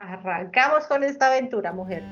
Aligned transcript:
Arrancamos 0.00 0.86
con 0.86 1.02
esta 1.02 1.26
aventura, 1.26 1.72
mujer. 1.72 2.04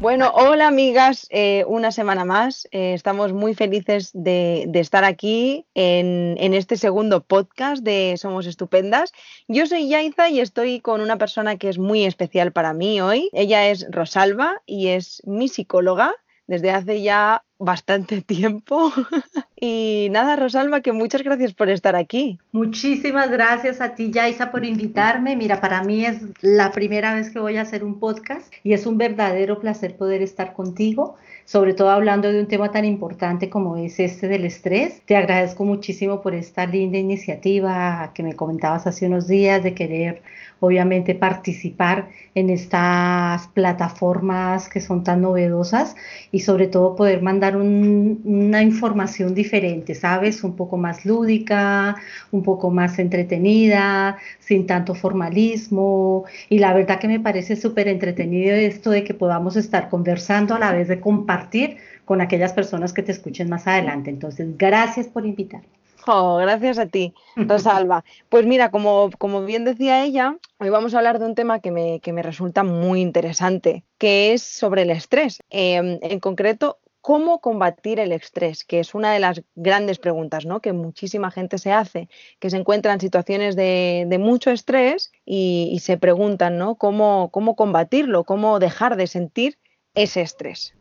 Bueno, 0.00 0.32
hola 0.32 0.66
amigas, 0.66 1.26
eh, 1.28 1.64
una 1.66 1.92
semana 1.92 2.24
más. 2.24 2.66
Eh, 2.70 2.94
estamos 2.94 3.34
muy 3.34 3.54
felices 3.54 4.12
de, 4.14 4.66
estar 4.72 5.04
aquí 5.04 5.66
en, 5.74 6.36
en, 6.38 6.54
este 6.54 6.78
segundo 6.78 7.22
podcast 7.22 7.82
de 7.84 8.16
Somos 8.16 8.46
Estupendas. 8.46 9.12
Yo 9.46 9.66
soy 9.66 9.90
Yaiza 9.90 10.30
y 10.30 10.40
estoy 10.40 10.80
con 10.80 11.02
una 11.02 11.18
persona 11.18 11.56
que 11.56 11.68
es 11.68 11.78
muy 11.78 12.06
especial 12.06 12.50
para 12.50 12.72
mí 12.72 13.02
hoy. 13.02 13.28
Ella 13.34 13.68
es 13.68 13.86
Rosalba 13.90 14.62
y 14.64 14.88
es 14.88 15.20
mi 15.26 15.48
psicóloga 15.48 16.14
desde 16.46 16.70
hace 16.70 17.02
ya 17.02 17.44
bastante 17.60 18.20
tiempo. 18.26 18.92
y 19.60 20.08
nada, 20.10 20.34
Rosalba, 20.34 20.80
que 20.80 20.92
muchas 20.92 21.22
gracias 21.22 21.52
por 21.52 21.68
estar 21.68 21.94
aquí. 21.94 22.38
Muchísimas 22.50 23.30
gracias 23.30 23.80
a 23.80 23.94
ti, 23.94 24.10
Yaisa, 24.10 24.50
por 24.50 24.64
invitarme. 24.64 25.36
Mira, 25.36 25.60
para 25.60 25.84
mí 25.84 26.04
es 26.04 26.22
la 26.40 26.72
primera 26.72 27.14
vez 27.14 27.30
que 27.30 27.38
voy 27.38 27.56
a 27.56 27.62
hacer 27.62 27.84
un 27.84 28.00
podcast 28.00 28.52
y 28.64 28.72
es 28.72 28.86
un 28.86 28.98
verdadero 28.98 29.60
placer 29.60 29.96
poder 29.96 30.22
estar 30.22 30.54
contigo, 30.54 31.16
sobre 31.44 31.74
todo 31.74 31.90
hablando 31.90 32.32
de 32.32 32.40
un 32.40 32.48
tema 32.48 32.70
tan 32.72 32.84
importante 32.84 33.50
como 33.50 33.76
es 33.76 34.00
este 34.00 34.26
del 34.26 34.44
estrés. 34.44 35.02
Te 35.04 35.16
agradezco 35.16 35.64
muchísimo 35.64 36.22
por 36.22 36.34
esta 36.34 36.66
linda 36.66 36.98
iniciativa 36.98 38.10
que 38.14 38.22
me 38.22 38.34
comentabas 38.34 38.86
hace 38.86 39.06
unos 39.06 39.28
días 39.28 39.62
de 39.62 39.74
querer 39.74 40.22
obviamente 40.60 41.14
participar 41.14 42.08
en 42.34 42.50
estas 42.50 43.48
plataformas 43.48 44.68
que 44.68 44.80
son 44.80 45.02
tan 45.02 45.22
novedosas 45.22 45.96
y 46.30 46.40
sobre 46.40 46.68
todo 46.68 46.94
poder 46.96 47.22
mandar 47.22 47.56
una 47.56 48.62
información 48.62 49.34
diferente, 49.34 49.94
¿sabes? 49.94 50.44
Un 50.44 50.54
poco 50.56 50.76
más 50.76 51.04
lúdica, 51.04 51.96
un 52.30 52.42
poco 52.42 52.70
más 52.70 52.98
entretenida, 52.98 54.18
sin 54.38 54.66
tanto 54.66 54.94
formalismo. 54.94 56.24
Y 56.48 56.58
la 56.58 56.72
verdad 56.74 57.00
que 57.00 57.08
me 57.08 57.20
parece 57.20 57.56
súper 57.56 57.88
entretenido 57.88 58.54
esto 58.54 58.90
de 58.90 59.04
que 59.04 59.14
podamos 59.14 59.56
estar 59.56 59.88
conversando 59.88 60.54
a 60.54 60.58
la 60.58 60.72
vez 60.72 60.88
de 60.88 61.00
compartir 61.00 61.78
con 62.04 62.20
aquellas 62.20 62.52
personas 62.52 62.92
que 62.92 63.02
te 63.02 63.12
escuchen 63.12 63.48
más 63.48 63.66
adelante. 63.66 64.10
Entonces, 64.10 64.56
gracias 64.58 65.06
por 65.06 65.26
invitarme. 65.26 65.79
Oh, 66.06 66.36
gracias 66.36 66.78
a 66.78 66.86
ti, 66.86 67.14
Rosalba. 67.36 68.04
Pues 68.28 68.46
mira, 68.46 68.70
como, 68.70 69.10
bien 69.44 69.64
decía 69.64 70.04
ella, 70.04 70.36
hoy 70.58 70.70
vamos 70.70 70.94
a 70.94 70.98
hablar 70.98 71.18
de 71.18 71.26
un 71.26 71.34
tema 71.34 71.60
que 71.60 71.70
me, 71.70 72.00
que 72.00 72.12
me 72.12 72.22
resulta 72.22 72.62
muy 72.62 73.00
interesante, 73.00 73.84
que 73.98 74.32
es 74.32 74.42
sobre 74.42 74.82
el 74.82 74.90
estrés. 74.90 75.40
Em, 75.50 75.98
en 76.02 76.20
concreto, 76.20 76.78
cómo 77.00 77.40
combatir 77.40 77.98
el 77.98 78.12
estrés, 78.12 78.64
que 78.64 78.80
es 78.80 78.94
una 78.94 79.12
de 79.12 79.20
las 79.20 79.42
grandes 79.54 79.98
preguntas 79.98 80.46
¿no? 80.46 80.60
que 80.60 80.72
muchísima 80.72 81.30
gente 81.30 81.58
se 81.58 81.72
hace, 81.72 82.08
que 82.38 82.50
se 82.50 82.56
encuentra 82.56 82.92
en 82.92 83.00
situaciones 83.00 83.56
de, 83.56 84.16
mucho 84.20 84.50
estrés 84.50 85.10
y, 85.24 85.78
se 85.80 85.96
preguntan 85.96 86.58
¿no? 86.58 86.74
cómo, 86.76 87.30
cómo 87.30 87.56
combatirlo, 87.56 88.24
cómo 88.24 88.58
dejar 88.58 88.96
de 88.96 89.06
sentir 89.06 89.58
ese 89.94 90.20
estrés. 90.22 90.74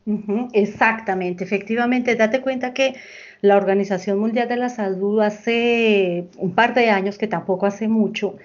exactamente, 0.54 1.44
efectivamente, 1.44 2.16
date 2.16 2.42
cuenta 2.42 2.74
que 2.74 2.96
la 3.42 3.58
Organización 3.58 4.20
Mundial 4.20 4.48
de 4.48 4.58
la 4.58 4.70
Salud 4.70 5.22
hace 5.22 6.26
un 6.38 6.54
par 6.54 6.74
de 6.74 6.90
años, 6.90 7.18
que 7.18 7.28
tampoco 7.28 7.66
hace 7.66 7.88
mucho, 7.88 8.38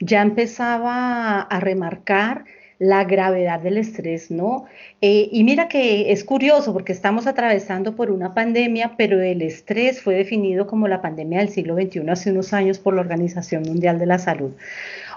ya 0.00 0.22
empezaba 0.22 1.40
a 1.40 1.60
remarcar 1.60 2.44
la 2.78 3.04
gravedad 3.04 3.60
del 3.60 3.78
estrés, 3.78 4.32
¿no? 4.32 4.64
Eh, 5.00 5.28
y 5.30 5.44
mira 5.44 5.68
que 5.68 6.10
es 6.10 6.24
curioso 6.24 6.72
porque 6.72 6.90
estamos 6.90 7.28
atravesando 7.28 7.94
por 7.94 8.10
una 8.10 8.34
pandemia, 8.34 8.94
pero 8.98 9.20
el 9.22 9.40
estrés 9.42 10.02
fue 10.02 10.16
definido 10.16 10.66
como 10.66 10.88
la 10.88 11.00
pandemia 11.00 11.38
del 11.38 11.50
siglo 11.50 11.76
XXI 11.76 12.10
hace 12.10 12.32
unos 12.32 12.52
años 12.52 12.80
por 12.80 12.94
la 12.94 13.02
Organización 13.02 13.62
Mundial 13.62 14.00
de 14.00 14.06
la 14.06 14.18
Salud. 14.18 14.50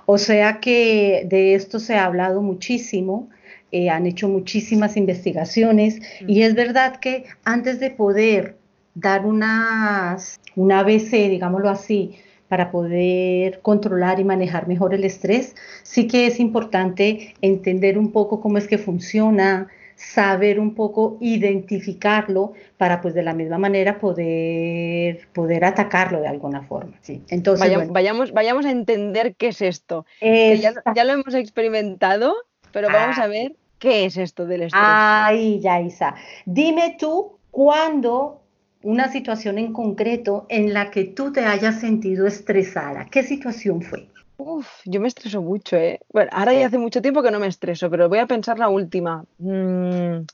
O 0.05 0.19
sea 0.19 0.59
que 0.59 1.25
de 1.27 1.55
esto 1.55 1.79
se 1.79 1.95
ha 1.95 2.05
hablado 2.05 2.43
muchísimo. 2.43 3.29
Eh, 3.75 3.89
han 3.89 4.05
hecho 4.05 4.29
muchísimas 4.29 4.95
investigaciones 4.95 5.99
y 6.25 6.43
es 6.43 6.55
verdad 6.55 6.95
que 6.95 7.25
antes 7.43 7.77
de 7.81 7.89
poder 7.91 8.55
dar 8.93 9.25
unas, 9.25 10.39
un 10.55 10.71
ABC, 10.71 11.11
digámoslo 11.29 11.69
así, 11.69 12.15
para 12.47 12.71
poder 12.71 13.59
controlar 13.61 14.21
y 14.21 14.23
manejar 14.23 14.69
mejor 14.69 14.93
el 14.93 15.03
estrés, 15.03 15.57
sí 15.83 16.07
que 16.07 16.25
es 16.25 16.39
importante 16.39 17.35
entender 17.41 17.97
un 17.97 18.13
poco 18.13 18.39
cómo 18.39 18.57
es 18.57 18.65
que 18.65 18.77
funciona, 18.77 19.67
saber 19.97 20.57
un 20.61 20.73
poco 20.73 21.17
identificarlo 21.19 22.53
para 22.77 23.01
pues 23.01 23.13
de 23.13 23.23
la 23.23 23.33
misma 23.33 23.57
manera 23.57 23.99
poder, 23.99 25.27
poder 25.33 25.65
atacarlo 25.65 26.21
de 26.21 26.29
alguna 26.29 26.61
forma. 26.61 26.93
Sí. 27.01 27.21
Entonces, 27.27 27.89
vayamos, 27.89 28.31
vayamos 28.31 28.65
a 28.65 28.71
entender 28.71 29.35
qué 29.35 29.49
es 29.49 29.61
esto. 29.61 30.05
ya, 30.21 30.73
ya, 30.95 31.03
lo 31.03 31.11
hemos 31.11 31.33
experimentado, 31.33 32.35
pero 32.71 32.87
vamos 32.87 33.17
a 33.17 33.23
ah. 33.23 33.27
ver 33.27 33.51
qué 33.79 34.05
es 34.05 34.17
esto 34.17 34.45
del 34.45 34.63
estrés. 34.63 34.83
Ay, 34.83 35.59
Yaisa, 35.59 36.15
dime 36.45 36.97
tú 36.99 37.37
cuándo 37.51 38.41
una 38.83 39.07
situación 39.07 39.57
en 39.57 39.73
concreto 39.73 40.45
en 40.49 40.73
la 40.73 40.91
que 40.91 41.05
tú 41.05 41.31
te 41.31 41.45
hayas 41.45 41.79
sentido 41.79 42.27
estresada. 42.27 43.05
¿Qué 43.05 43.23
situación 43.23 43.81
fue? 43.81 44.07
Uf, 44.37 44.67
yo 44.85 44.99
me 44.99 45.07
estreso 45.07 45.41
mucho, 45.41 45.77
¿eh? 45.77 45.99
Bueno, 46.11 46.29
ahora 46.33 46.53
ya 46.53 46.67
hace 46.67 46.77
mucho 46.77 47.01
tiempo 47.01 47.23
que 47.23 47.31
no 47.31 47.39
me 47.39 47.47
estreso, 47.47 47.89
pero 47.89 48.09
voy 48.09 48.19
a 48.19 48.27
pensar 48.27 48.59
la 48.59 48.69
última. 48.69 49.23
Mm, 49.39 50.25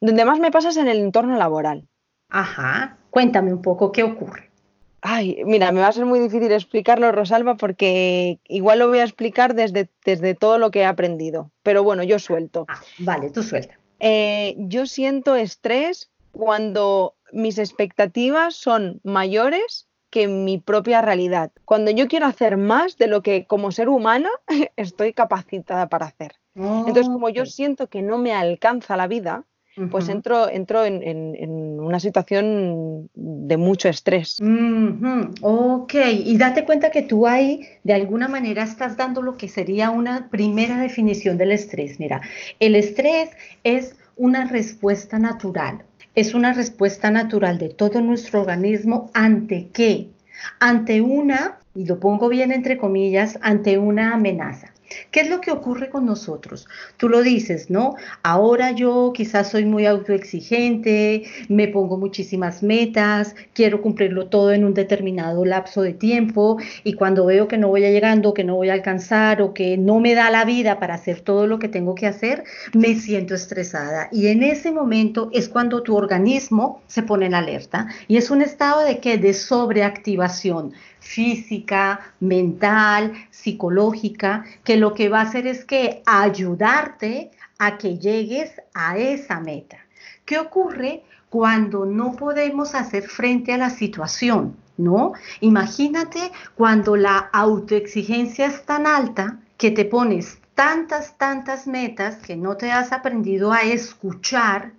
donde 0.00 0.24
más 0.24 0.38
me 0.38 0.50
pasa 0.50 0.70
es 0.70 0.76
en 0.76 0.88
el 0.88 0.98
entorno 0.98 1.36
laboral. 1.36 1.86
Ajá, 2.30 2.98
cuéntame 3.10 3.52
un 3.52 3.60
poco 3.60 3.92
qué 3.92 4.02
ocurre. 4.04 4.51
Ay, 5.02 5.42
mira, 5.44 5.72
me 5.72 5.80
va 5.80 5.88
a 5.88 5.92
ser 5.92 6.06
muy 6.06 6.20
difícil 6.20 6.52
explicarlo, 6.52 7.10
Rosalba, 7.10 7.56
porque 7.56 8.38
igual 8.46 8.78
lo 8.78 8.88
voy 8.88 9.00
a 9.00 9.04
explicar 9.04 9.54
desde, 9.54 9.90
desde 10.04 10.34
todo 10.34 10.58
lo 10.58 10.70
que 10.70 10.80
he 10.80 10.84
aprendido. 10.84 11.50
Pero 11.64 11.82
bueno, 11.82 12.04
yo 12.04 12.20
suelto. 12.20 12.66
Ah, 12.68 12.80
vale, 12.98 13.30
tú 13.30 13.42
suelta. 13.42 13.76
Eh, 13.98 14.54
yo 14.58 14.86
siento 14.86 15.34
estrés 15.34 16.10
cuando 16.30 17.16
mis 17.32 17.58
expectativas 17.58 18.54
son 18.54 19.00
mayores 19.02 19.88
que 20.10 20.28
mi 20.28 20.58
propia 20.58 21.00
realidad. 21.00 21.50
Cuando 21.64 21.90
yo 21.90 22.06
quiero 22.06 22.26
hacer 22.26 22.56
más 22.56 22.96
de 22.98 23.06
lo 23.06 23.22
que 23.22 23.46
como 23.46 23.72
ser 23.72 23.88
humana 23.88 24.30
estoy 24.76 25.14
capacitada 25.14 25.88
para 25.88 26.06
hacer. 26.06 26.36
Entonces, 26.54 27.06
como 27.06 27.30
yo 27.30 27.46
siento 27.46 27.88
que 27.88 28.02
no 28.02 28.18
me 28.18 28.34
alcanza 28.34 28.96
la 28.98 29.06
vida, 29.06 29.46
pues 29.90 30.08
entro, 30.08 30.50
entro 30.50 30.84
en, 30.84 31.80
una 31.80 31.98
situación 32.00 33.10
de 33.14 33.56
mucho 33.56 33.88
estrés. 33.88 34.38
Ok, 35.40 35.94
y 36.24 36.36
date 36.36 36.64
cuenta 36.64 36.90
que 36.90 37.02
tú 37.02 37.26
ahí 37.26 37.66
de 37.84 37.94
alguna 37.94 38.28
manera 38.28 38.62
estás 38.62 38.96
dando 38.96 39.22
lo 39.22 39.36
que 39.36 39.48
sería 39.48 39.90
una 39.90 40.28
primera 40.30 40.78
definición 40.78 41.38
del 41.38 41.52
estrés. 41.52 41.98
Mira, 41.98 42.20
el 42.60 42.76
estrés 42.76 43.30
es 43.64 43.96
una 44.16 44.46
respuesta 44.46 45.18
natural 45.18 45.84
es 46.14 46.34
una 46.34 46.52
respuesta 46.52 47.10
natural 47.10 47.58
de 47.58 47.70
todo 47.70 48.00
nuestro 48.00 48.42
organismo 48.42 49.10
ante 49.14 49.68
qué? 49.72 50.08
Ante 50.60 51.00
una, 51.00 51.58
y 51.74 51.86
lo 51.86 52.00
pongo 52.00 52.28
bien 52.28 52.52
entre 52.52 52.76
comillas, 52.76 53.38
ante 53.42 53.78
una 53.78 54.14
amenaza. 54.14 54.71
¿Qué 55.10 55.20
es 55.20 55.30
lo 55.30 55.40
que 55.40 55.50
ocurre 55.50 55.90
con 55.90 56.06
nosotros? 56.06 56.66
Tú 56.96 57.08
lo 57.08 57.22
dices, 57.22 57.70
¿no? 57.70 57.94
Ahora 58.22 58.72
yo 58.72 59.12
quizás 59.14 59.50
soy 59.50 59.64
muy 59.64 59.86
autoexigente, 59.86 61.24
me 61.48 61.68
pongo 61.68 61.96
muchísimas 61.96 62.62
metas, 62.62 63.34
quiero 63.54 63.82
cumplirlo 63.82 64.28
todo 64.28 64.52
en 64.52 64.64
un 64.64 64.74
determinado 64.74 65.44
lapso 65.44 65.82
de 65.82 65.92
tiempo 65.92 66.58
y 66.84 66.94
cuando 66.94 67.26
veo 67.26 67.48
que 67.48 67.58
no 67.58 67.68
voy 67.68 67.80
llegando, 67.80 68.34
que 68.34 68.44
no 68.44 68.56
voy 68.56 68.70
a 68.70 68.74
alcanzar 68.74 69.42
o 69.42 69.54
que 69.54 69.76
no 69.76 70.00
me 70.00 70.14
da 70.14 70.30
la 70.30 70.44
vida 70.44 70.78
para 70.78 70.94
hacer 70.94 71.20
todo 71.20 71.46
lo 71.46 71.58
que 71.58 71.68
tengo 71.68 71.94
que 71.94 72.06
hacer, 72.06 72.44
me 72.74 72.94
siento 72.94 73.34
estresada. 73.34 74.08
Y 74.12 74.28
en 74.28 74.42
ese 74.42 74.72
momento 74.72 75.30
es 75.32 75.48
cuando 75.48 75.82
tu 75.82 75.96
organismo 75.96 76.82
se 76.86 77.02
pone 77.02 77.26
en 77.26 77.34
alerta 77.34 77.88
y 78.08 78.16
es 78.16 78.30
un 78.30 78.42
estado 78.42 78.82
de 78.84 78.98
qué? 78.98 79.18
De 79.18 79.34
sobreactivación 79.34 80.72
física, 81.02 82.00
mental, 82.20 83.12
psicológica, 83.30 84.44
que 84.64 84.76
lo 84.76 84.94
que 84.94 85.08
va 85.08 85.20
a 85.20 85.24
hacer 85.24 85.46
es 85.46 85.64
que 85.64 86.02
ayudarte 86.06 87.30
a 87.58 87.76
que 87.76 87.98
llegues 87.98 88.52
a 88.72 88.96
esa 88.96 89.40
meta. 89.40 89.78
¿Qué 90.24 90.38
ocurre 90.38 91.02
cuando 91.28 91.84
no 91.84 92.12
podemos 92.16 92.74
hacer 92.74 93.02
frente 93.02 93.52
a 93.52 93.58
la 93.58 93.70
situación? 93.70 94.56
¿No? 94.78 95.12
Imagínate 95.40 96.32
cuando 96.54 96.96
la 96.96 97.18
autoexigencia 97.18 98.46
es 98.46 98.64
tan 98.64 98.86
alta 98.86 99.38
que 99.58 99.70
te 99.70 99.84
pones 99.84 100.38
tantas, 100.54 101.18
tantas 101.18 101.66
metas 101.66 102.16
que 102.16 102.36
no 102.36 102.56
te 102.56 102.72
has 102.72 102.90
aprendido 102.92 103.52
a 103.52 103.62
escuchar 103.62 104.72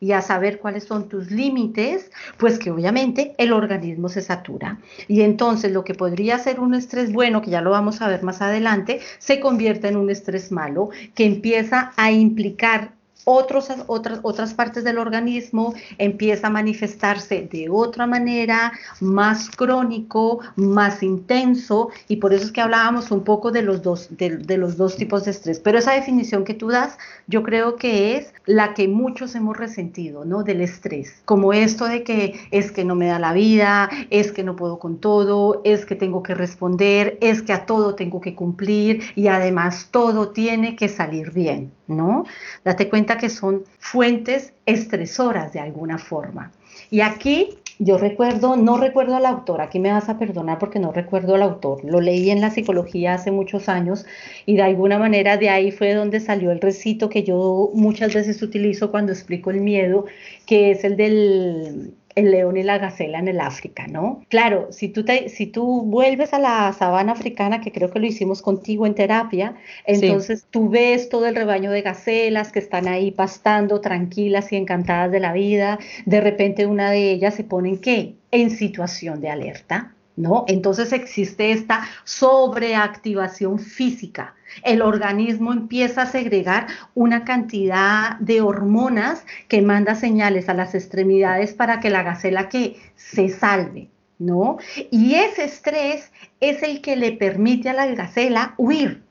y 0.00 0.12
a 0.12 0.22
saber 0.22 0.58
cuáles 0.58 0.84
son 0.84 1.08
tus 1.08 1.30
límites, 1.30 2.10
pues 2.38 2.58
que 2.58 2.70
obviamente 2.70 3.34
el 3.38 3.52
organismo 3.52 4.08
se 4.08 4.22
satura. 4.22 4.78
Y 5.06 5.20
entonces 5.20 5.72
lo 5.72 5.84
que 5.84 5.94
podría 5.94 6.38
ser 6.38 6.58
un 6.58 6.74
estrés 6.74 7.12
bueno, 7.12 7.42
que 7.42 7.50
ya 7.50 7.60
lo 7.60 7.70
vamos 7.70 8.00
a 8.00 8.08
ver 8.08 8.22
más 8.22 8.40
adelante, 8.40 9.00
se 9.18 9.40
convierte 9.40 9.88
en 9.88 9.96
un 9.96 10.10
estrés 10.10 10.50
malo 10.50 10.88
que 11.14 11.26
empieza 11.26 11.92
a 11.96 12.10
implicar 12.10 12.99
otros, 13.30 13.68
otras, 13.86 14.20
otras 14.22 14.54
partes 14.54 14.82
del 14.84 14.98
organismo, 14.98 15.74
empieza 15.98 16.48
a 16.48 16.50
manifestarse 16.50 17.48
de 17.50 17.68
otra 17.70 18.06
manera, 18.06 18.72
más 19.00 19.48
crónico, 19.50 20.40
más 20.56 21.02
intenso, 21.02 21.90
y 22.08 22.16
por 22.16 22.34
eso 22.34 22.44
es 22.44 22.52
que 22.52 22.60
hablábamos 22.60 23.10
un 23.10 23.22
poco 23.22 23.50
de 23.52 23.62
los 23.62 23.82
dos, 23.82 24.08
de, 24.10 24.58
los 24.58 24.76
dos 24.76 24.96
tipos 24.96 25.24
de 25.24 25.30
estrés. 25.30 25.60
Pero 25.60 25.78
esa 25.78 25.92
definición 25.92 26.44
que 26.44 26.54
tú 26.54 26.68
das, 26.68 26.98
yo 27.26 27.42
creo 27.42 27.76
que 27.76 28.16
es 28.16 28.32
la 28.46 28.74
que 28.74 28.88
muchos 28.88 29.34
hemos 29.34 29.56
resentido, 29.56 30.24
¿no? 30.24 30.42
Del 30.42 30.60
estrés, 30.60 31.22
como 31.24 31.52
esto 31.52 31.86
de 31.86 32.02
que 32.02 32.40
es 32.50 32.72
que 32.72 32.84
no 32.84 32.94
me 32.96 33.06
da 33.06 33.18
la 33.18 33.32
vida, 33.32 33.88
es 34.10 34.32
que 34.32 34.42
no 34.42 34.56
puedo 34.56 34.78
con 34.78 34.98
todo, 34.98 35.60
es 35.64 35.86
que 35.86 35.94
tengo 35.94 36.22
que 36.22 36.34
responder, 36.34 37.16
es 37.20 37.42
que 37.42 37.52
a 37.52 37.66
todo 37.66 37.94
tengo 37.94 38.20
que 38.20 38.34
cumplir 38.34 39.02
y 39.14 39.28
además 39.28 39.88
todo 39.90 40.30
tiene 40.30 40.76
que 40.76 40.88
salir 40.88 41.30
bien, 41.32 41.72
¿no? 41.86 42.24
Date 42.64 42.88
cuenta 42.88 43.18
que 43.20 43.28
son 43.28 43.62
fuentes 43.78 44.52
estresoras 44.66 45.52
de 45.52 45.60
alguna 45.60 45.98
forma. 45.98 46.50
Y 46.90 47.02
aquí 47.02 47.58
yo 47.78 47.96
recuerdo, 47.96 48.56
no 48.56 48.76
recuerdo 48.76 49.16
al 49.16 49.24
autor, 49.24 49.60
aquí 49.60 49.78
me 49.78 49.92
vas 49.92 50.08
a 50.08 50.18
perdonar 50.18 50.58
porque 50.58 50.78
no 50.78 50.92
recuerdo 50.92 51.34
al 51.34 51.42
autor, 51.42 51.84
lo 51.84 52.00
leí 52.00 52.30
en 52.30 52.40
la 52.40 52.50
psicología 52.50 53.14
hace 53.14 53.30
muchos 53.30 53.68
años 53.68 54.04
y 54.44 54.56
de 54.56 54.62
alguna 54.62 54.98
manera 54.98 55.36
de 55.36 55.48
ahí 55.48 55.70
fue 55.70 55.94
donde 55.94 56.20
salió 56.20 56.50
el 56.50 56.60
recito 56.60 57.08
que 57.08 57.22
yo 57.22 57.70
muchas 57.72 58.12
veces 58.12 58.42
utilizo 58.42 58.90
cuando 58.90 59.12
explico 59.12 59.50
el 59.50 59.60
miedo, 59.60 60.04
que 60.46 60.72
es 60.72 60.84
el 60.84 60.96
del 60.96 61.94
el 62.14 62.30
león 62.30 62.56
y 62.56 62.62
la 62.62 62.78
gacela 62.78 63.18
en 63.18 63.28
el 63.28 63.40
África, 63.40 63.86
¿no? 63.86 64.24
Claro, 64.28 64.68
si 64.70 64.88
tú, 64.88 65.04
te, 65.04 65.28
si 65.28 65.46
tú 65.46 65.82
vuelves 65.82 66.32
a 66.32 66.38
la 66.38 66.72
sabana 66.72 67.12
africana, 67.12 67.60
que 67.60 67.72
creo 67.72 67.90
que 67.90 67.98
lo 68.00 68.06
hicimos 68.06 68.42
contigo 68.42 68.86
en 68.86 68.94
terapia, 68.94 69.54
entonces 69.84 70.46
tú 70.50 70.68
ves 70.68 71.08
todo 71.08 71.26
el 71.26 71.36
rebaño 71.36 71.70
de 71.70 71.82
gacelas 71.82 72.52
que 72.52 72.58
están 72.58 72.88
ahí 72.88 73.10
pastando 73.10 73.80
tranquilas 73.80 74.52
y 74.52 74.56
encantadas 74.56 75.10
de 75.10 75.20
la 75.20 75.32
vida, 75.32 75.78
de 76.06 76.20
repente 76.20 76.66
una 76.66 76.90
de 76.90 77.10
ellas 77.12 77.34
se 77.34 77.44
pone 77.44 77.70
en 77.70 77.78
qué? 77.78 78.14
En 78.32 78.50
situación 78.50 79.20
de 79.20 79.30
alerta, 79.30 79.94
¿no? 80.20 80.44
Entonces 80.46 80.92
existe 80.92 81.52
esta 81.52 81.88
sobreactivación 82.04 83.58
física. 83.58 84.34
El 84.62 84.82
organismo 84.82 85.52
empieza 85.52 86.02
a 86.02 86.06
segregar 86.06 86.66
una 86.94 87.24
cantidad 87.24 88.18
de 88.18 88.40
hormonas 88.40 89.24
que 89.48 89.62
manda 89.62 89.94
señales 89.94 90.48
a 90.48 90.54
las 90.54 90.74
extremidades 90.74 91.54
para 91.54 91.80
que 91.80 91.90
la 91.90 92.02
gacela 92.02 92.48
que 92.48 92.76
se 92.96 93.28
salve, 93.28 93.90
¿no? 94.18 94.58
Y 94.90 95.14
ese 95.14 95.44
estrés 95.44 96.12
es 96.40 96.62
el 96.62 96.80
que 96.80 96.96
le 96.96 97.12
permite 97.12 97.70
a 97.70 97.74
la 97.74 97.86
gacela 97.86 98.54
huir 98.56 99.02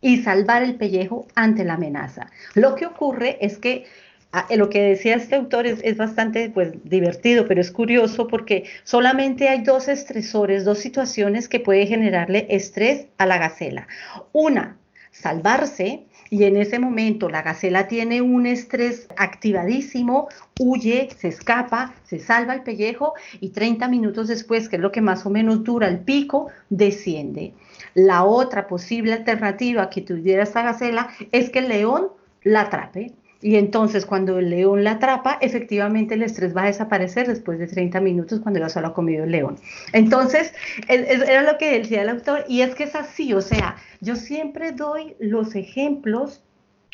y 0.00 0.18
salvar 0.18 0.62
el 0.62 0.76
pellejo 0.76 1.26
ante 1.34 1.64
la 1.64 1.74
amenaza. 1.74 2.30
Lo 2.54 2.74
que 2.74 2.86
ocurre 2.86 3.38
es 3.40 3.58
que 3.58 3.86
Ah, 4.30 4.46
lo 4.54 4.68
que 4.68 4.82
decía 4.82 5.16
este 5.16 5.36
autor 5.36 5.66
es, 5.66 5.96
bastante 5.96 6.50
pues, 6.50 6.72
divertido, 6.84 7.46
pero 7.48 7.62
es 7.62 7.70
curioso 7.70 8.28
porque 8.28 8.64
solamente 8.84 9.48
hay 9.48 9.62
dos 9.62 9.88
estresores, 9.88 10.66
dos 10.66 10.78
situaciones 10.78 11.48
que 11.48 11.60
puede 11.60 11.86
generarle 11.86 12.46
estrés 12.50 13.06
a 13.16 13.24
la 13.24 13.38
gacela. 13.38 13.88
Una, 14.32 14.76
salvarse, 15.12 16.04
y 16.30 16.44
en 16.44 16.58
ese 16.58 16.78
momento 16.78 17.30
la 17.30 17.40
gacela 17.40 17.88
tiene 17.88 18.20
un 18.20 18.44
estrés 18.44 19.08
activadísimo, 19.16 20.28
huye, 20.60 21.08
se 21.16 21.28
escapa, 21.28 21.94
se 22.04 22.18
salva 22.18 22.52
el 22.52 22.62
pellejo 22.62 23.14
y 23.40 23.48
30 23.48 23.88
minutos 23.88 24.28
después, 24.28 24.68
que 24.68 24.76
es 24.76 24.82
lo 24.82 24.92
que 24.92 25.00
más 25.00 25.24
o 25.24 25.30
menos 25.30 25.64
dura 25.64 25.88
el 25.88 26.00
pico, 26.00 26.48
desciende. 26.68 27.54
La 27.94 28.24
otra 28.24 28.66
posible 28.66 29.14
alternativa 29.14 29.88
que 29.88 30.02
tuviera 30.02 30.42
esta 30.42 30.62
gacela 30.62 31.08
es 31.32 31.48
que 31.48 31.60
el 31.60 31.68
león 31.68 32.08
la 32.42 32.62
atrape 32.62 33.14
y 33.40 33.56
entonces 33.56 34.04
cuando 34.04 34.38
el 34.38 34.50
león 34.50 34.82
la 34.84 34.92
atrapa, 34.92 35.38
efectivamente 35.40 36.14
el 36.14 36.22
estrés 36.22 36.56
va 36.56 36.64
a 36.64 36.66
desaparecer 36.66 37.28
después 37.28 37.58
de 37.58 37.68
30 37.68 38.00
minutos 38.00 38.40
cuando 38.40 38.58
ya 38.58 38.68
solo 38.68 38.88
ha 38.88 38.94
comido 38.94 39.24
el 39.24 39.30
león. 39.30 39.56
Entonces, 39.92 40.52
era 40.88 41.42
lo 41.42 41.56
que 41.58 41.78
decía 41.78 42.02
el 42.02 42.08
autor 42.08 42.44
y 42.48 42.62
es 42.62 42.74
que 42.74 42.84
es 42.84 42.94
así, 42.94 43.32
o 43.34 43.40
sea, 43.40 43.76
yo 44.00 44.16
siempre 44.16 44.72
doy 44.72 45.14
los 45.20 45.54
ejemplos 45.54 46.42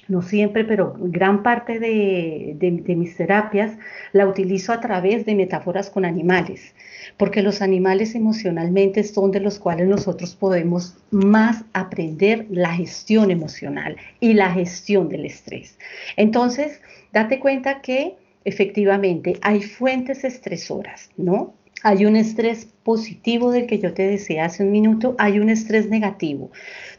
no 0.09 0.23
siempre, 0.23 0.65
pero 0.65 0.95
gran 0.99 1.43
parte 1.43 1.79
de, 1.79 2.95
mis 2.97 3.17
terapias 3.17 3.73
la 4.12 4.27
utilizo 4.27 4.73
a 4.73 4.81
través 4.81 5.25
de 5.27 5.35
metáforas 5.35 5.91
con 5.91 6.05
animales, 6.05 6.75
porque 7.17 7.43
los 7.43 7.62
animales 7.62 8.15
emocionalmente 8.15 9.05
son 9.05 9.31
de 9.31 9.41
los 9.41 9.59
cuales 9.59 9.89
nosotros 9.89 10.35
podemos 10.35 10.97
más 11.11 11.65
aprender 11.73 12.47
la 12.51 12.73
gestión 12.75 13.31
emocional 13.31 13.97
y 14.21 14.35
la 14.35 14.51
gestión 14.51 15.09
del 15.09 15.25
estrés. 15.25 15.79
Entonces, 16.17 16.81
date 17.12 17.39
cuenta 17.39 17.81
que 17.81 18.17
efectivamente 18.45 19.39
hay 19.43 19.62
fuentes 19.62 20.25
estresoras, 20.25 21.11
¿no? 21.17 21.55
Hay 21.83 22.07
un 22.07 22.17
estrés 22.17 22.67
positivo 22.83 23.50
del 23.50 23.67
que 23.67 23.79
yo 23.79 23.93
te 23.93 24.07
decía 24.07 24.47
hace 24.47 24.62
un 24.62 24.71
minuto, 24.71 25.15
hay 25.19 25.39
un 25.39 25.50
estrés 25.50 25.89
negativo. 25.89 26.50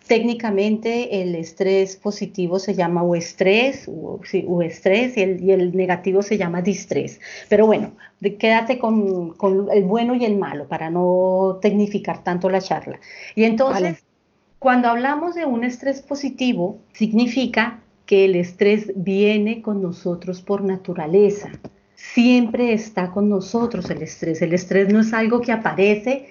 Técnicamente 0.07 1.22
el 1.22 1.34
estrés 1.36 1.96
positivo 1.96 2.60
se 2.60 2.75
llama 2.75 3.02
o 3.02 3.16
estrés, 3.16 3.88
o, 3.88 4.19
estrés 4.62 5.18
y 5.18 5.52
el, 5.52 5.75
negativo 5.75 6.22
se 6.22 6.38
llama 6.38 6.62
distrés. 6.62 7.19
Pero 7.50 7.66
bueno, 7.66 7.92
quédate 8.40 8.78
con, 8.78 9.36
el 9.74 9.84
bueno 9.84 10.13
y 10.13 10.25
el 10.25 10.38
malo 10.38 10.68
para 10.68 10.90
no 10.90 11.57
tecnificar 11.62 12.24
tanto 12.24 12.50
la 12.50 12.62
charla. 12.62 13.00
Y 13.34 13.46
entonces, 13.46 14.04
cuando 14.60 14.90
hablamos 14.90 15.34
de 15.34 15.46
un 15.46 15.63
estrés 15.63 16.02
positivo, 16.02 16.78
significa 16.94 17.80
que 18.06 18.25
el 18.25 18.36
estrés 18.36 18.92
viene 18.96 19.63
con 19.63 19.81
nosotros 19.81 20.42
por 20.42 20.63
naturaleza 20.63 21.50
siempre 21.96 22.74
está 22.74 23.12
con 23.12 23.30
nosotros 23.30 23.90
el 23.90 24.01
estrés. 24.01 24.42
El 24.42 24.54
estrés 24.54 24.92
no 24.92 25.00
es 25.00 25.13
algo 25.13 25.42
que 25.42 25.51
aparece 25.51 26.28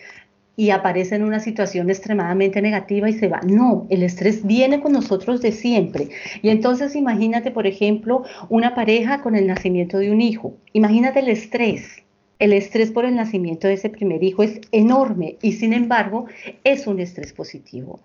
y 0.56 0.70
aparece 0.70 1.16
en 1.16 1.24
una 1.24 1.40
situación 1.40 1.90
extremadamente 1.90 2.62
negativa 2.62 3.08
y 3.08 3.12
se 3.14 3.28
va. 3.28 3.40
No, 3.46 3.86
el 3.90 4.02
estrés 4.02 4.46
viene 4.46 4.80
con 4.80 4.92
nosotros 4.92 5.40
de 5.40 5.52
siempre. 5.52 6.08
Y 6.42 6.48
entonces 6.48 6.94
imagínate, 6.96 7.50
por 7.50 7.66
ejemplo, 7.66 8.24
una 8.48 8.74
pareja 8.74 9.22
con 9.22 9.34
el 9.34 9.46
nacimiento 9.46 9.98
de 9.98 10.10
un 10.10 10.20
hijo. 10.20 10.54
Imagínate 10.72 11.20
el 11.20 11.28
estrés. 11.28 12.04
El 12.40 12.52
estrés 12.52 12.90
por 12.90 13.04
el 13.04 13.14
nacimiento 13.14 13.68
de 13.68 13.74
ese 13.74 13.88
primer 13.88 14.22
hijo 14.24 14.42
es 14.42 14.60
enorme 14.72 15.36
y 15.40 15.52
sin 15.52 15.72
embargo 15.72 16.26
es 16.64 16.86
un 16.86 16.98
estrés 16.98 17.32
positivo. 17.32 18.00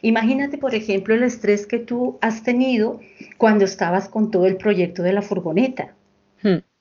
Imagínate, 0.00 0.56
por 0.56 0.74
ejemplo, 0.74 1.14
el 1.14 1.22
estrés 1.22 1.66
que 1.66 1.78
tú 1.78 2.18
has 2.22 2.42
tenido 2.42 3.00
cuando 3.36 3.66
estabas 3.66 4.08
con 4.08 4.30
todo 4.30 4.46
el 4.46 4.56
proyecto 4.56 5.02
de 5.02 5.12
la 5.12 5.22
furgoneta. 5.22 5.94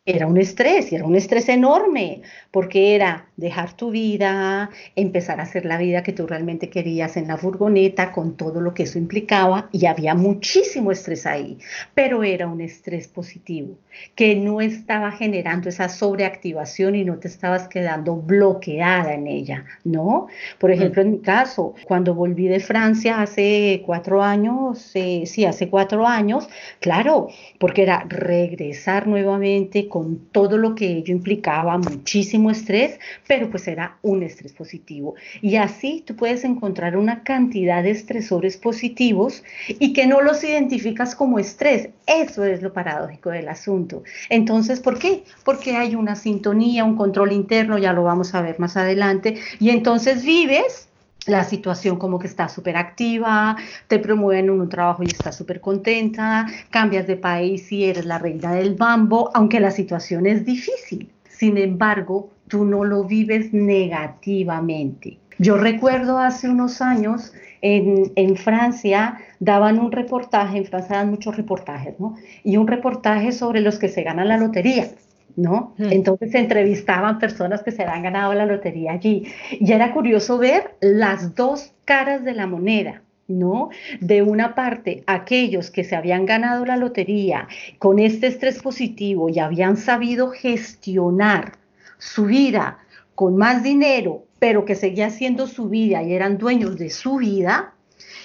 Era 0.06 0.28
un 0.28 0.38
estrés, 0.38 0.92
y 0.92 0.96
era 0.96 1.06
un 1.06 1.16
estrés 1.16 1.48
enorme, 1.48 2.24
porque 2.52 2.94
era 2.94 3.30
dejar 3.38 3.72
tu 3.78 3.90
vida, 3.90 4.70
empezar 4.98 5.40
a 5.40 5.44
hacer 5.44 5.64
la 5.64 5.78
vida 5.78 6.04
que 6.04 6.12
tú 6.12 6.28
realmente 6.28 6.70
querías 6.70 7.16
en 7.16 7.30
la 7.30 7.38
furgoneta, 7.38 8.12
con 8.12 8.36
todo 8.36 8.60
lo 8.60 8.74
que 8.74 8.84
eso 8.84 8.98
implicaba, 9.00 9.70
y 9.72 9.86
había 9.86 10.14
muchísimo 10.14 10.92
estrés 10.92 11.26
ahí, 11.26 11.58
pero 11.94 12.22
era 12.24 12.48
un 12.48 12.60
estrés 12.60 13.08
positivo, 13.08 13.80
que 14.16 14.36
no 14.36 14.60
estaba 14.60 15.10
generando 15.14 15.70
esa 15.70 15.88
sobreactivación 15.88 16.96
y 16.96 17.06
no 17.06 17.18
te 17.20 17.30
estabas 17.30 17.70
quedando 17.70 18.18
bloqueada 18.18 19.14
en 19.14 19.28
ella, 19.28 19.64
¿no? 19.86 20.28
Por 20.60 20.72
ejemplo, 20.72 21.02
en 21.02 21.12
mi 21.12 21.20
caso, 21.22 21.76
cuando 21.86 22.14
volví 22.14 22.48
de 22.50 22.60
Francia 22.60 23.22
hace 23.22 23.82
cuatro 23.86 24.22
años, 24.22 24.92
eh, 24.96 25.24
sí, 25.26 25.46
hace 25.46 25.70
cuatro 25.70 26.06
años, 26.06 26.50
claro, 26.82 27.30
porque 27.58 27.84
era 27.84 28.06
regresar 28.10 29.08
nuevamente 29.08 29.88
con 29.94 30.18
todo 30.32 30.58
lo 30.58 30.74
que 30.74 30.88
ello 30.88 31.14
implicaba, 31.14 31.78
muchísimo 31.78 32.50
estrés, 32.50 33.00
pero 33.28 33.52
pues 33.52 33.68
era 33.68 34.00
un 34.02 34.24
estrés 34.24 34.52
positivo. 34.52 35.14
Y 35.40 35.58
así 35.58 36.04
tú 36.04 36.16
puedes 36.16 36.44
encontrar 36.44 36.98
una 36.98 37.22
cantidad 37.22 37.84
de 37.84 37.92
estresores 37.92 38.58
positivos 38.58 39.44
y 39.68 39.94
que 39.94 40.08
no 40.08 40.20
los 40.22 40.44
identificas 40.44 41.14
como 41.14 41.38
estrés. 41.38 41.90
Eso 42.08 42.44
es 42.44 42.64
lo 42.64 42.74
paradójico 42.74 43.30
del 43.30 43.48
asunto. 43.48 44.02
Entonces, 44.32 44.80
¿por 44.80 44.98
qué? 44.98 45.26
Porque 45.46 45.76
hay 45.76 45.94
una 45.94 46.16
sintonía, 46.16 46.86
un 46.86 46.96
control 46.96 47.32
interno, 47.32 47.78
ya 47.78 47.94
lo 47.94 48.02
vamos 48.02 48.34
a 48.34 48.42
ver 48.42 48.60
más 48.60 48.76
adelante, 48.76 49.36
y 49.60 49.70
entonces 49.70 50.26
vives 50.26 50.90
la 51.28 51.44
situación 51.44 51.98
como 51.98 52.20
que 52.20 52.28
está 52.28 52.50
súper 52.50 52.78
activa, 52.78 53.56
te 53.88 54.00
promueven 54.00 54.46
en 54.46 54.52
un 54.52 54.70
trabajo 54.70 55.04
y 55.04 55.08
estás 55.08 55.36
súper 55.36 55.62
contenta, 55.62 56.48
cambias 56.70 57.08
de 57.08 57.16
país 57.16 57.72
y 57.72 57.86
eres 57.86 58.06
la 58.06 58.20
reina 58.20 58.54
del 58.54 58.76
bambo, 58.76 59.32
aunque 59.34 59.60
la 59.60 59.72
situación 59.72 60.26
es 60.26 60.46
difícil. 60.46 61.10
Sin 61.30 61.58
embargo, 61.58 62.30
tú 62.48 62.66
no 62.66 62.84
lo 62.84 63.04
vives 63.04 63.54
negativamente. 63.54 65.18
Yo 65.40 65.58
recuerdo 65.58 66.20
hace 66.20 66.48
unos 66.48 66.82
años 66.82 67.34
en, 67.62 68.12
en, 68.16 68.36
Francia 68.36 69.18
daban 69.40 69.80
un 69.80 69.92
reportaje, 69.92 70.58
en 70.58 70.66
Francia 70.66 70.98
dan 70.98 71.10
muchos 71.10 71.36
reportajes, 71.36 72.00
¿no? 72.00 72.16
Y 72.44 72.58
un 72.58 72.68
reportaje 72.68 73.32
sobre 73.32 73.62
los 73.62 73.80
que 73.80 73.90
se 73.90 74.04
ganan 74.04 74.28
la 74.28 74.38
lotería. 74.38 74.92
¿No? 75.36 75.74
Entonces 75.78 76.32
se 76.32 76.40
entrevistaban 76.40 77.20
personas 77.20 77.64
que 77.64 77.72
se 77.72 77.84
habían 77.84 78.04
ganado 78.04 78.34
la 78.34 78.46
lotería 78.46 78.94
allí. 78.94 79.28
Y 79.52 79.72
era 79.72 79.94
curioso 79.94 80.38
ver 80.38 80.76
las 80.82 81.36
dos 81.36 81.74
caras 81.86 82.24
de 82.24 82.34
la 82.34 82.48
moneda, 82.48 83.02
¿no? 83.28 83.70
De 84.00 84.22
una 84.22 84.56
parte, 84.56 85.04
aquellos 85.08 85.72
que 85.72 85.84
se 85.84 85.96
habían 85.96 86.26
ganado 86.26 86.66
la 86.66 86.78
lotería 86.78 87.48
con 87.80 88.00
este 88.00 88.28
estrés 88.28 88.62
positivo 88.62 89.30
y 89.30 89.40
habían 89.40 89.78
sabido 89.78 90.30
gestionar 90.30 91.54
su 91.98 92.26
vida 92.26 92.80
con 93.16 93.38
más 93.38 93.64
dinero, 93.64 94.26
pero 94.40 94.66
que 94.66 94.76
seguía 94.76 95.10
siendo 95.10 95.48
su 95.48 95.70
vida 95.70 96.04
y 96.04 96.14
eran 96.14 96.38
dueños 96.38 96.78
de 96.78 96.90
su 96.90 97.18
vida, 97.18 97.73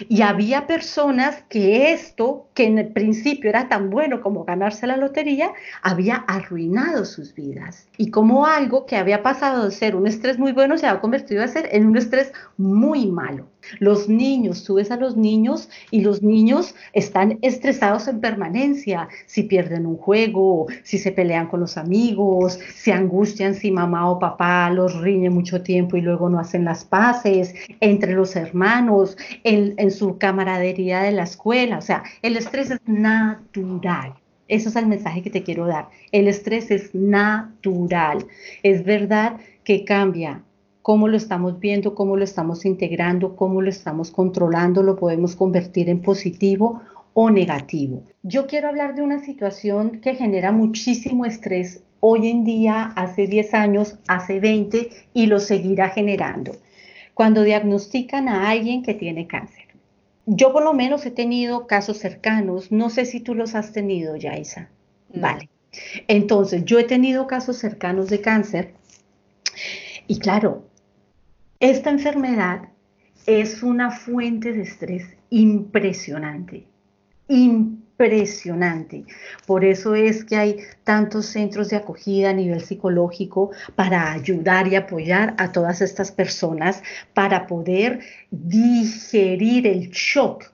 y 0.08 0.22
había 0.22 0.66
personas 0.66 1.42
que 1.48 1.92
esto, 1.92 2.48
que 2.54 2.64
en 2.64 2.78
el 2.78 2.88
principio 2.88 3.50
era 3.50 3.68
tan 3.68 3.90
bueno 3.90 4.20
como 4.20 4.44
ganarse 4.44 4.86
la 4.86 4.96
lotería, 4.96 5.52
había 5.82 6.16
arruinado 6.16 7.04
sus 7.04 7.34
vidas. 7.34 7.88
Y 7.96 8.10
como 8.10 8.46
algo 8.46 8.86
que 8.86 8.96
había 8.96 9.22
pasado 9.22 9.64
de 9.64 9.70
ser 9.70 9.96
un 9.96 10.06
estrés 10.06 10.38
muy 10.38 10.52
bueno 10.52 10.78
se 10.78 10.86
había 10.86 11.00
convertido 11.00 11.42
a 11.42 11.48
ser 11.48 11.68
en 11.72 11.86
un 11.86 11.96
estrés 11.96 12.32
muy 12.56 13.06
malo. 13.06 13.48
Los 13.78 14.08
niños, 14.08 14.64
tú 14.64 14.74
ves 14.74 14.90
a 14.90 14.96
los 14.96 15.16
niños 15.16 15.68
y 15.90 16.00
los 16.00 16.22
niños 16.22 16.74
están 16.92 17.38
estresados 17.42 18.08
en 18.08 18.20
permanencia, 18.20 19.08
si 19.26 19.42
pierden 19.44 19.86
un 19.86 19.96
juego, 19.96 20.66
si 20.82 20.98
se 20.98 21.12
pelean 21.12 21.48
con 21.48 21.60
los 21.60 21.76
amigos, 21.76 22.58
se 22.74 22.92
angustian 22.92 23.54
si 23.54 23.70
mamá 23.70 24.10
o 24.10 24.18
papá 24.18 24.70
los 24.70 25.00
riñe 25.00 25.30
mucho 25.30 25.62
tiempo 25.62 25.96
y 25.96 26.00
luego 26.00 26.28
no 26.28 26.38
hacen 26.38 26.64
las 26.64 26.84
paces, 26.84 27.54
entre 27.80 28.12
los 28.14 28.36
hermanos, 28.36 29.16
en, 29.44 29.74
en 29.76 29.90
su 29.90 30.18
camaradería 30.18 31.02
de 31.02 31.12
la 31.12 31.24
escuela. 31.24 31.78
O 31.78 31.82
sea, 31.82 32.02
el 32.22 32.36
estrés 32.36 32.70
es 32.70 32.80
natural. 32.86 34.14
Eso 34.48 34.70
es 34.70 34.76
el 34.76 34.86
mensaje 34.86 35.22
que 35.22 35.30
te 35.30 35.42
quiero 35.42 35.66
dar. 35.66 35.88
El 36.10 36.26
estrés 36.26 36.70
es 36.70 36.94
natural. 36.94 38.26
Es 38.62 38.82
verdad 38.84 39.38
que 39.62 39.84
cambia 39.84 40.42
cómo 40.88 41.06
lo 41.06 41.18
estamos 41.18 41.60
viendo, 41.60 41.94
cómo 41.94 42.16
lo 42.16 42.24
estamos 42.24 42.64
integrando, 42.64 43.36
cómo 43.36 43.60
lo 43.60 43.68
estamos 43.68 44.10
controlando, 44.10 44.82
lo 44.82 44.96
podemos 44.96 45.36
convertir 45.36 45.90
en 45.90 46.00
positivo 46.00 46.80
o 47.12 47.28
negativo. 47.28 48.04
Yo 48.22 48.46
quiero 48.46 48.68
hablar 48.68 48.94
de 48.94 49.02
una 49.02 49.18
situación 49.18 50.00
que 50.00 50.14
genera 50.14 50.50
muchísimo 50.50 51.26
estrés 51.26 51.82
hoy 52.00 52.30
en 52.30 52.42
día, 52.42 52.84
hace 52.96 53.26
10 53.26 53.52
años, 53.52 53.98
hace 54.08 54.40
20 54.40 54.88
y 55.12 55.26
lo 55.26 55.40
seguirá 55.40 55.90
generando. 55.90 56.52
Cuando 57.12 57.42
diagnostican 57.42 58.26
a 58.26 58.48
alguien 58.48 58.82
que 58.82 58.94
tiene 58.94 59.26
cáncer. 59.26 59.66
Yo 60.24 60.54
por 60.54 60.64
lo 60.64 60.72
menos 60.72 61.04
he 61.04 61.10
tenido 61.10 61.66
casos 61.66 61.98
cercanos, 61.98 62.72
no 62.72 62.88
sé 62.88 63.04
si 63.04 63.20
tú 63.20 63.34
los 63.34 63.54
has 63.54 63.72
tenido, 63.72 64.16
Yaisa. 64.16 64.70
Vale. 65.12 65.50
Entonces, 66.06 66.64
yo 66.64 66.78
he 66.78 66.84
tenido 66.84 67.26
casos 67.26 67.58
cercanos 67.58 68.08
de 68.08 68.22
cáncer 68.22 68.72
y 70.06 70.18
claro, 70.18 70.64
esta 71.60 71.90
enfermedad 71.90 72.68
es 73.26 73.62
una 73.62 73.90
fuente 73.90 74.52
de 74.52 74.62
estrés 74.62 75.04
impresionante, 75.30 76.66
impresionante. 77.26 79.04
Por 79.46 79.64
eso 79.64 79.94
es 79.96 80.24
que 80.24 80.36
hay 80.36 80.56
tantos 80.84 81.26
centros 81.26 81.68
de 81.68 81.76
acogida 81.76 82.30
a 82.30 82.32
nivel 82.32 82.62
psicológico 82.62 83.50
para 83.74 84.12
ayudar 84.12 84.68
y 84.68 84.76
apoyar 84.76 85.34
a 85.36 85.50
todas 85.50 85.80
estas 85.80 86.12
personas 86.12 86.82
para 87.12 87.46
poder 87.46 88.00
digerir 88.30 89.66
el 89.66 89.90
shock 89.90 90.44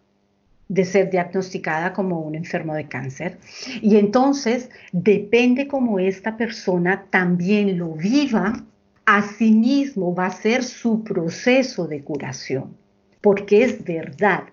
de 0.69 0.85
ser 0.87 1.11
diagnosticada 1.11 1.93
como 1.93 2.21
un 2.21 2.35
enfermo 2.35 2.75
de 2.75 2.89
cáncer. 2.89 3.39
Y 3.83 3.99
entonces 3.99 4.71
depende 4.93 5.69
cómo 5.69 5.99
esta 5.99 6.39
persona 6.39 7.07
también 7.11 7.77
lo 7.77 7.93
viva, 7.93 8.65
asimismo 9.07 10.15
va 10.15 10.27
a 10.27 10.31
ser 10.31 10.65
su 10.65 11.05
proceso 11.05 11.87
de 11.87 12.03
curación, 12.03 12.77
porque 13.21 13.65
es 13.65 13.85
verdad. 13.85 14.45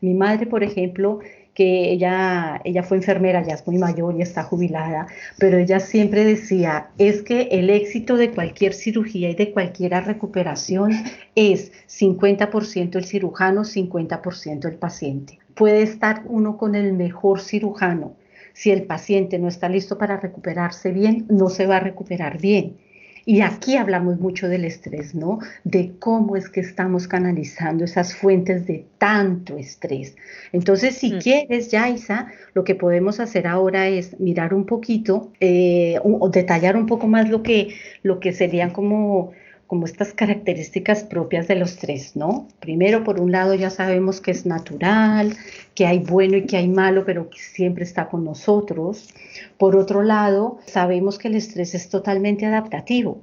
Mi 0.00 0.14
madre, 0.14 0.46
por 0.46 0.62
ejemplo, 0.62 1.20
que 1.54 1.92
ella, 1.92 2.60
ella 2.64 2.82
fue 2.82 2.96
enfermera, 2.96 3.42
ya 3.42 3.54
es 3.54 3.66
muy 3.66 3.78
mayor 3.78 4.16
y 4.16 4.22
está 4.22 4.42
jubilada, 4.42 5.06
pero 5.38 5.58
ella 5.58 5.80
siempre 5.80 6.24
decía, 6.24 6.88
es 6.98 7.22
que 7.22 7.42
el 7.50 7.68
éxito 7.68 8.16
de 8.16 8.30
cualquier 8.30 8.72
cirugía 8.72 9.30
y 9.30 9.34
de 9.34 9.52
cualquier 9.52 9.92
recuperación 10.04 10.92
es 11.34 11.72
50% 11.88 12.96
el 12.96 13.04
cirujano, 13.04 13.62
50% 13.64 14.64
el 14.66 14.76
paciente. 14.76 15.38
Puede 15.54 15.82
estar 15.82 16.22
uno 16.26 16.56
con 16.56 16.74
el 16.74 16.94
mejor 16.94 17.40
cirujano. 17.40 18.16
Si 18.54 18.70
el 18.70 18.84
paciente 18.84 19.38
no 19.38 19.48
está 19.48 19.68
listo 19.68 19.98
para 19.98 20.18
recuperarse 20.18 20.92
bien, 20.92 21.26
no 21.28 21.48
se 21.48 21.66
va 21.66 21.76
a 21.76 21.80
recuperar 21.80 22.40
bien. 22.40 22.76
Y 23.24 23.40
aquí 23.40 23.76
hablamos 23.76 24.18
mucho 24.18 24.48
del 24.48 24.64
estrés, 24.64 25.14
¿no? 25.14 25.38
De 25.64 25.92
cómo 25.98 26.36
es 26.36 26.48
que 26.48 26.60
estamos 26.60 27.06
canalizando 27.06 27.84
esas 27.84 28.14
fuentes 28.14 28.66
de 28.66 28.86
tanto 28.98 29.56
estrés. 29.56 30.16
Entonces, 30.52 30.96
si 30.96 31.12
mm. 31.12 31.18
quieres, 31.20 31.70
Yaisa, 31.70 32.28
lo 32.54 32.64
que 32.64 32.74
podemos 32.74 33.20
hacer 33.20 33.46
ahora 33.46 33.88
es 33.88 34.18
mirar 34.18 34.54
un 34.54 34.66
poquito 34.66 35.32
eh, 35.40 35.98
o 36.02 36.28
detallar 36.28 36.76
un 36.76 36.86
poco 36.86 37.06
más 37.06 37.28
lo 37.28 37.42
que, 37.42 37.74
lo 38.02 38.18
que 38.18 38.32
serían 38.32 38.70
como 38.70 39.32
como 39.72 39.86
estas 39.86 40.12
características 40.12 41.02
propias 41.02 41.48
de 41.48 41.54
los 41.54 41.76
tres, 41.76 42.14
¿no? 42.14 42.46
Primero, 42.60 43.04
por 43.04 43.18
un 43.18 43.32
lado, 43.32 43.54
ya 43.54 43.70
sabemos 43.70 44.20
que 44.20 44.30
es 44.30 44.44
natural, 44.44 45.34
que 45.74 45.86
hay 45.86 45.98
bueno 45.98 46.36
y 46.36 46.44
que 46.44 46.58
hay 46.58 46.68
malo, 46.68 47.06
pero 47.06 47.30
que 47.30 47.38
siempre 47.38 47.82
está 47.82 48.10
con 48.10 48.22
nosotros. 48.22 49.08
Por 49.56 49.76
otro 49.76 50.02
lado, 50.02 50.58
sabemos 50.66 51.18
que 51.18 51.28
el 51.28 51.36
estrés 51.36 51.74
es 51.74 51.88
totalmente 51.88 52.44
adaptativo. 52.44 53.22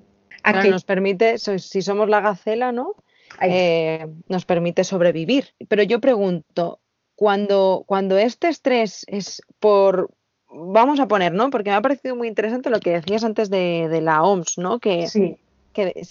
Nos 0.71 0.85
permite, 0.85 1.37
si 1.37 1.83
somos 1.83 2.09
la 2.09 2.19
gacela, 2.19 2.71
¿no? 2.71 2.95
Eh, 3.43 4.07
nos 4.27 4.45
permite 4.45 4.83
sobrevivir. 4.83 5.53
Pero 5.67 5.83
yo 5.83 6.01
pregunto, 6.01 6.79
cuando, 7.15 7.83
cuando 7.85 8.17
este 8.17 8.47
estrés 8.47 9.05
es 9.07 9.43
por, 9.59 10.09
vamos 10.49 10.99
a 10.99 11.07
poner, 11.07 11.31
¿no? 11.31 11.51
Porque 11.51 11.69
me 11.69 11.75
ha 11.75 11.81
parecido 11.83 12.15
muy 12.15 12.27
interesante 12.27 12.71
lo 12.71 12.79
que 12.79 12.89
decías 12.89 13.23
antes 13.23 13.51
de, 13.51 13.99
la 14.01 14.23
OMS, 14.23 14.57
¿no? 14.57 14.79
Que 14.79 15.07
sí 15.07 15.37
que 15.79 16.05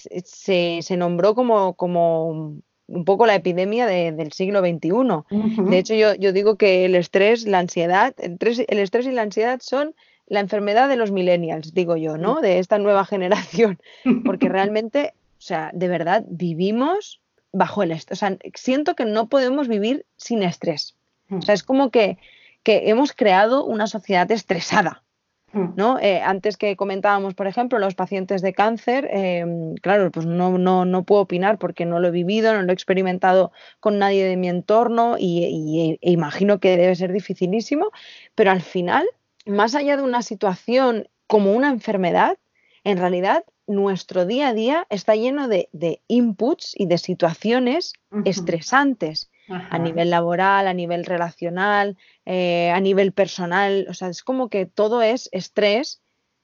se, 0.82 0.96
nombró 0.96 1.34
como, 1.34 1.74
como 1.74 2.60
un 2.88 3.04
poco 3.04 3.26
la 3.26 3.34
epidemia 3.34 3.86
del 3.86 4.32
siglo 4.32 4.60
XXI. 4.60 5.68
De 5.70 5.78
hecho, 5.78 5.94
yo, 5.94 6.32
digo 6.32 6.56
que 6.56 6.84
el 6.84 6.94
estrés, 6.94 7.46
la 7.46 7.58
ansiedad, 7.58 8.14
el 8.18 8.78
estrés, 8.78 9.06
y 9.06 9.12
la 9.12 9.22
ansiedad 9.22 9.60
son 9.62 9.94
la 10.26 10.40
enfermedad 10.40 10.88
de 10.88 10.96
los 10.96 11.10
millennials, 11.10 11.72
digo 11.72 11.96
yo, 11.96 12.18
¿no? 12.18 12.40
De 12.40 12.58
esta 12.58 12.78
nueva 12.78 13.04
generación. 13.04 13.78
Porque 14.24 14.48
realmente, 14.48 15.14
o 15.38 15.42
sea, 15.42 15.70
de 15.72 15.88
verdad, 15.88 16.24
vivimos 16.28 17.20
bajo 17.52 17.82
el 17.82 17.92
estrés. 17.92 18.18
O 18.18 18.20
sea, 18.20 18.36
siento 18.54 18.94
que 18.94 19.04
no 19.04 19.28
podemos 19.28 19.68
vivir 19.68 20.04
sin 20.16 20.42
estrés. 20.42 20.94
O 21.30 21.42
sea, 21.42 21.54
es 21.54 21.62
como 21.62 21.90
que, 21.90 22.18
que 22.62 22.88
hemos 22.88 23.12
creado 23.12 23.64
una 23.64 23.86
sociedad 23.86 24.30
estresada. 24.30 25.02
Mm. 25.52 25.68
¿no? 25.76 25.98
Eh, 25.98 26.20
antes 26.20 26.56
que 26.56 26.76
comentábamos, 26.76 27.34
por 27.34 27.46
ejemplo, 27.46 27.78
los 27.78 27.94
pacientes 27.94 28.42
de 28.42 28.52
cáncer, 28.52 29.08
em, 29.10 29.74
claro, 29.76 30.10
pues 30.10 30.26
no, 30.26 30.58
no, 30.58 30.84
no, 30.84 31.04
puedo 31.04 31.22
opinar 31.22 31.58
porque 31.58 31.86
no 31.86 32.00
lo 32.00 32.08
he 32.08 32.10
vivido, 32.10 32.52
no 32.52 32.62
lo 32.62 32.70
he 32.70 32.74
experimentado 32.74 33.52
con 33.80 33.98
nadie 33.98 34.24
de 34.26 34.36
mi 34.36 34.48
entorno 34.48 35.16
y, 35.18 35.98
e 36.02 36.10
imagino 36.10 36.60
que 36.60 36.76
debe 36.76 36.94
ser 36.94 37.12
dificilísimo, 37.12 37.90
pero 38.34 38.50
al 38.50 38.60
final, 38.60 39.06
más 39.46 39.74
allá 39.74 39.96
de 39.96 40.02
una 40.02 40.22
situación 40.22 41.08
como 41.26 41.52
una 41.52 41.70
enfermedad, 41.70 42.36
en 42.84 42.98
realidad 42.98 43.44
nuestro 43.66 44.26
día 44.26 44.48
a 44.48 44.54
día 44.54 44.86
está 44.90 45.14
lleno 45.14 45.48
de, 45.48 45.68
inputs 46.08 46.74
y 46.76 46.86
de 46.86 46.98
situaciones 46.98 47.92
estresantes 48.24 49.30
a 49.48 49.78
nivel 49.78 50.10
laboral, 50.10 50.66
a 50.66 50.74
nivel 50.74 51.04
relacional, 51.04 51.96
eh, 52.26 52.70
a 52.70 52.80
nivel 52.80 53.12
personal. 53.12 53.86
O 53.88 53.94
sea, 53.94 54.08
es 54.08 54.22
como 54.22 54.48
que 54.48 54.66
todo 54.66 55.02
es 55.02 55.28
estrés 55.32 56.00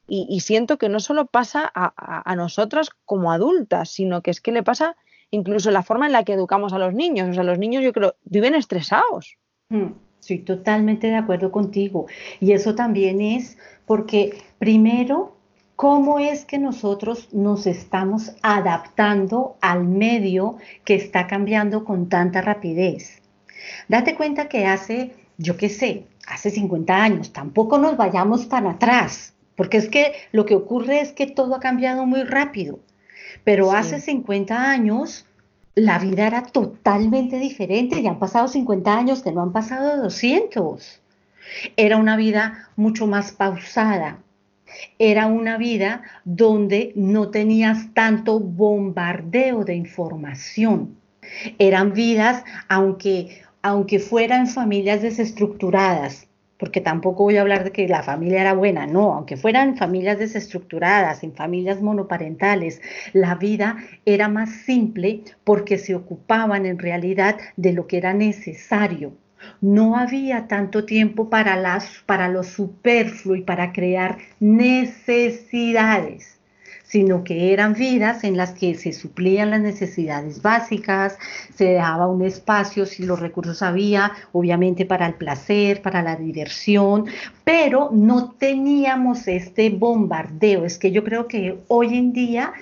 y, 0.07 0.39
siento 0.41 0.77
que 0.77 0.89
no 0.89 0.99
solo 0.99 1.25
pasa 1.25 1.71
a, 1.73 2.35
nosotras 2.35 2.89
como 3.05 3.31
adultas, 3.31 3.89
sino 3.89 4.21
que 4.21 4.31
es 4.31 4.39
que 4.39 4.51
le 4.51 4.61
pasa 4.61 4.95
incluso 5.31 5.71
la 5.71 5.81
forma 5.81 6.05
en 6.05 6.11
la 6.11 6.23
que 6.23 6.33
educamos 6.33 6.73
a 6.73 6.77
los 6.77 6.93
niños. 6.93 7.29
O 7.29 7.33
sea, 7.33 7.43
los 7.43 7.57
niños 7.57 7.83
yo 7.83 7.91
creo 7.91 8.15
viven 8.23 8.53
estresados. 8.53 9.37
Mm, 9.69 9.93
estoy 10.19 10.39
totalmente 10.39 11.07
de 11.07 11.15
acuerdo 11.15 11.51
contigo. 11.51 12.05
Y 12.39 12.51
eso 12.51 12.75
también 12.75 13.19
es 13.19 13.57
porque 13.87 14.37
primero 14.59 15.34
cómo 15.75 16.19
es 16.19 16.45
que 16.45 16.57
nosotros 16.57 17.29
nos 17.33 17.67
estamos 17.67 18.33
adaptando 18.41 19.57
al 19.61 19.83
medio 19.85 20.57
que 20.85 20.95
está 20.95 21.27
cambiando 21.27 21.83
con 21.83 22.07
tanta 22.07 22.41
rapidez. 22.41 23.21
Date 23.87 24.15
cuenta 24.15 24.47
que 24.47 24.65
hace, 24.65 25.15
yo 25.37 25.57
qué 25.57 25.69
sé, 25.69 26.05
hace 26.27 26.49
50 26.49 26.95
años, 26.95 27.33
tampoco 27.33 27.77
nos 27.77 27.97
vayamos 27.97 28.47
tan 28.47 28.67
atrás, 28.67 29.33
porque 29.55 29.77
es 29.77 29.89
que 29.89 30.13
lo 30.31 30.45
que 30.45 30.55
ocurre 30.55 31.01
es 31.01 31.11
que 31.11 31.27
todo 31.27 31.55
ha 31.55 31.59
cambiado 31.59 32.05
muy 32.05 32.23
rápido, 32.23 32.79
pero 33.43 33.71
hace 33.71 33.99
50 33.99 34.69
años 34.71 35.25
la 35.75 35.99
vida 35.99 36.25
era 36.25 36.43
totalmente 36.43 37.37
diferente, 37.37 38.01
ya 38.01 38.11
han 38.11 38.19
pasado 38.19 38.47
50 38.47 38.97
años 38.97 39.21
que 39.21 39.33
no 39.33 39.41
han 39.41 39.51
pasado 39.51 40.01
200. 40.01 41.01
Era 41.75 41.97
una 41.97 42.15
vida 42.15 42.69
mucho 42.75 43.07
más 43.07 43.33
pausada, 43.33 44.19
era 44.99 45.27
una 45.27 45.57
vida 45.57 46.03
donde 46.23 46.93
no 46.95 47.29
tenías 47.29 47.93
tanto 47.93 48.39
bombardeo 48.39 49.63
de 49.63 49.75
información. 49.75 50.97
Eran 51.57 51.93
vidas, 51.93 52.43
aunque 52.69 53.41
aunque 53.65 53.97
fueran 53.97 54.45
familias 54.45 55.01
desestructuradas, 55.01 56.27
porque 56.59 56.81
tampoco 56.81 57.23
voy 57.23 57.37
a 57.37 57.41
hablar 57.41 57.63
de 57.63 57.71
que 57.71 57.87
la 57.87 58.03
familia 58.03 58.41
era 58.41 58.53
buena, 58.53 58.85
no, 58.85 59.13
aunque 59.13 59.37
fueran 59.37 59.75
familias 59.75 60.19
desestructuradas, 60.19 61.23
en 61.23 61.33
familias 61.33 61.81
monoparentales, 61.81 62.79
la 63.11 63.33
vida 63.33 63.77
era 64.05 64.29
más 64.29 64.51
simple 64.51 65.23
porque 65.43 65.79
se 65.79 65.95
ocupaban 65.95 66.67
en 66.67 66.77
realidad 66.77 67.37
de 67.57 67.73
lo 67.73 67.87
que 67.87 67.97
era 67.97 68.13
necesario. 68.13 69.13
No 69.61 69.97
había 69.97 70.47
tanto 70.47 70.85
tiempo 70.85 71.29
para, 71.29 71.55
las, 71.55 72.03
para 72.05 72.27
lo 72.29 72.43
superfluo 72.43 73.35
y 73.35 73.41
para 73.41 73.73
crear 73.73 74.17
necesidades 74.39 76.35
sino 76.95 77.23
que 77.23 77.51
eran 77.51 77.73
vidas 77.73 78.23
en 78.23 78.37
las 78.37 78.51
que 78.51 78.75
se 78.75 78.93
suplían 78.93 79.49
las 79.49 79.59
necesidades 79.59 80.41
básicas, 80.41 81.17
se 81.53 81.65
dejaba 81.65 82.07
un 82.07 82.21
espacio 82.21 82.85
si 82.85 83.03
los 83.03 83.19
recursos 83.19 83.61
había, 83.61 84.11
obviamente 84.31 84.85
para 84.85 85.07
el 85.07 85.15
placer, 85.15 85.81
para 85.81 86.03
la 86.03 86.15
diversión, 86.15 87.05
pero 87.43 87.89
no 87.91 88.31
teníamos 88.31 89.27
este 89.27 89.71
bombardeo. 89.71 90.63
Es 90.63 90.77
que 90.77 90.91
yo 90.91 91.03
creo 91.03 91.27
que 91.27 91.57
hoy 91.67 91.97
en 91.97 92.13
día 92.13 92.53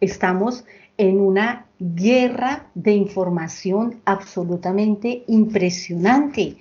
estamos 0.00 0.64
en 1.00 1.18
una 1.18 1.64
guerra 1.78 2.66
de 2.74 2.92
información 2.92 4.02
absolutamente 4.04 5.24
impresionante. 5.28 6.58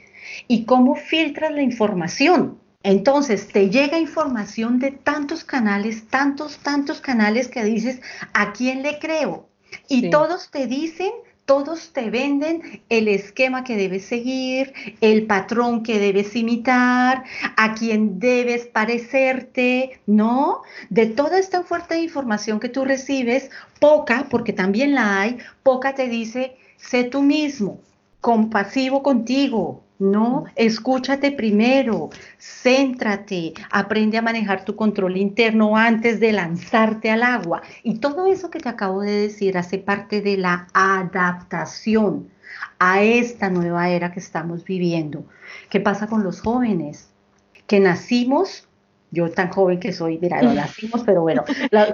¿Y 0.48 0.63
cómo 0.63 0.96
filtras 0.96 1.51
la 1.51 1.62
información? 1.62 2.58
Entonces 2.81 3.50
te 3.50 3.69
llega 3.69 4.00
información 4.00 4.79
de 4.79 4.91
tantos 4.91 5.43
canales, 5.43 6.08
tantos, 6.08 6.60
tantos 6.60 7.01
canales 7.01 7.50
que 7.50 7.65
dices, 7.65 8.00
¿a 8.34 8.53
quién 8.53 8.81
le 8.81 8.98
creo? 9.00 9.50
Y 9.89 10.10
todos 10.10 10.50
te 10.51 10.67
dicen, 10.67 11.12
todos 11.50 11.94
te 11.94 12.12
venden 12.12 12.84
el 12.89 13.08
esquema 13.08 13.63
que 13.63 13.75
debes 13.75 14.06
seguir, 14.06 14.72
el 15.01 15.25
patrón 15.25 15.82
que 15.82 15.98
debes 15.98 16.36
imitar, 16.36 17.24
a 17.58 17.74
quién 17.74 18.20
debes 18.20 18.68
parecerte, 18.68 20.00
¿no? 20.06 20.62
De 20.91 21.08
toda 21.08 21.39
esta 21.39 21.63
fuerte 21.63 21.98
información 21.98 22.60
que 22.60 22.70
tú 22.70 22.86
recibes, 22.86 23.50
poca, 23.79 24.27
porque 24.29 24.53
también 24.53 24.94
la 24.94 25.22
hay, 25.22 25.39
poca 25.63 25.96
te 25.96 26.08
dice, 26.08 26.56
sé 26.77 27.06
tú 27.06 27.24
mismo, 27.24 27.79
compasivo 28.22 29.01
contigo, 29.01 29.84
¿no? 30.00 30.46
Escúchate 30.56 31.32
primero, 31.32 32.10
céntrate, 32.39 33.53
aprende 33.70 34.18
a 34.18 34.22
manejar 34.22 34.63
tu 34.63 34.75
control 34.75 35.18
interno 35.18 35.75
antes 35.75 36.20
de 36.20 36.32
lanzarte 36.32 37.12
al 37.12 37.24
agua. 37.24 37.62
Y 37.84 38.00
todo 38.00 38.25
eso 38.25 38.50
que 38.50 38.60
te 38.60 38.70
acabo 38.70 39.01
de 39.01 39.12
decir 39.12 39.58
hace 39.58 39.77
parte 39.77 40.22
de 40.22 40.38
la 40.38 40.68
adaptación 40.74 42.29
a 42.79 43.03
esta 43.03 43.50
nueva 43.50 43.89
era 43.89 44.12
que 44.12 44.22
estamos 44.22 44.63
viviendo. 44.63 45.25
¿Qué 45.70 45.82
pasa 45.82 46.08
con 46.08 46.24
los 46.24 46.41
jóvenes? 46.41 47.10
Que 47.68 47.79
nacimos 47.79 48.65
yo 49.12 49.29
tan 49.32 49.50
joven 49.50 49.79
que 49.79 49.91
soy, 49.91 50.20
mira, 50.20 50.41
no 50.41 50.53
nacimos, 50.53 51.03
pero 51.03 51.22
bueno. 51.22 51.44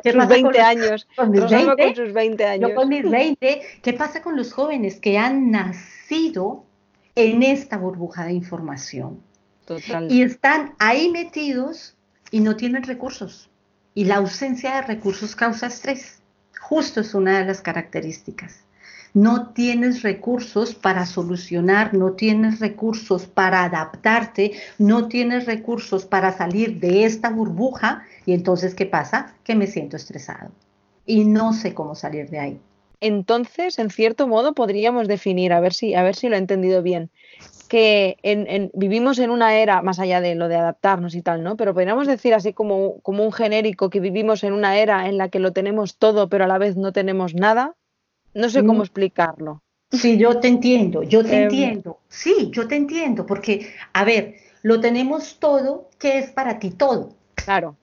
¿qué 0.03 0.11
sus 0.11 0.27
20 0.27 0.59
años. 0.59 1.07
Con 1.15 1.31
mis 1.31 1.49
20, 1.49 1.83
con 1.83 1.95
sus 1.95 2.13
20 2.13 2.45
años. 2.45 2.69
Yo 2.69 2.75
con 2.75 2.89
mis 2.89 3.09
20. 3.09 3.61
¿Qué 3.81 3.93
pasa 3.93 4.21
con 4.21 4.35
los 4.35 4.51
jóvenes 4.51 4.99
que 4.99 5.17
han 5.17 5.49
nacido 5.49 6.65
en 7.15 7.43
esta 7.43 7.77
burbuja 7.77 8.25
de 8.25 8.33
información. 8.33 9.21
Y 10.09 10.21
están 10.21 10.75
ahí 10.79 11.09
metidos 11.09 11.95
y 12.29 12.41
no 12.41 12.55
tienen 12.55 12.83
recursos. 12.83 13.49
Y 13.93 14.05
la 14.05 14.17
ausencia 14.17 14.75
de 14.75 14.81
recursos 14.83 15.35
causa 15.35 15.67
estrés. 15.67 16.21
Justo 16.59 17.01
es 17.01 17.13
una 17.13 17.39
de 17.39 17.45
las 17.45 17.61
características. 17.61 18.59
No 19.13 19.53
tienes 19.53 20.03
recursos 20.03 20.75
para 20.75 21.05
solucionar, 21.05 21.93
no 21.93 22.11
tienes 22.11 22.59
recursos 22.59 23.25
para 23.25 23.63
adaptarte, 23.63 24.51
no 24.77 25.07
tienes 25.07 25.45
recursos 25.45 26.05
para 26.05 26.35
salir 26.35 26.79
de 26.79 27.05
esta 27.05 27.29
burbuja. 27.29 28.03
Y 28.25 28.33
entonces, 28.33 28.75
¿qué 28.75 28.85
pasa? 28.85 29.33
Que 29.45 29.55
me 29.55 29.67
siento 29.67 29.95
estresado 29.95 30.51
y 31.05 31.23
no 31.23 31.53
sé 31.53 31.73
cómo 31.73 31.95
salir 31.95 32.29
de 32.29 32.39
ahí. 32.39 32.61
Entonces, 32.99 33.79
en 33.79 33.89
cierto 33.89 34.27
modo, 34.27 34.53
podríamos 34.53 35.07
definir, 35.07 35.53
a 35.53 35.59
ver 35.59 35.73
si, 35.73 35.93
a 35.93 36.03
ver 36.03 36.15
si 36.15 36.29
lo 36.29 36.35
he 36.35 36.39
entendido 36.39 36.81
bien, 36.81 37.09
que 37.67 38.17
vivimos 38.73 39.19
en 39.19 39.31
una 39.31 39.55
era, 39.57 39.81
más 39.81 39.99
allá 39.99 40.21
de 40.21 40.35
lo 40.35 40.47
de 40.47 40.55
adaptarnos 40.55 41.15
y 41.15 41.21
tal, 41.21 41.43
¿no? 41.43 41.57
Pero 41.57 41.73
podríamos 41.73 42.07
decir 42.07 42.33
así 42.33 42.53
como, 42.53 42.99
como 43.01 43.23
un 43.23 43.31
genérico 43.31 43.89
que 43.89 43.99
vivimos 43.99 44.43
en 44.43 44.53
una 44.53 44.77
era 44.77 45.07
en 45.07 45.17
la 45.17 45.29
que 45.29 45.39
lo 45.39 45.51
tenemos 45.53 45.97
todo, 45.97 46.29
pero 46.29 46.45
a 46.45 46.47
la 46.47 46.57
vez 46.57 46.77
no 46.77 46.91
tenemos 46.91 47.33
nada. 47.33 47.75
No 48.33 48.49
sé 48.49 48.61
cómo 48.61 48.79
mm. 48.79 48.81
explicarlo. 48.83 49.61
Sí, 49.91 50.17
yo 50.17 50.39
te 50.39 50.47
entiendo, 50.47 51.03
yo 51.03 51.23
te 51.23 51.35
em. 51.35 51.43
entiendo. 51.43 51.99
Sí, 52.09 52.49
yo 52.51 52.67
te 52.67 52.75
entiendo, 52.75 53.25
porque, 53.25 53.73
a 53.93 54.03
ver, 54.03 54.35
lo 54.61 54.79
tenemos 54.79 55.37
todo, 55.39 55.89
¿qué 55.99 56.17
es 56.17 56.31
para 56.31 56.59
ti 56.59 56.71
todo? 56.71 57.13
Claro. 57.35 57.77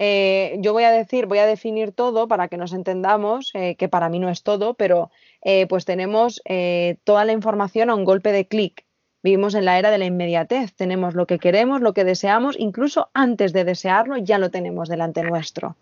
Eh, 0.00 0.56
yo 0.60 0.72
voy 0.72 0.84
a 0.84 0.92
decir, 0.92 1.26
voy 1.26 1.38
a 1.38 1.46
definir 1.46 1.90
todo 1.90 2.28
para 2.28 2.46
que 2.46 2.56
nos 2.56 2.72
entendamos, 2.72 3.50
eh, 3.54 3.74
que 3.74 3.88
para 3.88 4.08
mí 4.08 4.20
no 4.20 4.30
es 4.30 4.44
todo, 4.44 4.74
pero 4.74 5.10
eh, 5.42 5.66
pues 5.66 5.84
tenemos 5.84 6.40
toda 7.04 7.24
la 7.24 7.32
información 7.32 7.90
a 7.90 7.96
un 7.96 8.04
golpe 8.04 8.30
de 8.32 8.46
clic. 8.46 8.86
Vivimos 9.24 9.56
en 9.56 9.64
la 9.64 9.76
era 9.78 9.90
de 9.90 9.98
la 9.98 10.04
inmediatez, 10.04 10.72
tenemos 10.74 11.14
lo 11.14 11.26
que 11.26 11.40
queremos, 11.40 11.80
lo 11.80 11.92
que 11.92 12.04
deseamos, 12.04 12.54
incluso 12.58 13.10
antes 13.12 13.52
de 13.52 13.64
desearlo 13.64 14.16
ya 14.16 14.38
lo 14.38 14.50
tenemos 14.50 14.88
delante 14.88 15.24
nuestro. 15.24 15.76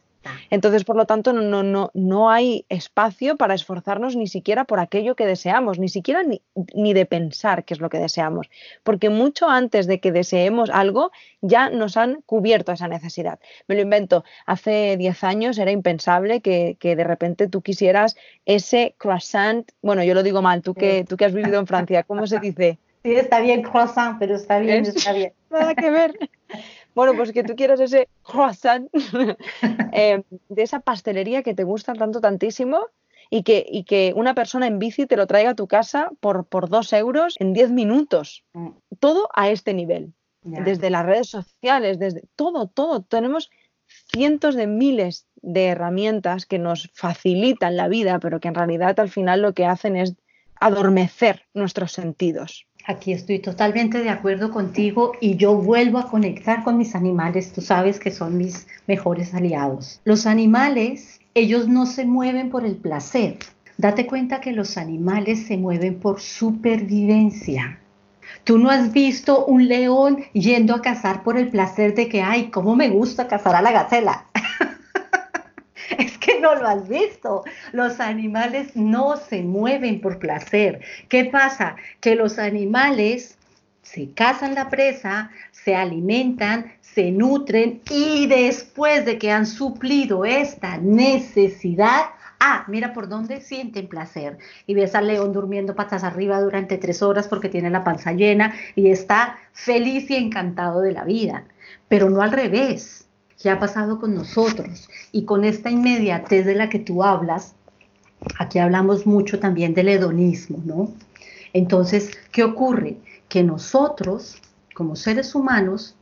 Entonces, 0.51 0.85
por 0.85 0.97
lo 0.97 1.07
tanto, 1.07 1.33
no, 1.33 1.63
no, 1.63 1.91
no 1.95 2.31
hay 2.31 2.65
espacio 2.69 3.37
para 3.37 3.55
esforzarnos 3.55 4.17
ni 4.17 4.27
siquiera 4.27 4.65
por 4.65 4.81
aquello 4.81 5.17
que 5.17 5.27
deseamos, 5.27 5.79
ni 5.79 5.89
siquiera 5.89 6.23
ni, 6.23 6.43
ni, 6.75 6.95
de 6.95 7.07
pensar 7.07 7.65
qué 7.65 7.75
es 7.75 7.81
lo 7.81 7.89
que 7.89 7.99
deseamos, 7.99 8.49
porque 8.83 9.11
mucho 9.11 9.49
antes 9.49 9.87
de 9.87 10.01
que 10.01 10.13
deseemos 10.13 10.71
algo 10.71 11.11
ya 11.41 11.71
nos 11.71 11.97
han 11.97 12.23
cubierto 12.23 12.73
esa 12.73 12.89
necesidad. 12.89 13.39
Me 13.69 13.75
lo 13.75 13.83
invento, 13.83 14.25
hace 14.47 14.97
10 14.97 15.25
años 15.25 15.59
era 15.59 15.71
impensable 15.71 16.41
que, 16.41 16.77
que 16.79 16.97
de 16.97 17.05
repente 17.05 17.49
tú 17.49 17.63
quisieras 17.63 18.17
ese 18.45 18.95
croissant, 18.99 19.71
bueno, 19.83 20.03
yo 20.05 20.15
lo 20.15 20.23
digo 20.23 20.43
mal, 20.43 20.63
tú 20.63 20.75
que, 20.75 21.05
tú 21.09 21.17
que 21.17 21.25
has 21.25 21.35
vivido 21.35 21.59
en 21.59 21.67
Francia, 21.67 22.03
¿cómo 22.03 22.27
se 22.27 22.39
dice? 22.41 22.79
Sí, 23.03 23.15
está 23.15 23.41
bien 23.41 23.63
croissant, 23.63 24.19
pero 24.19 24.35
está 24.35 24.59
bien, 24.59 24.85
está 24.85 25.13
bien. 25.13 25.33
Nada 25.51 25.75
que 25.75 25.91
ver. 25.91 26.13
Bueno, 26.97 27.15
pues 27.15 27.31
que 27.33 27.45
tú 27.45 27.55
quieras 27.55 27.79
ese 27.79 28.09
croissant 28.23 28.89
eh, 29.93 30.23
de 30.49 30.63
esa 30.63 30.81
pastelería 30.81 31.43
que 31.43 31.55
te 31.55 31.63
gusta 31.63 31.93
tanto, 31.93 32.23
tantísimo, 32.23 32.87
y 33.29 33.43
que, 33.43 33.67
y 33.69 33.85
que 33.85 34.15
una 34.17 34.35
persona 34.35 34.67
en 34.67 34.79
bici 34.79 35.07
te 35.07 35.17
lo 35.17 35.27
traiga 35.27 35.51
a 35.51 35.55
tu 35.55 35.67
casa 35.67 36.11
por, 36.21 36.47
por 36.47 36.71
dos 36.71 36.93
euros 36.95 37.37
en 37.39 37.53
diez 37.53 37.71
minutos. 37.71 38.45
Mm. 38.55 38.71
Todo 38.99 39.29
a 39.35 39.51
este 39.51 39.75
nivel. 39.75 40.15
Desde 40.43 40.91
las 40.91 41.05
redes 41.05 41.29
sociales, 41.29 41.99
desde 41.99 42.23
todo, 42.37 42.69
todo. 42.69 43.03
Tenemos 43.03 43.51
cientos 44.13 44.55
de 44.55 44.69
miles 44.69 45.27
de 45.43 45.67
herramientas 45.67 46.47
que 46.47 46.61
nos 46.61 46.89
facilitan 46.95 47.77
la 47.77 47.89
vida, 47.89 48.21
pero 48.21 48.39
que 48.39 48.49
en 48.49 48.55
realidad 48.55 48.99
al 49.01 49.11
final 49.11 49.43
lo 49.43 49.55
que 49.55 49.67
hacen 49.67 49.97
es 49.97 50.15
adormecer 50.61 51.47
nuestros 51.53 51.93
sentidos. 51.93 52.66
Aquí 52.89 53.13
estoy 53.13 53.41
totalmente 53.41 53.99
de 53.99 54.11
acuerdo 54.11 54.53
contigo 54.53 55.11
y 55.21 55.35
yo 55.35 55.57
vuelvo 55.57 55.99
a 55.99 56.09
conectar 56.09 56.63
con 56.63 56.79
mis 56.79 56.95
animales. 56.95 57.53
Tú 57.53 57.61
sabes 57.61 57.99
que 57.99 58.13
son 58.13 58.39
mis 58.39 58.69
mejores 58.87 59.35
aliados. 59.35 60.01
Los 60.05 60.25
animales, 60.25 61.19
ellos 61.35 61.67
no 61.67 61.87
se 61.87 62.07
mueven 62.07 62.49
por 62.49 62.65
el 62.65 62.77
placer. 62.77 63.39
Date 63.77 64.07
cuenta 64.07 64.41
que 64.41 64.53
los 64.53 64.77
animales 64.77 65.49
se 65.49 65.57
mueven 65.57 65.99
por 65.99 66.21
supervivencia. 66.21 67.81
Tú 68.45 68.57
no 68.57 68.71
has 68.71 68.93
visto 68.93 69.45
un 69.47 69.67
león 69.67 70.19
yendo 70.33 70.73
a 70.73 70.81
cazar 70.81 71.25
por 71.25 71.37
el 71.37 71.49
placer 71.49 71.93
de 71.97 72.09
que, 72.09 72.23
ay, 72.23 72.51
cómo 72.51 72.77
me 72.77 72.89
gusta 72.89 73.27
cazar 73.27 73.57
a 73.57 73.63
la 73.63 73.73
gacela. 73.73 74.26
no 76.43 76.55
lo 76.55 76.67
has 76.67 76.89
visto. 76.89 77.45
Los 77.73 78.01
animales 78.01 78.77
no 78.77 79.17
se 79.17 79.43
mueven 79.43 80.01
por 80.01 80.19
placer. 80.19 80.81
¿Qué 81.09 81.27
pasa? 81.27 81.77
Que 82.01 82.15
los 82.15 82.39
animales 82.39 83.37
se 83.83 84.13
cazan 84.13 84.55
la 84.55 84.69
presa, 84.69 85.31
se 85.53 85.77
alimentan, 85.77 86.73
se 86.81 87.13
nutren 87.13 87.83
y 87.91 88.27
después 88.27 89.05
de 89.05 89.19
que 89.19 89.31
han 89.31 89.47
suplido 89.47 90.25
esta 90.25 90.79
necesidad, 90.79 92.07
ah, 92.41 92.65
mira 92.67 92.93
por 92.93 93.09
dónde 93.09 93.41
sienten 93.41 93.89
placer. 93.89 94.39
Y 94.67 94.75
ves 94.75 94.95
al 94.95 95.07
león 95.07 95.33
durmiendo 95.33 95.77
patas 95.77 96.03
arriba 96.03 96.41
durante 96.41 96.79
tres 96.79 97.01
horas 97.01 97.29
porque 97.29 97.49
tiene 97.49 97.71
la 97.71 97.85
panza 97.85 98.13
llena 98.13 98.55
y 98.75 98.91
está 98.91 99.39
feliz 99.53 100.11
y 100.11 100.17
encantado 100.17 100.81
de 100.81 100.93
la 100.93 101.05
vida. 101.05 101.45
Pero 101.89 102.11
no 102.11 102.23
al 102.23 102.33
revés. 102.33 103.06
¿Qué 103.41 103.51
ha 103.51 103.59
pasado 103.59 104.01
con 104.01 104.15
nosotros? 104.15 104.89
Y 105.13 105.25
con 105.25 105.45
esta 105.45 105.71
inmediatez 105.71 106.47
de 106.47 106.55
la 106.55 106.71
que 106.71 106.79
tú 106.79 107.05
hablas, 107.05 107.55
aquí 108.39 108.59
hablamos 108.59 109.07
mucho 109.07 109.39
también 109.39 109.75
del 109.75 109.89
hedonismo, 109.89 110.63
¿no? 110.65 110.95
Entonces, 111.53 112.11
¿qué 112.33 112.45
ocurre? 112.45 112.99
Que 113.29 113.43
nosotros, 113.43 114.41
como 114.75 114.97
seres 114.97 115.35
humanos, 115.35 115.97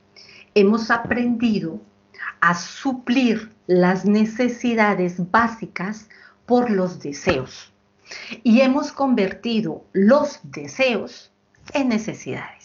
hemos 0.55 0.91
aprendido 0.91 1.81
a 2.41 2.55
suplir 2.55 3.53
las 3.67 4.05
necesidades 4.05 5.31
básicas 5.31 6.09
por 6.47 6.71
los 6.71 7.01
deseos. 7.01 7.73
Y 8.43 8.61
hemos 8.61 8.93
convertido 8.93 9.85
los 9.93 10.41
deseos 10.43 11.33
en 11.73 11.89
necesidades. 11.89 12.64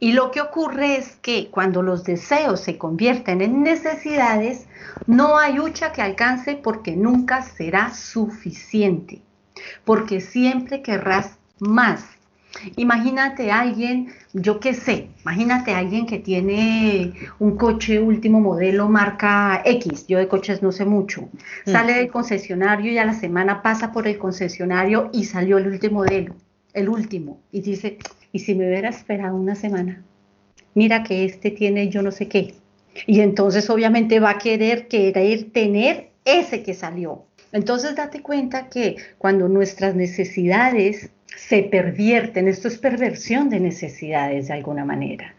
Y 0.00 0.12
lo 0.12 0.30
que 0.30 0.40
ocurre 0.40 0.96
es 0.96 1.16
que 1.16 1.48
cuando 1.50 1.82
los 1.82 2.04
deseos 2.04 2.60
se 2.60 2.78
convierten 2.78 3.42
en 3.42 3.62
necesidades, 3.62 4.66
no 5.06 5.38
hay 5.38 5.60
hucha 5.60 5.92
que 5.92 6.02
alcance 6.02 6.56
porque 6.56 6.96
nunca 6.96 7.42
será 7.42 7.92
suficiente, 7.94 9.22
porque 9.84 10.20
siempre 10.20 10.82
querrás 10.82 11.38
más. 11.58 12.04
Imagínate 12.76 13.52
a 13.52 13.60
alguien, 13.60 14.08
yo 14.32 14.58
qué 14.58 14.72
sé, 14.74 15.10
imagínate 15.22 15.74
a 15.74 15.78
alguien 15.78 16.06
que 16.06 16.18
tiene 16.18 17.12
un 17.38 17.56
coche 17.56 18.00
último 18.00 18.40
modelo 18.40 18.88
marca 18.88 19.62
X, 19.64 20.06
yo 20.08 20.18
de 20.18 20.28
coches 20.28 20.62
no 20.62 20.72
sé 20.72 20.84
mucho, 20.84 21.28
mm. 21.66 21.70
sale 21.70 21.94
del 21.94 22.10
concesionario 22.10 22.90
y 22.90 22.98
a 22.98 23.04
la 23.04 23.12
semana 23.12 23.62
pasa 23.62 23.92
por 23.92 24.08
el 24.08 24.18
concesionario 24.18 25.10
y 25.12 25.24
salió 25.24 25.58
el 25.58 25.68
último 25.68 26.00
modelo, 26.00 26.34
el 26.72 26.88
último, 26.88 27.40
y 27.52 27.60
dice, 27.60 27.98
¿y 28.32 28.40
si 28.40 28.54
me 28.54 28.68
hubiera 28.68 28.88
esperado 28.88 29.36
una 29.36 29.54
semana? 29.54 30.02
Mira 30.74 31.02
que 31.02 31.24
este 31.24 31.50
tiene 31.50 31.88
yo 31.88 32.02
no 32.02 32.10
sé 32.10 32.28
qué. 32.28 32.54
Y 33.06 33.20
entonces 33.20 33.68
obviamente 33.70 34.20
va 34.20 34.30
a 34.30 34.38
querer 34.38 34.88
querer 34.88 35.50
tener 35.52 36.10
ese 36.24 36.62
que 36.62 36.74
salió. 36.74 37.24
Entonces 37.52 37.96
date 37.96 38.22
cuenta 38.22 38.68
que 38.68 38.96
cuando 39.16 39.48
nuestras 39.48 39.94
necesidades 39.94 41.10
se 41.36 41.62
pervierten, 41.62 42.48
esto 42.48 42.68
es 42.68 42.78
perversión 42.78 43.48
de 43.48 43.60
necesidades 43.60 44.48
de 44.48 44.54
alguna 44.54 44.84
manera. 44.84 45.34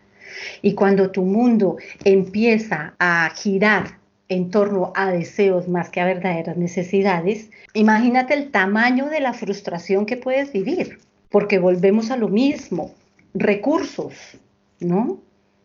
Y 0.62 0.74
cuando 0.74 1.12
tu 1.12 1.24
mundo 1.24 1.78
empieza 2.04 2.96
a 3.00 3.32
girar 3.36 4.00
en 4.30 4.52
torno 4.52 4.92
a 4.96 5.12
deseos 5.12 5.68
más 5.68 5.90
que 5.90 6.02
a 6.02 6.06
verdaderas 6.06 6.58
necesidades, 6.58 7.50
imagínate 7.74 8.34
el 8.36 8.52
tamaño 8.52 9.10
de 9.10 9.20
la 9.20 9.34
frustración 9.34 10.06
que 10.06 10.18
puedes 10.18 10.54
vivir, 10.54 11.00
porque 11.30 11.60
volvemos 11.60 12.12
a 12.12 12.18
lo 12.18 12.28
mismo, 12.28 12.94
recursos, 13.34 14.14
¿no? 14.80 15.20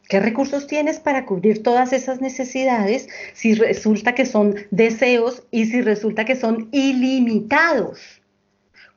¿Qué 0.08 0.20
recursos 0.20 0.66
tienes 0.66 1.00
para 1.00 1.24
cubrir 1.24 1.62
todas 1.62 1.92
esas 1.94 2.20
necesidades 2.20 3.08
si 3.32 3.54
resulta 3.54 4.14
que 4.14 4.26
son 4.26 4.54
deseos 4.70 5.44
y 5.50 5.66
si 5.66 5.80
resulta 5.80 6.26
que 6.26 6.36
son 6.36 6.68
ilimitados? 6.72 8.20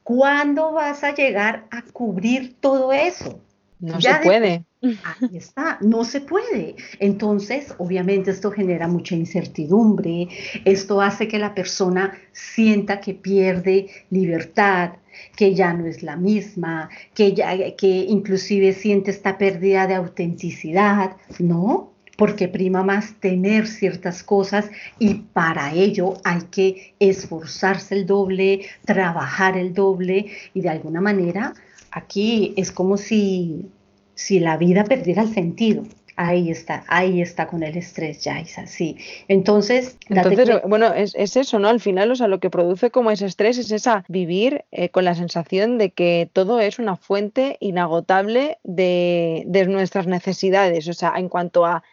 ¿Cuándo 0.03 0.73
vas 0.73 1.03
a 1.03 1.13
llegar 1.13 1.65
a 1.71 1.81
cubrir 1.81 2.55
todo 2.59 2.91
eso? 2.91 3.39
No 3.79 4.01
se 4.01 4.15
puede. 4.23 4.65
Ahí 4.81 5.37
está, 5.37 5.77
no 5.81 6.03
se 6.03 6.21
puede. 6.21 6.75
Entonces, 6.99 7.73
obviamente 7.77 8.31
esto 8.31 8.51
genera 8.51 8.87
mucha 8.87 9.15
incertidumbre, 9.15 10.27
esto 10.65 11.01
hace 11.01 11.27
que 11.27 11.39
la 11.39 11.55
persona 11.55 12.17
sienta 12.31 12.99
que 12.99 13.13
pierde 13.13 13.87
libertad, 14.09 14.93
que 15.35 15.53
ya 15.53 15.73
no 15.73 15.85
es 15.85 16.03
la 16.03 16.15
misma, 16.15 16.89
que, 17.13 17.33
ya, 17.33 17.75
que 17.75 17.87
inclusive 17.87 18.73
siente 18.73 19.11
esta 19.11 19.37
pérdida 19.37 19.87
de 19.87 19.95
autenticidad, 19.95 21.17
¿no? 21.39 21.93
porque 22.17 22.47
prima 22.47 22.83
más 22.83 23.13
tener 23.19 23.67
ciertas 23.67 24.23
cosas 24.23 24.69
y 24.99 25.13
para 25.33 25.73
ello 25.73 26.15
hay 26.23 26.41
que 26.49 26.95
esforzarse 26.99 27.93
el 27.93 28.05
doble, 28.07 28.65
trabajar 28.85 29.55
el 29.55 29.73
doble 29.73 30.25
y 30.53 30.61
de 30.61 30.69
alguna 30.69 30.99
manera 30.99 31.53
aquí 31.91 32.53
es 32.57 32.71
como 32.71 32.97
si, 32.97 33.67
si 34.15 34.39
la 34.39 34.57
vida 34.57 34.83
perdiera 34.83 35.21
el 35.21 35.33
sentido. 35.33 35.83
Ahí 36.19 36.49
está, 36.49 36.83
ahí 36.87 37.21
está 37.21 37.45
con 37.45 37.61
el 37.61 37.77
estrés, 37.77 38.23
ya 38.23 38.39
es 38.39 38.57
así. 38.57 38.97
Entonces, 39.27 39.97
Entonces 40.09 40.61
bueno, 40.65 40.91
es, 40.91 41.13
eso, 41.15 41.59
¿no? 41.59 41.69
Al 41.69 41.79
final, 41.79 42.11
o 42.11 42.15
sea, 42.15 42.27
lo 42.27 42.39
que 42.39 42.49
produce 42.49 42.89
como 42.89 43.11
ese 43.11 43.27
estrés 43.27 43.59
es 43.59 43.71
esa 43.71 44.03
vivir 44.07 44.65
eh, 44.71 44.89
con 44.89 45.05
la 45.05 45.13
sensación 45.13 45.77
de 45.77 45.91
que 45.91 46.27
todo 46.33 46.59
es 46.59 46.79
una 46.79 46.95
fuente 46.95 47.57
inagotable 47.59 48.57
de, 48.63 49.43
de 49.45 49.67
nuestras 49.67 50.07
necesidades. 50.07 50.87
O 50.87 50.93
sea, 50.93 51.13
en 51.17 51.29
cuanto 51.29 51.67
a 51.67 51.83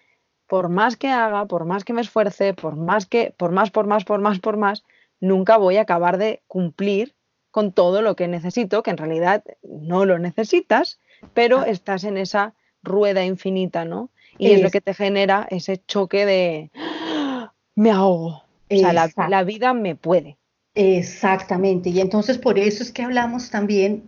por 0.46 0.70
más 0.70 0.96
que 0.96 1.08
haga, 1.08 1.44
por 1.44 1.66
más 1.66 1.84
que 1.84 1.92
me 1.92 2.00
esfuerce, 2.00 2.54
por 2.54 2.76
más 2.76 3.04
que, 3.04 3.34
por 3.36 3.50
más, 3.50 3.70
por 3.70 3.86
más, 3.86 4.04
por 4.04 4.20
más, 4.20 4.38
por 4.38 4.56
más, 4.56 4.84
nunca 5.20 5.58
voy 5.58 5.76
a 5.76 5.82
acabar 5.82 6.16
de 6.16 6.42
cumplir 6.46 7.14
con 7.50 7.72
todo 7.72 8.00
lo 8.00 8.16
que 8.16 8.26
necesito, 8.26 8.82
que 8.82 8.90
en 8.90 8.96
realidad 8.96 9.44
no 9.62 10.06
lo 10.06 10.18
necesitas, 10.18 10.98
pero 11.34 11.60
ah. 11.60 11.68
estás 11.68 12.04
en 12.04 12.16
esa 12.16 12.54
rueda 12.82 13.24
infinita, 13.24 13.84
¿no? 13.84 14.10
Y 14.38 14.52
es, 14.52 14.62
lo 14.62 14.70
que 14.70 14.80
te 14.80 14.94
genera 14.94 15.46
ese 15.50 15.80
choque 15.86 16.26
de 16.26 16.70
¡Ah! 16.74 17.52
me 17.74 17.90
ahogo. 17.90 18.42
O 18.70 18.76
sea, 18.76 18.92
la, 18.92 19.44
vida 19.44 19.74
me 19.74 19.94
puede. 19.94 20.36
Exactamente. 20.74 21.90
Y 21.90 22.00
entonces 22.00 22.38
por 22.38 22.58
eso 22.58 22.82
es 22.82 22.90
que 22.90 23.02
hablamos 23.02 23.50
también, 23.50 24.02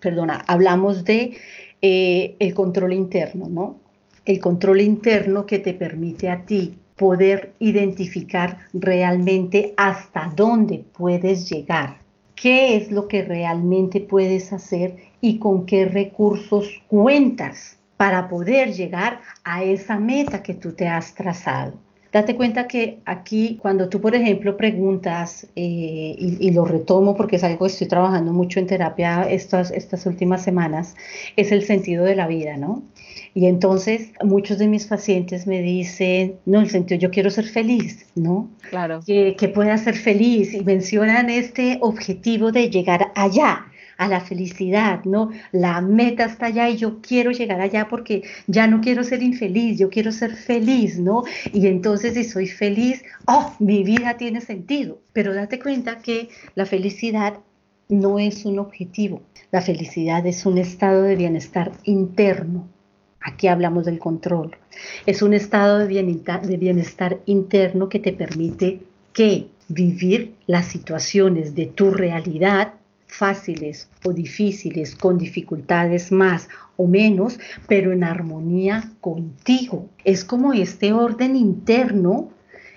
perdona, 0.00 0.44
hablamos 0.46 1.04
de 1.04 1.38
eh, 1.80 2.36
el 2.38 2.52
control 2.54 2.92
interno, 2.92 3.48
¿no? 3.48 3.80
el 4.30 4.40
control 4.40 4.80
interno 4.80 5.46
que 5.46 5.58
te 5.58 5.74
permite 5.74 6.28
a 6.28 6.44
ti 6.44 6.76
poder 6.96 7.54
identificar 7.58 8.58
realmente 8.72 9.74
hasta 9.76 10.32
dónde 10.36 10.84
puedes 10.96 11.48
llegar, 11.50 11.98
qué 12.34 12.76
es 12.76 12.92
lo 12.92 13.08
que 13.08 13.22
realmente 13.22 14.00
puedes 14.00 14.52
hacer 14.52 14.96
y 15.20 15.38
con 15.38 15.66
qué 15.66 15.86
recursos 15.86 16.68
cuentas 16.88 17.78
para 18.00 18.28
poder 18.28 18.72
llegar 18.72 19.20
a 19.44 19.62
esa 19.62 19.98
meta 19.98 20.42
que 20.42 20.54
tú 20.54 20.72
te 20.72 20.88
has 20.88 21.14
trazado. 21.14 21.74
Date 22.10 22.34
cuenta 22.34 22.66
que 22.66 23.00
aquí, 23.04 23.58
cuando 23.60 23.90
tú, 23.90 24.00
por 24.00 24.14
ejemplo, 24.14 24.56
preguntas, 24.56 25.46
eh, 25.54 26.16
y, 26.18 26.50
lo 26.50 26.64
retomo 26.64 27.14
porque 27.14 27.36
es 27.36 27.44
algo 27.44 27.66
que 27.66 27.72
estoy 27.72 27.88
trabajando 27.88 28.32
mucho 28.32 28.58
en 28.58 28.66
terapia 28.66 29.24
estas, 29.24 29.70
estas 29.70 30.06
últimas 30.06 30.42
semanas, 30.42 30.96
es 31.36 31.52
el 31.52 31.62
sentido 31.62 32.06
de 32.06 32.16
la 32.16 32.26
vida, 32.26 32.56
¿no? 32.56 32.82
Y 33.34 33.44
entonces 33.44 34.12
muchos 34.24 34.56
de 34.56 34.66
mis 34.66 34.86
pacientes 34.86 35.46
me 35.46 35.60
dicen, 35.60 36.36
no, 36.46 36.60
el 36.60 36.70
sentido, 36.70 36.98
yo 36.98 37.10
quiero 37.10 37.28
ser 37.28 37.44
feliz, 37.44 38.06
¿no? 38.14 38.48
Claro. 38.70 39.00
Que, 39.06 39.36
que 39.38 39.48
pueda 39.48 39.76
ser 39.76 39.94
feliz 39.94 40.54
y 40.54 40.64
mencionan 40.64 41.28
este 41.28 41.76
objetivo 41.82 42.50
de 42.50 42.70
llegar 42.70 43.12
allá 43.14 43.66
a 44.00 44.08
la 44.08 44.20
felicidad, 44.20 45.04
¿no? 45.04 45.30
La 45.52 45.80
meta 45.80 46.24
está 46.24 46.46
allá 46.46 46.68
y 46.68 46.76
yo 46.76 47.00
quiero 47.00 47.30
llegar 47.30 47.60
allá 47.60 47.86
porque 47.88 48.22
ya 48.46 48.66
no 48.66 48.80
quiero 48.80 49.04
ser 49.04 49.22
infeliz, 49.22 49.78
yo 49.78 49.90
quiero 49.90 50.10
ser 50.10 50.34
feliz, 50.34 50.98
¿no? 50.98 51.22
Y 51.52 51.66
entonces 51.66 52.14
si 52.14 52.24
soy 52.24 52.46
feliz, 52.46 53.04
oh, 53.26 53.54
mi 53.58 53.84
vida 53.84 54.16
tiene 54.16 54.40
sentido. 54.40 54.98
Pero 55.12 55.34
date 55.34 55.58
cuenta 55.58 55.98
que 55.98 56.30
la 56.54 56.66
felicidad 56.66 57.34
no 57.88 58.18
es 58.18 58.44
un 58.44 58.58
objetivo, 58.58 59.22
la 59.52 59.60
felicidad 59.60 60.26
es 60.26 60.46
un 60.46 60.58
estado 60.58 61.02
de 61.02 61.16
bienestar 61.16 61.72
interno 61.84 62.68
Aquí 63.22 63.48
hablamos 63.48 63.84
del 63.84 63.98
control. 63.98 64.56
Es 65.04 65.20
un 65.20 65.34
estado 65.34 65.78
de 65.78 65.86
bienestar, 65.86 66.46
de 66.46 66.56
bienestar 66.56 67.20
interno 67.26 67.90
que 67.90 67.98
te 67.98 68.14
permite 68.14 68.80
que 69.12 69.48
vivir 69.68 70.34
las 70.46 70.66
situaciones 70.66 71.54
de 71.54 71.66
tu 71.66 71.90
realidad 71.90 72.79
fáciles 73.10 73.88
o 74.04 74.12
difíciles, 74.12 74.94
con 74.94 75.18
dificultades 75.18 76.12
más 76.12 76.48
o 76.76 76.86
menos, 76.86 77.38
pero 77.68 77.92
en 77.92 78.04
armonía 78.04 78.90
contigo. 79.00 79.88
Es 80.04 80.24
como 80.24 80.52
este 80.52 80.92
orden 80.92 81.36
interno, 81.36 82.30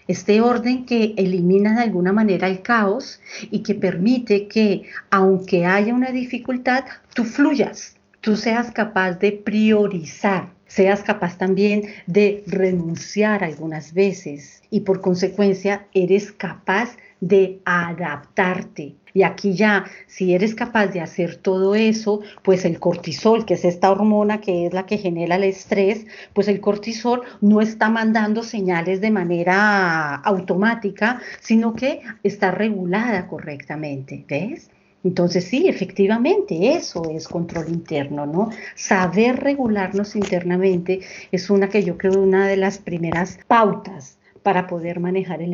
este 0.07 0.41
orden 0.41 0.85
que 0.85 1.13
elimina 1.17 1.75
de 1.75 1.83
alguna 1.83 2.11
manera 2.11 2.47
el 2.47 2.61
caos 2.61 3.21
y 3.49 3.59
que 3.63 3.75
permite 3.75 4.47
que, 4.47 4.83
aunque 5.09 5.65
haya 5.65 5.93
una 5.93 6.11
dificultad, 6.11 6.83
tú 7.13 7.23
fluyas, 7.23 7.95
tú 8.19 8.35
seas 8.35 8.71
capaz 8.71 9.13
de 9.19 9.31
priorizar, 9.31 10.49
seas 10.67 11.03
capaz 11.03 11.37
también 11.37 11.83
de 12.07 12.43
renunciar 12.47 13.43
algunas 13.43 13.93
veces 13.93 14.61
y 14.69 14.81
por 14.81 15.01
consecuencia 15.01 15.85
eres 15.93 16.31
capaz 16.31 16.97
de 17.27 17.61
adaptarte. 17.63 18.95
Y 19.13 19.23
aquí 19.23 19.53
ya, 19.53 19.85
si 20.07 20.33
eres 20.33 20.55
capaz 20.55 20.87
de 20.87 20.99
hacer 20.99 21.37
todo 21.37 21.73
eso, 21.73 22.19
pues 22.41 22.65
el 22.65 22.79
cortisol, 22.79 23.45
que 23.45 23.53
es 23.53 23.63
esta 23.63 23.91
hormona 23.91 24.41
que 24.41 24.65
es 24.65 24.73
la 24.73 24.85
que 24.85 24.97
genera 24.97 25.35
el 25.35 25.45
estrés, 25.45 26.05
pues 26.33 26.47
el 26.49 26.59
cortisol 26.59 27.21
no 27.39 27.61
está 27.61 27.89
mandando 27.89 28.43
señales 28.43 28.99
de 28.99 29.11
manera 29.11 30.15
automática, 30.15 31.21
sino 31.39 31.73
que 31.73 32.01
está 32.23 32.51
regulada 32.51 33.27
correctamente, 33.27 34.25
¿ves? 34.27 34.69
Entonces 35.05 35.45
sí, 35.45 35.67
efectivamente, 35.67 36.73
eso 36.73 37.03
es 37.09 37.27
control 37.27 37.69
interno, 37.69 38.25
¿no? 38.25 38.49
Saber 38.75 39.39
regularnos 39.41 40.15
internamente 40.15 41.01
es 41.31 41.49
una 41.49 41.69
que 41.69 41.83
yo 41.83 41.97
creo 41.97 42.19
una 42.19 42.47
de 42.47 42.57
las 42.57 42.79
primeras 42.79 43.37
pautas 43.47 44.17
para 44.43 44.67
poder 44.67 44.99
manejar 44.99 45.41
el, 45.41 45.53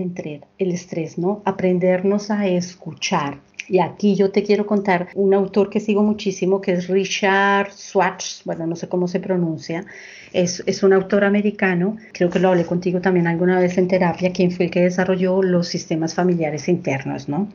el 0.57 0.71
estrés, 0.71 1.17
¿no? 1.17 1.41
Aprendernos 1.45 2.31
a 2.31 2.47
escuchar. 2.47 3.39
Y 3.69 3.79
aquí 3.79 4.15
yo 4.15 4.31
te 4.31 4.41
quiero 4.41 4.65
contar 4.65 5.09
un 5.13 5.33
autor 5.33 5.69
que 5.69 5.79
sigo 5.79 6.01
muchísimo, 6.01 6.59
que 6.59 6.71
es 6.71 6.87
Richard 6.87 7.71
Schwartz, 7.71 8.41
bueno, 8.43 8.65
no 8.65 8.75
sé 8.75 8.89
cómo 8.89 9.07
se 9.07 9.19
pronuncia, 9.19 9.85
es, 10.33 10.63
es, 10.65 10.81
un 10.81 10.91
autor 10.91 11.23
americano, 11.23 11.97
creo 12.11 12.31
que 12.31 12.39
lo 12.39 12.49
hablé 12.49 12.65
contigo 12.65 12.99
también 12.99 13.27
alguna 13.27 13.59
vez 13.59 13.77
en 13.77 13.87
terapia, 13.87 14.33
quien 14.33 14.49
fue 14.49 14.65
el 14.65 14.71
que 14.71 14.81
desarrolló 14.81 15.43
los 15.43 15.67
sistemas 15.67 16.15
familiares 16.15 16.67
internos, 16.67 17.29
¿no? 17.29 17.47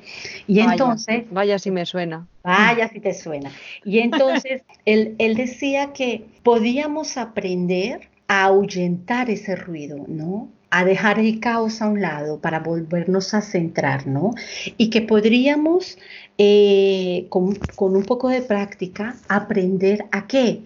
Y 0.46 0.60
entonces... 0.60 1.24
Vaya 1.32 1.58
si 1.58 1.72
me 1.72 1.84
suena. 1.84 2.28
Vaya 2.44 2.88
si 2.88 3.00
te 3.00 3.12
suena. 3.12 3.50
Y 3.84 3.98
entonces 3.98 4.62
él, 4.84 5.16
él 5.18 5.34
decía 5.34 5.92
que 5.92 6.26
podíamos 6.44 7.16
aprender 7.16 8.02
a 8.28 8.44
ahuyentar 8.44 9.30
ese 9.30 9.56
ruido, 9.56 10.04
¿no? 10.06 10.48
A 10.74 10.84
dejar 10.84 11.20
el 11.20 11.38
caos 11.38 11.80
a 11.80 11.86
un 11.86 12.00
lado 12.00 12.40
para 12.40 12.58
volvernos 12.58 13.32
a 13.32 13.42
centrar, 13.42 14.08
¿no? 14.08 14.34
Y 14.76 14.90
que 14.90 15.02
podríamos, 15.02 15.98
eh, 16.36 17.26
con, 17.28 17.54
con, 17.76 17.94
un 17.94 18.02
poco 18.02 18.28
de 18.28 18.42
práctica, 18.42 19.14
aprender 19.28 20.06
a 20.10 20.26
qué? 20.26 20.62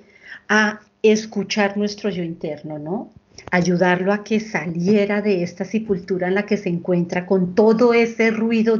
A 0.49 0.81
escuchar 1.03 1.77
nuestro 1.77 2.09
yo 2.09 2.23
interno, 2.23 2.79
¿no? 2.79 3.11
Ayudarlo 3.51 4.13
a 4.13 4.25
que 4.25 4.41
saliera 4.41 5.23
de 5.23 5.43
esta 5.43 5.65
sepultura 5.65 6.29
en 6.29 6.35
la 6.35 6.47
que 6.47 6.57
se 6.57 6.69
encuentra 6.69 7.27
con 7.27 7.55
todo 7.55 7.95
ese 7.95 8.31
ruido 8.31 8.79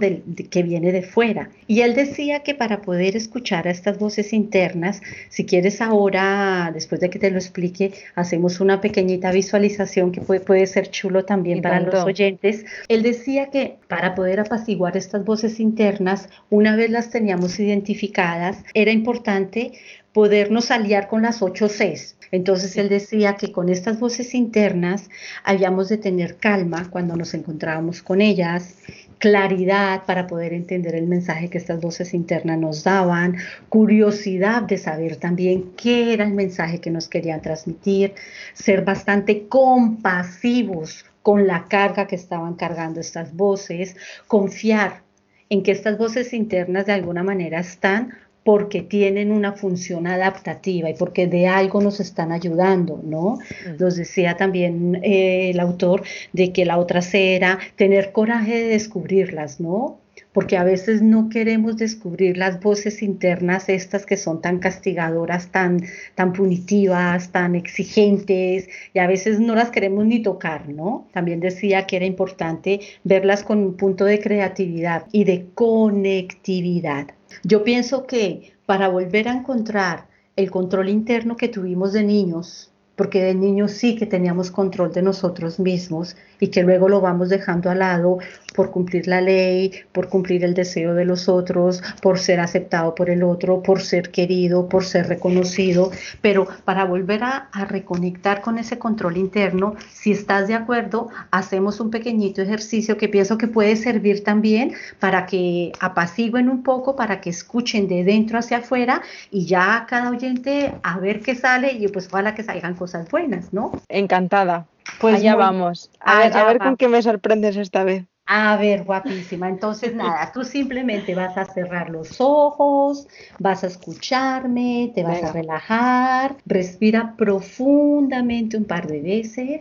que 0.51 0.63
viene 0.63 0.93
de 0.93 1.03
fuera. 1.03 1.51
Y 1.67 1.81
él 1.81 1.95
decía 1.95 2.41
que 2.41 2.55
para 2.55 2.83
poder 2.83 3.17
escuchar 3.17 3.69
a 3.69 3.71
estas 3.71 3.99
voces 3.99 4.33
internas, 4.33 5.01
si 5.29 5.45
quieres 5.45 5.81
ahora, 5.81 6.71
después 6.73 7.01
de 7.01 7.11
que 7.11 7.19
te 7.19 7.31
lo 7.31 7.39
explique, 7.39 7.93
hacemos 8.15 8.61
una 8.61 8.81
pequeñita 8.81 9.33
visualización 9.33 10.13
que 10.13 10.21
puede, 10.21 10.41
puede 10.41 10.67
ser 10.67 10.91
chulo 10.91 11.25
también 11.25 11.63
para 11.63 11.81
los 11.81 12.05
oyentes. 12.05 12.65
Él 12.89 13.03
decía 13.03 13.51
que 13.51 13.77
para 13.89 14.15
poder 14.15 14.41
apaciguar 14.41 14.97
estas 14.97 15.25
voces 15.25 15.61
internas, 15.61 16.29
una 16.51 16.77
vez 16.77 16.91
las 16.91 17.11
teníamos 17.11 17.59
identificadas, 17.61 18.65
era 18.75 18.91
importante 18.93 19.73
podernos 20.19 20.73
aliar 20.73 21.07
con 21.07 21.23
las 21.23 21.43
ocho 21.43 21.69
Cs. 21.69 22.17
Entonces 22.33 22.77
él 22.77 22.89
decía 22.89 23.37
que 23.37 23.53
con 23.53 23.69
estas 23.69 24.01
voces 24.01 24.35
internas 24.35 25.09
habíamos 25.45 25.89
de 25.89 25.97
tener 25.97 26.39
calma 26.39 26.91
cuando 26.91 27.15
nos 27.15 27.35
encontrábamos 27.35 28.03
con 28.03 28.21
ellas, 28.21 28.75
claridad 29.19 30.03
para 30.07 30.27
poder 30.27 30.55
entender 30.55 30.97
el 30.97 31.07
mensaje 31.07 31.49
que 31.49 31.59
estas 31.59 31.81
voces 31.81 32.15
internas 32.15 32.59
nos 32.59 32.83
daban, 32.83 33.37
curiosidad 33.69 34.63
de 34.63 34.79
saber 34.79 35.15
también 35.19 35.71
qué 35.77 36.15
era 36.15 36.25
el 36.25 36.35
mensaje 36.35 36.81
que 36.81 36.91
nos 36.91 37.07
querían 37.07 37.41
transmitir, 37.41 38.15
ser 38.55 38.85
bastante 38.85 39.47
compasivos 39.47 41.05
con 41.23 41.47
la 41.47 41.67
carga 41.69 42.09
que 42.09 42.17
estaban 42.17 42.55
cargando 42.55 42.99
estas 42.99 43.37
voces, 43.37 43.95
confiar 44.27 45.03
en 45.49 45.63
que 45.63 45.71
estas 45.71 45.97
voces 45.97 46.33
internas 46.33 46.87
de 46.87 46.93
alguna 46.93 47.23
manera 47.23 47.61
están 47.61 48.15
porque 48.49 48.81
tienen 48.81 49.31
una 49.31 49.53
función 49.53 50.07
adaptativa 50.07 50.89
y 50.89 50.95
porque 50.95 51.27
de 51.27 51.49
algo 51.49 51.83
nos 51.83 52.01
están 52.01 52.33
ayudando, 52.33 52.99
¿no? 53.05 53.37
Nos 53.79 53.97
decía 53.97 54.39
también 54.39 54.99
eh, 55.03 55.51
el 55.51 55.61
autor 55.61 56.03
de 56.33 56.51
que 56.51 56.65
la 56.65 56.79
otra 56.79 57.03
era 57.13 57.59
tener 57.77 58.11
coraje 58.11 58.55
de 58.55 58.69
descubrirlas, 58.69 59.61
¿no? 59.61 60.01
Porque 60.33 60.57
a 60.57 60.65
veces 60.65 61.03
no 61.03 61.29
queremos 61.29 61.77
descubrir 61.77 62.39
las 62.39 62.59
voces 62.59 63.03
internas 63.03 63.69
estas 63.69 64.07
que 64.07 64.17
son 64.17 64.41
tan 64.41 64.61
castigadoras, 64.61 65.49
tan, 65.49 65.83
tan 66.15 66.33
punitivas, 66.33 67.31
tan 67.33 67.55
exigentes, 67.55 68.71
y 68.95 68.99
a 68.99 69.07
veces 69.07 69.41
no 69.41 69.57
las 69.57 69.71
queremos 69.71 70.07
ni 70.07 70.23
tocar, 70.23 70.71
¿no? 70.71 71.07
También 71.13 71.41
decía 71.41 71.87
que 71.87 71.97
era 71.97 72.07
importante 72.07 72.81
verlas 73.05 73.43
con 73.43 73.59
un 73.59 73.77
punto 73.77 74.07
de 74.07 74.21
creatividad 74.21 75.05
y 75.13 75.25
de 75.25 75.49
conectividad. 75.53 77.09
Yo 77.43 77.65
pienso 77.65 78.07
que 78.07 78.55
para 78.67 78.89
volver 78.89 79.29
a 79.29 79.33
encontrar 79.33 80.09
el 80.37 80.51
control 80.51 80.89
interno 80.89 81.37
que 81.37 81.49
tuvimos 81.49 81.93
de 81.93 82.05
niños, 82.05 82.68
porque 82.99 83.23
de 83.23 83.33
niños 83.33 83.71
sí 83.71 83.95
que 83.95 84.07
teníamos 84.07 84.51
control 84.51 84.93
de 84.93 85.03
nosotros 85.03 85.61
mismos 85.61 86.17
y 86.41 86.49
que 86.49 86.65
luego 86.65 86.89
lo 86.89 87.01
vamos 87.01 87.29
dejando 87.29 87.71
al 87.71 87.79
lado 87.79 88.19
por 88.55 88.73
cumplir 88.73 89.07
la 89.07 89.21
ley, 89.21 89.73
por 89.93 90.09
cumplir 90.09 90.45
el 90.45 90.53
deseo 90.53 90.95
de 90.95 91.05
los 91.05 91.29
otros, 91.29 91.81
por 92.03 92.19
ser 92.19 92.41
aceptado 92.41 92.97
por 92.97 93.09
el 93.09 93.23
otro, 93.23 93.63
por 93.63 93.81
ser 93.83 94.11
querido, 94.11 94.69
por 94.69 94.85
ser 94.85 95.07
reconocido, 95.07 95.93
pero 96.23 96.49
para 96.65 96.85
volver 96.85 97.23
a, 97.23 97.49
reconectar 97.69 98.41
con 98.41 98.59
ese 98.59 98.79
control 98.79 99.17
interno, 99.17 99.77
si 99.93 100.11
estás 100.11 100.49
de 100.49 100.55
acuerdo, 100.55 101.09
hacemos 101.31 101.79
un 101.81 101.91
pequeñito 101.91 102.43
ejercicio 102.43 102.97
que 102.97 103.09
pienso 103.09 103.39
que 103.39 103.47
puede 103.47 103.77
servir 103.77 104.25
también 104.25 104.73
para 104.99 105.27
que 105.27 105.71
apaciguen 105.79 106.49
un 106.49 106.65
poco, 106.65 106.97
para 106.97 107.21
que 107.21 107.31
escuchen 107.31 107.87
de 107.87 108.03
dentro 108.03 108.39
hacia 108.39 108.59
afuera 108.59 109.03
y 109.31 109.47
ya 109.47 109.87
cada 109.89 110.11
oyente 110.11 110.75
a 110.83 110.99
ver 110.99 111.21
qué 111.21 111.37
sale 111.37 111.73
y 111.73 111.87
pues 111.89 112.09
ojalá 112.09 112.35
que 112.35 112.43
salgan 112.43 112.75
cosas 112.75 112.88
buenas, 113.11 113.53
¿no? 113.53 113.73
Encantada. 113.89 114.67
Pues 115.01 115.23
ya 115.23 115.37
vamos. 115.37 115.91
A 116.01 116.19
ver, 116.19 116.37
a 116.37 116.45
ver 116.47 116.59
con 116.59 116.77
qué 116.77 116.89
me 116.89 117.03
sorprendes 117.03 117.57
esta 117.57 117.85
vez. 117.85 118.05
A 118.27 118.57
ver, 118.59 118.85
guapísima. 118.85 119.49
Entonces, 119.49 119.95
nada, 119.95 120.31
tú 120.33 120.45
simplemente 120.45 121.15
vas 121.15 121.37
a 121.39 121.47
cerrar 121.47 121.89
los 121.89 122.21
ojos, 122.21 123.09
vas 123.39 123.65
a 123.65 123.69
escucharme, 123.69 124.93
te 124.95 125.03
vas 125.03 125.23
a 125.23 125.33
relajar, 125.33 126.37
respira 126.45 127.15
profundamente 127.17 128.59
un 128.59 128.65
par 128.65 128.87
de 128.87 129.01
veces. 129.01 129.61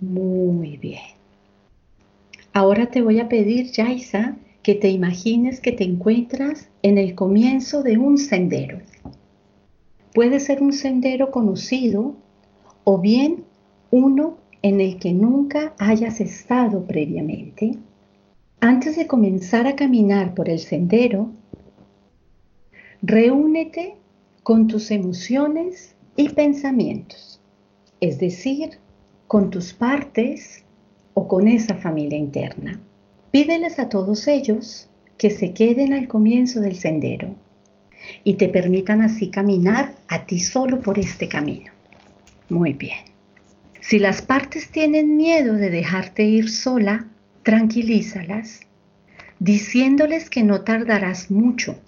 Muy 0.00 0.76
bien. 0.78 1.16
Ahora 2.52 2.86
te 2.86 3.02
voy 3.02 3.20
a 3.20 3.28
pedir, 3.28 3.70
Yaisa, 3.70 4.34
que 4.62 4.74
te 4.74 4.88
imagines 4.88 5.60
que 5.60 5.70
te 5.70 5.84
encuentras 5.84 6.68
en 6.82 6.98
el 6.98 7.14
comienzo 7.14 7.84
de 7.84 7.98
un 7.98 8.18
sendero. 8.18 8.80
Puede 10.16 10.40
ser 10.40 10.62
un 10.62 10.72
sendero 10.72 11.30
conocido 11.30 12.14
o 12.84 12.98
bien 12.98 13.44
uno 13.90 14.38
en 14.62 14.80
el 14.80 14.98
que 14.98 15.12
nunca 15.12 15.74
hayas 15.78 16.22
estado 16.22 16.86
previamente, 16.86 17.76
antes 18.58 18.96
de 18.96 19.06
comenzar 19.06 19.66
a 19.66 19.76
caminar 19.76 20.32
por 20.32 20.48
el 20.48 20.58
sendero, 20.58 21.28
reúnete 23.02 23.96
con 24.42 24.68
tus 24.68 24.90
emociones 24.90 25.94
y 26.16 26.30
pensamientos, 26.30 27.38
es 28.00 28.18
decir, 28.18 28.78
con 29.26 29.50
tus 29.50 29.74
partes 29.74 30.64
o 31.12 31.28
con 31.28 31.46
esa 31.46 31.74
familia 31.74 32.16
interna. 32.16 32.80
Pídeles 33.32 33.78
a 33.78 33.90
todos 33.90 34.26
ellos 34.28 34.88
que 35.18 35.28
se 35.28 35.52
queden 35.52 35.92
al 35.92 36.08
comienzo 36.08 36.62
del 36.62 36.76
sendero 36.76 37.34
y 38.24 38.34
te 38.34 38.48
permitan 38.48 39.02
así 39.02 39.30
caminar 39.30 39.94
a 40.08 40.26
ti 40.26 40.40
solo 40.40 40.80
por 40.80 40.98
este 40.98 41.28
camino. 41.28 41.72
Muy 42.48 42.72
bien. 42.72 42.98
Si 43.80 43.98
las 43.98 44.22
partes 44.22 44.70
tienen 44.70 45.16
miedo 45.16 45.54
de 45.54 45.70
dejarte 45.70 46.24
ir 46.24 46.50
sola, 46.50 47.06
tranquilízalas, 47.42 48.60
diciéndoles 49.38 50.30
que 50.30 50.42
no 50.42 50.62
tardarás 50.62 51.30
mucho 51.30 51.78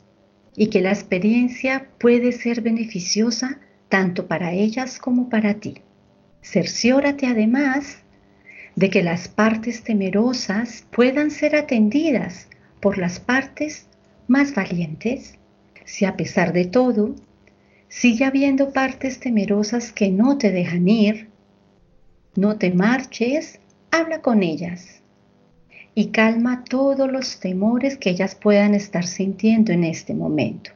y 0.57 0.69
que 0.69 0.81
la 0.81 0.91
experiencia 0.91 1.89
puede 1.99 2.33
ser 2.33 2.61
beneficiosa 2.61 3.59
tanto 3.89 4.27
para 4.27 4.53
ellas 4.53 4.99
como 4.99 5.29
para 5.29 5.55
ti. 5.55 5.79
Cerciórate 6.43 7.27
además 7.27 7.99
de 8.77 8.91
que 8.91 9.03
las 9.03 9.29
partes 9.29 9.83
temerosas 9.83 10.85
puedan 10.91 11.31
ser 11.31 11.57
atendidas 11.57 12.49
por 12.81 12.99
las 12.99 13.19
partes 13.19 13.87
más 14.29 14.55
valientes. 14.55 15.37
Si 15.89 16.05
a 16.05 16.19
pesar 16.19 16.53
de 16.53 16.67
todo 16.67 17.15
sigue 17.89 18.27
habiendo 18.27 18.75
partes 18.75 19.21
temerosas 19.21 19.91
que 19.91 20.11
no 20.11 20.37
te 20.37 20.53
dejan 20.53 20.87
ir, 20.87 21.31
no 22.37 22.59
te 22.59 22.71
marches, 22.71 23.59
habla 23.91 24.21
con 24.21 24.43
ellas 24.43 25.01
y 25.95 26.09
calma 26.09 26.63
todos 26.69 27.11
los 27.11 27.41
temores 27.41 27.97
que 27.97 28.11
ellas 28.11 28.35
puedan 28.35 28.75
estar 28.75 29.07
sintiendo 29.07 29.73
en 29.73 29.83
este 29.83 30.13
momento, 30.13 30.73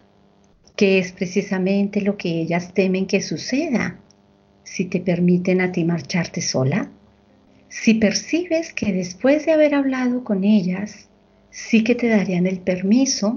que 0.77 0.99
es 0.99 1.13
precisamente 1.13 2.01
lo 2.01 2.17
que 2.17 2.41
ellas 2.41 2.73
temen 2.73 3.07
que 3.07 3.21
suceda 3.21 4.01
si 4.65 4.87
te 4.87 4.99
permiten 4.99 5.61
a 5.61 5.73
ti 5.73 5.85
marcharte 5.85 6.41
sola. 6.41 6.91
Si 7.69 7.93
percibes 7.93 8.73
que 8.73 8.95
después 8.95 9.45
de 9.45 9.53
haber 9.53 9.75
hablado 9.75 10.25
con 10.25 10.43
ellas, 10.43 11.11
sí 11.51 11.85
que 11.85 11.95
te 11.95 12.09
darían 12.09 12.47
el 12.47 12.61
permiso, 12.61 13.37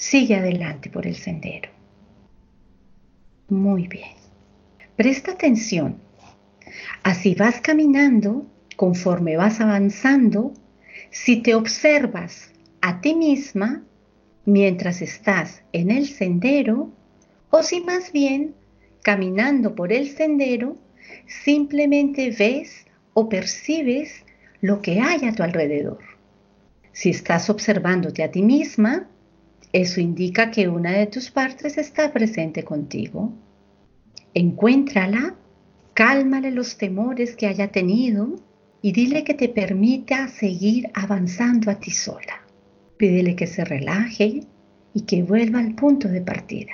sigue 0.00 0.34
adelante 0.34 0.88
por 0.88 1.06
el 1.06 1.14
sendero. 1.14 1.70
Muy 3.48 3.86
bien. 3.86 4.16
Presta 4.96 5.32
atención 5.32 5.96
Así 7.02 7.34
vas 7.34 7.60
caminando, 7.60 8.46
conforme 8.76 9.36
vas 9.36 9.60
avanzando, 9.60 10.52
si 11.10 11.42
te 11.42 11.54
observas 11.54 12.52
a 12.80 13.00
ti 13.00 13.14
misma 13.14 13.82
mientras 14.44 15.02
estás 15.02 15.62
en 15.72 15.90
el 15.90 16.08
sendero, 16.08 16.90
o 17.50 17.62
si 17.62 17.80
más 17.80 18.12
bien, 18.12 18.54
caminando 19.02 19.74
por 19.74 19.92
el 19.92 20.08
sendero, 20.08 20.76
simplemente 21.26 22.30
ves 22.30 22.86
o 23.14 23.28
percibes 23.28 24.24
lo 24.60 24.82
que 24.82 25.00
hay 25.00 25.26
a 25.26 25.32
tu 25.32 25.42
alrededor. 25.42 25.98
Si 26.92 27.10
estás 27.10 27.50
observándote 27.50 28.22
a 28.22 28.30
ti 28.30 28.42
misma, 28.42 29.08
eso 29.72 30.00
indica 30.00 30.50
que 30.50 30.68
una 30.68 30.92
de 30.92 31.06
tus 31.06 31.30
partes 31.30 31.78
está 31.78 32.12
presente 32.12 32.64
contigo. 32.64 33.32
Encuéntrala, 34.34 35.36
cálmale 35.94 36.50
los 36.50 36.76
temores 36.76 37.36
que 37.36 37.46
haya 37.46 37.68
tenido 37.68 38.34
y 38.82 38.92
dile 38.92 39.22
que 39.22 39.34
te 39.34 39.48
permita 39.48 40.28
seguir 40.28 40.90
avanzando 40.94 41.70
a 41.70 41.76
ti 41.76 41.90
sola. 41.90 42.42
Pídele 42.96 43.36
que 43.36 43.46
se 43.46 43.64
relaje 43.64 44.42
y 44.92 45.02
que 45.02 45.22
vuelva 45.22 45.60
al 45.60 45.74
punto 45.74 46.08
de 46.08 46.20
partida. 46.20 46.72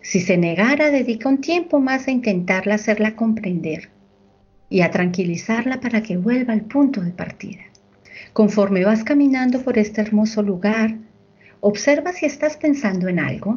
Si 0.00 0.20
se 0.20 0.36
negara, 0.36 0.90
dedica 0.90 1.28
un 1.28 1.40
tiempo 1.40 1.80
más 1.80 2.08
a 2.08 2.10
intentarla 2.10 2.74
hacerla 2.74 3.16
comprender 3.16 3.90
y 4.68 4.80
a 4.80 4.90
tranquilizarla 4.90 5.80
para 5.80 6.02
que 6.02 6.16
vuelva 6.16 6.52
al 6.52 6.62
punto 6.62 7.00
de 7.00 7.12
partida. 7.12 7.62
Conforme 8.32 8.84
vas 8.84 9.04
caminando 9.04 9.62
por 9.62 9.78
este 9.78 10.00
hermoso 10.00 10.42
lugar, 10.42 10.98
observa 11.66 12.12
si 12.12 12.26
estás 12.26 12.58
pensando 12.58 13.08
en 13.08 13.18
algo. 13.18 13.54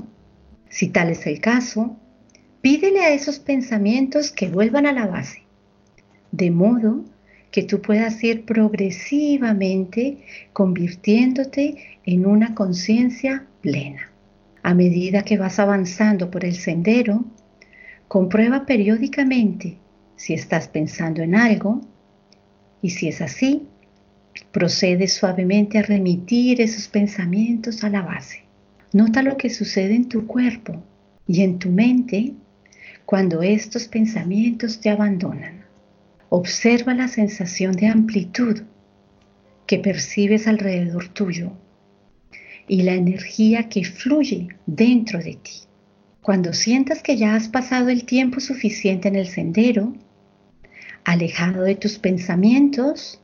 Si 0.69 0.87
tal 0.87 1.09
es 1.09 1.27
el 1.27 1.41
caso, 1.41 1.97
pídele 2.61 3.01
a 3.01 3.13
esos 3.13 3.37
pensamientos 3.37 4.31
que 4.31 4.47
vuelvan 4.47 4.85
a 4.85 4.93
la 4.93 5.07
base, 5.07 5.43
de 6.31 6.49
modo 6.49 7.03
que 7.51 7.63
tú 7.63 7.81
puedas 7.81 8.23
ir 8.23 8.45
progresivamente 8.45 10.19
convirtiéndote 10.53 11.99
en 12.05 12.25
una 12.25 12.55
conciencia 12.55 13.45
plena. 13.59 14.09
A 14.63 14.73
medida 14.73 15.23
que 15.23 15.37
vas 15.37 15.59
avanzando 15.59 16.31
por 16.31 16.45
el 16.45 16.55
sendero, 16.55 17.25
comprueba 18.07 18.65
periódicamente 18.65 19.79
si 20.15 20.33
estás 20.33 20.69
pensando 20.69 21.21
en 21.23 21.35
algo 21.35 21.81
y 22.81 22.91
si 22.91 23.09
es 23.09 23.19
así, 23.19 23.67
procede 24.51 25.07
suavemente 25.07 25.77
a 25.77 25.83
remitir 25.83 26.61
esos 26.61 26.87
pensamientos 26.87 27.83
a 27.83 27.89
la 27.89 28.01
base. 28.01 28.43
Nota 28.93 29.21
lo 29.21 29.37
que 29.37 29.49
sucede 29.49 29.95
en 29.95 30.09
tu 30.09 30.27
cuerpo 30.27 30.83
y 31.27 31.41
en 31.41 31.59
tu 31.59 31.69
mente 31.69 32.33
cuando 33.05 33.41
estos 33.41 33.87
pensamientos 33.87 34.79
te 34.79 34.89
abandonan. 34.89 35.65
Observa 36.29 36.93
la 36.93 37.07
sensación 37.07 37.73
de 37.73 37.87
amplitud 37.87 38.63
que 39.65 39.79
percibes 39.79 40.47
alrededor 40.47 41.09
tuyo 41.09 41.53
y 42.67 42.83
la 42.83 42.95
energía 42.95 43.69
que 43.69 43.85
fluye 43.85 44.49
dentro 44.65 45.19
de 45.19 45.35
ti. 45.35 45.61
Cuando 46.21 46.51
sientas 46.51 47.01
que 47.01 47.15
ya 47.15 47.35
has 47.35 47.47
pasado 47.47 47.89
el 47.89 48.03
tiempo 48.03 48.41
suficiente 48.41 49.07
en 49.07 49.15
el 49.15 49.27
sendero, 49.27 49.93
alejado 51.05 51.63
de 51.63 51.75
tus 51.75 51.99
pensamientos, 51.99 53.21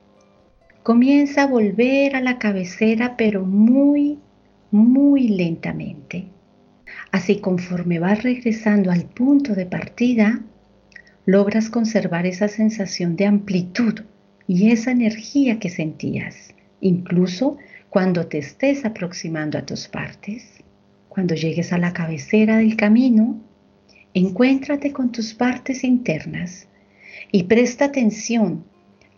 comienza 0.83 1.43
a 1.43 1.47
volver 1.47 2.15
a 2.17 2.21
la 2.21 2.37
cabecera 2.37 3.15
pero 3.15 3.45
muy, 3.45 4.19
muy 4.69 5.29
lentamente. 5.29 6.27
Así 7.11 7.39
conforme 7.39 7.99
vas 7.99 8.21
regresando 8.23 8.91
al 8.91 9.05
punto 9.05 9.55
de 9.55 9.65
partida, 9.65 10.41
logras 11.25 11.69
conservar 11.69 12.25
esa 12.25 12.49
sensación 12.49 13.15
de 13.15 13.25
amplitud 13.25 14.01
y 14.45 14.71
esa 14.71 14.91
energía 14.91 15.57
que 15.57 15.69
sentías, 15.69 16.53
incluso 16.81 17.57
cuando 17.89 18.27
te 18.27 18.39
estés 18.39 18.83
aproximando 18.83 19.57
a 19.57 19.65
tus 19.65 19.87
partes. 19.87 20.63
Cuando 21.07 21.33
llegues 21.35 21.71
a 21.71 21.77
la 21.77 21.93
cabecera 21.93 22.57
del 22.57 22.75
camino, 22.75 23.39
encuéntrate 24.13 24.91
con 24.91 25.11
tus 25.11 25.33
partes 25.33 25.83
internas 25.85 26.67
y 27.31 27.43
presta 27.43 27.85
atención 27.85 28.65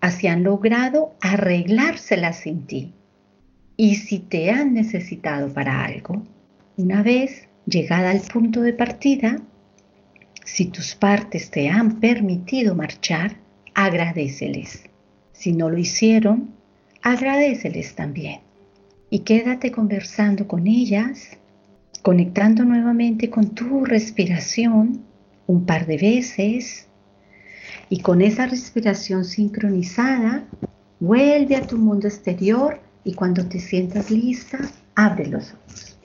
a 0.05 0.11
si 0.11 0.27
han 0.27 0.43
logrado 0.43 1.15
arreglárselas 1.19 2.41
sin 2.41 2.67
ti 2.67 2.93
y 3.75 3.95
si 3.95 4.19
te 4.19 4.51
han 4.51 4.75
necesitado 4.75 5.51
para 5.51 5.83
algo. 5.83 6.21
Una 6.77 7.01
vez 7.01 7.47
llegada 7.65 8.11
al 8.11 8.21
punto 8.21 8.61
de 8.61 8.73
partida, 8.73 9.41
si 10.43 10.65
tus 10.65 10.93
partes 10.93 11.49
te 11.49 11.69
han 11.69 11.99
permitido 11.99 12.75
marchar, 12.75 13.37
agradeceles. 13.73 14.83
Si 15.31 15.53
no 15.53 15.71
lo 15.71 15.79
hicieron, 15.79 16.51
agradeceles 17.01 17.95
también. 17.95 18.41
Y 19.09 19.21
quédate 19.21 19.71
conversando 19.71 20.47
con 20.47 20.67
ellas, 20.67 21.31
conectando 22.03 22.63
nuevamente 22.63 23.31
con 23.31 23.55
tu 23.55 23.83
respiración 23.83 25.01
un 25.47 25.65
par 25.65 25.87
de 25.87 25.97
veces 25.97 26.84
y 27.89 28.01
con 28.01 28.21
esa 28.21 28.45
respiración 28.47 29.25
sincronizada, 29.25 30.43
vuelve 30.99 31.55
a 31.55 31.67
tu 31.67 31.77
mundo 31.77 32.07
exterior 32.07 32.79
y 33.03 33.13
cuando 33.13 33.47
te 33.47 33.59
sientas 33.59 34.09
lista, 34.09 34.59
abre 34.95 35.27
los 35.27 35.53
ojos. 35.53 35.97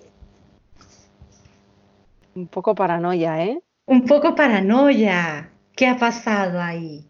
Un 2.34 2.46
poco 2.46 2.74
paranoia, 2.74 3.44
¿eh? 3.44 3.62
Un 3.86 4.04
poco 4.04 4.34
paranoia. 4.34 5.50
¿Qué 5.74 5.86
ha 5.86 5.98
pasado 5.98 6.60
ahí? 6.60 7.04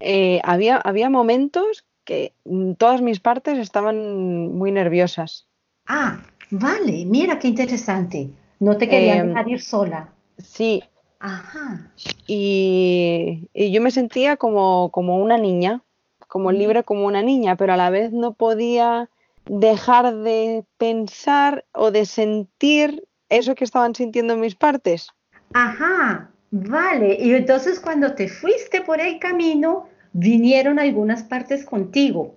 Eh, 0.00 0.40
había, 0.44 0.76
había 0.76 1.10
momentos 1.10 1.84
que 2.04 2.34
todas 2.78 3.02
mis 3.02 3.20
partes 3.20 3.58
estaban 3.58 4.54
muy 4.56 4.72
nerviosas. 4.72 5.46
Ah, 5.86 6.20
vale, 6.50 7.04
mira 7.04 7.38
qué 7.38 7.48
interesante. 7.48 8.30
No 8.58 8.76
te 8.76 8.88
quería 8.88 9.16
em, 9.16 9.28
dejar 9.28 9.48
ir 9.48 9.60
sola. 9.60 10.08
Sí, 10.38 10.82
Ajá. 11.20 11.92
Y, 12.26 13.48
yo 13.54 13.80
me 13.80 13.90
sentía 13.90 14.36
como, 14.36 14.90
como 14.90 15.18
una 15.18 15.36
niña, 15.38 15.82
como 16.26 16.50
libre 16.50 16.82
como 16.82 17.06
una 17.06 17.22
niña, 17.22 17.56
pero 17.56 17.74
a 17.74 17.76
la 17.76 17.90
vez 17.90 18.12
no 18.12 18.32
podía 18.32 19.10
dejar 19.44 20.14
de 20.16 20.64
pensar 20.78 21.64
o 21.72 21.90
de 21.90 22.06
sentir 22.06 23.04
eso 23.28 23.54
que 23.54 23.64
estaban 23.64 23.94
sintiendo 23.94 24.36
mis 24.36 24.54
partes. 24.54 25.08
Ajá, 25.52 26.30
vale. 26.50 27.18
Y 27.20 27.34
entonces 27.34 27.80
cuando 27.80 28.14
te 28.14 28.28
fuiste 28.28 28.80
por 28.80 29.00
el 29.00 29.18
camino, 29.18 29.88
vinieron 30.12 30.78
algunas 30.78 31.22
partes 31.22 31.64
contigo. 31.64 32.36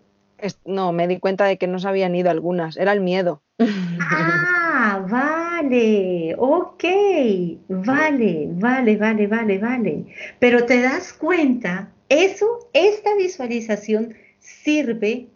No, 0.65 0.91
me 0.91 1.08
di 1.08 1.19
cuenta 1.19 1.45
de 1.45 1.58
que 1.58 1.67
no 1.67 1.79
se 1.79 1.88
habían 1.88 2.15
ido 2.15 2.29
algunas, 2.29 2.77
era 2.77 2.93
el 2.93 3.01
miedo. 3.01 3.41
Ah, 3.99 5.06
vale, 5.10 6.36
ok, 6.38 6.84
vale, 7.69 8.49
vale, 8.51 8.97
vale, 8.97 9.27
vale, 9.27 9.58
vale. 9.58 10.06
Pero 10.39 10.65
te 10.65 10.82
das 10.82 11.13
cuenta, 11.13 11.91
eso, 12.10 12.69
esta 12.73 13.15
visualización 13.15 14.13
sirve 14.39 15.27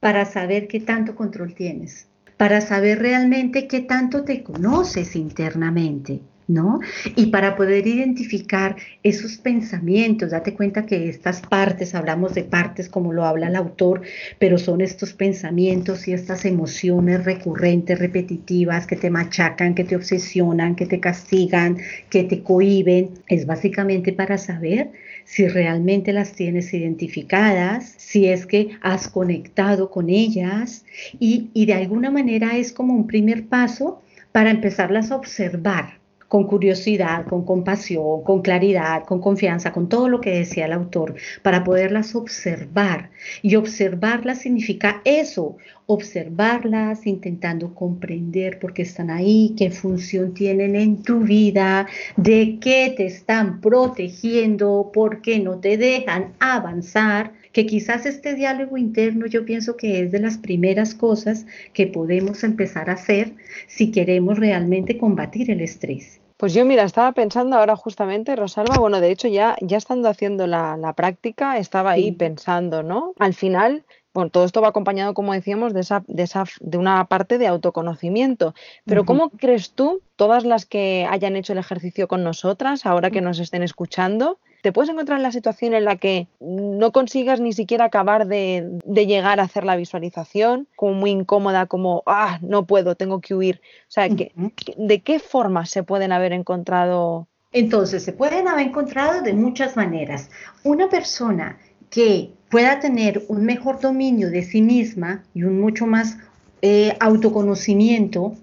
para 0.00 0.24
saber 0.24 0.68
qué 0.68 0.80
tanto 0.80 1.14
control 1.14 1.54
tienes, 1.54 2.08
para 2.36 2.60
saber 2.60 2.98
realmente 2.98 3.68
qué 3.68 3.80
tanto 3.80 4.24
te 4.24 4.42
conoces 4.42 5.16
internamente. 5.16 6.20
¿No? 6.46 6.80
Y 7.16 7.26
para 7.26 7.56
poder 7.56 7.86
identificar 7.86 8.76
esos 9.02 9.38
pensamientos, 9.38 10.30
date 10.30 10.54
cuenta 10.54 10.86
que 10.86 11.08
estas 11.08 11.40
partes, 11.40 11.94
hablamos 11.94 12.34
de 12.34 12.44
partes 12.44 12.88
como 12.88 13.12
lo 13.12 13.24
habla 13.24 13.48
el 13.48 13.56
autor, 13.56 14.02
pero 14.38 14.58
son 14.58 14.80
estos 14.80 15.12
pensamientos 15.12 16.06
y 16.08 16.12
estas 16.12 16.44
emociones 16.44 17.24
recurrentes, 17.24 17.98
repetitivas, 17.98 18.86
que 18.86 18.96
te 18.96 19.10
machacan, 19.10 19.74
que 19.74 19.84
te 19.84 19.96
obsesionan, 19.96 20.76
que 20.76 20.86
te 20.86 21.00
castigan, 21.00 21.78
que 22.10 22.24
te 22.24 22.42
cohiben, 22.42 23.10
es 23.28 23.46
básicamente 23.46 24.12
para 24.12 24.38
saber 24.38 24.90
si 25.24 25.48
realmente 25.48 26.12
las 26.12 26.32
tienes 26.32 26.74
identificadas, 26.74 27.94
si 27.96 28.26
es 28.26 28.46
que 28.46 28.70
has 28.82 29.08
conectado 29.08 29.90
con 29.90 30.10
ellas 30.10 30.84
y, 31.18 31.50
y 31.54 31.66
de 31.66 31.74
alguna 31.74 32.10
manera 32.10 32.56
es 32.58 32.72
como 32.72 32.94
un 32.94 33.06
primer 33.06 33.46
paso 33.46 34.02
para 34.32 34.50
empezarlas 34.50 35.10
a 35.10 35.16
observar, 35.16 36.03
con 36.34 36.48
curiosidad, 36.48 37.26
con 37.28 37.44
compasión, 37.44 38.24
con 38.24 38.42
claridad, 38.42 39.04
con 39.04 39.20
confianza, 39.20 39.72
con 39.72 39.88
todo 39.88 40.08
lo 40.08 40.20
que 40.20 40.32
decía 40.32 40.66
el 40.66 40.72
autor, 40.72 41.14
para 41.42 41.62
poderlas 41.62 42.16
observar. 42.16 43.10
Y 43.40 43.54
observarlas 43.54 44.40
significa 44.40 45.00
eso, 45.04 45.58
observarlas 45.86 47.06
intentando 47.06 47.72
comprender 47.72 48.58
por 48.58 48.74
qué 48.74 48.82
están 48.82 49.10
ahí, 49.10 49.54
qué 49.56 49.70
función 49.70 50.34
tienen 50.34 50.74
en 50.74 51.04
tu 51.04 51.20
vida, 51.20 51.86
de 52.16 52.58
qué 52.60 52.92
te 52.96 53.06
están 53.06 53.60
protegiendo, 53.60 54.90
por 54.92 55.22
qué 55.22 55.38
no 55.38 55.60
te 55.60 55.76
dejan 55.76 56.32
avanzar 56.40 57.30
que 57.52 57.64
quizás 57.64 58.06
este 58.06 58.34
diálogo 58.34 58.76
interno 58.76 59.26
yo 59.26 59.44
pienso 59.44 59.76
que 59.76 60.00
es 60.00 60.10
de 60.10 60.18
las 60.18 60.38
primeras 60.38 60.96
cosas 60.96 61.46
que 61.72 61.86
podemos 61.86 62.42
empezar 62.42 62.90
a 62.90 62.94
hacer 62.94 63.34
si 63.68 63.92
queremos 63.92 64.36
realmente 64.36 64.98
combatir 64.98 65.52
el 65.52 65.60
estrés. 65.60 66.23
Pues 66.36 66.52
yo, 66.52 66.64
mira, 66.64 66.82
estaba 66.82 67.12
pensando 67.12 67.56
ahora 67.56 67.76
justamente, 67.76 68.34
Rosalba, 68.34 68.78
bueno, 68.78 69.00
de 69.00 69.10
hecho 69.10 69.28
ya, 69.28 69.56
ya 69.60 69.76
estando 69.76 70.08
haciendo 70.08 70.46
la, 70.48 70.92
práctica, 70.96 71.58
estaba 71.58 71.92
ahí 71.92 72.10
pensando, 72.10 72.82
¿no? 72.82 73.14
Al 73.20 73.34
final, 73.34 73.84
bueno, 74.12 74.30
todo 74.30 74.44
esto 74.44 74.60
va 74.60 74.68
acompañado, 74.68 75.14
como 75.14 75.32
decíamos, 75.32 75.72
de, 75.74 75.80
esa, 75.80 76.02
de, 76.08 76.24
esa, 76.24 76.44
de 76.60 76.76
una 76.76 77.04
parte 77.06 77.38
de 77.38 77.46
autoconocimiento. 77.46 78.52
Pero 78.84 79.04
¿cómo 79.04 79.30
crees 79.30 79.72
tú, 79.72 80.02
todas 80.16 80.44
las 80.44 80.66
que 80.66 81.06
hayan 81.08 81.36
hecho 81.36 81.52
el 81.52 81.60
ejercicio 81.60 82.08
con 82.08 82.24
nosotras, 82.24 82.84
ahora 82.84 83.12
que 83.12 83.20
nos 83.20 83.38
estén 83.38 83.62
escuchando, 83.62 84.38
te 84.64 84.72
puedes 84.72 84.88
encontrar 84.88 85.18
en 85.18 85.22
la 85.22 85.30
situación 85.30 85.74
en 85.74 85.84
la 85.84 85.96
que 85.96 86.26
no 86.40 86.90
consigas 86.90 87.38
ni 87.38 87.52
siquiera 87.52 87.84
acabar 87.84 88.26
de, 88.26 88.78
llegar 88.86 89.38
a 89.38 89.42
hacer 89.42 89.62
la 89.62 89.76
visualización, 89.76 90.66
como 90.74 90.94
muy 90.94 91.10
incómoda, 91.10 91.66
como, 91.66 92.02
ah, 92.06 92.38
no 92.40 92.64
puedo, 92.64 92.94
tengo 92.94 93.20
que 93.20 93.34
huir. 93.34 93.60
O 93.82 93.90
sea, 93.90 94.08
¿de 94.08 95.02
qué 95.02 95.18
forma 95.18 95.66
se 95.66 95.82
pueden 95.82 96.12
haber 96.12 96.32
encontrado? 96.32 97.28
Entonces, 97.52 98.04
se 98.04 98.14
pueden 98.14 98.48
haber 98.48 98.68
encontrado 98.68 99.20
de 99.20 99.34
muchas 99.34 99.76
maneras. 99.76 100.30
Una 100.62 100.88
persona 100.88 101.58
que 101.90 102.30
pueda 102.48 102.80
tener 102.80 103.22
un 103.28 103.44
mejor 103.44 103.80
dominio 103.80 104.30
de 104.30 104.44
sí 104.44 104.62
misma 104.62 105.24
y 105.34 105.42
un 105.42 105.60
mucho 105.60 105.84
más 105.84 106.16
eh, 106.62 106.96
autoconocimiento, 107.00 108.34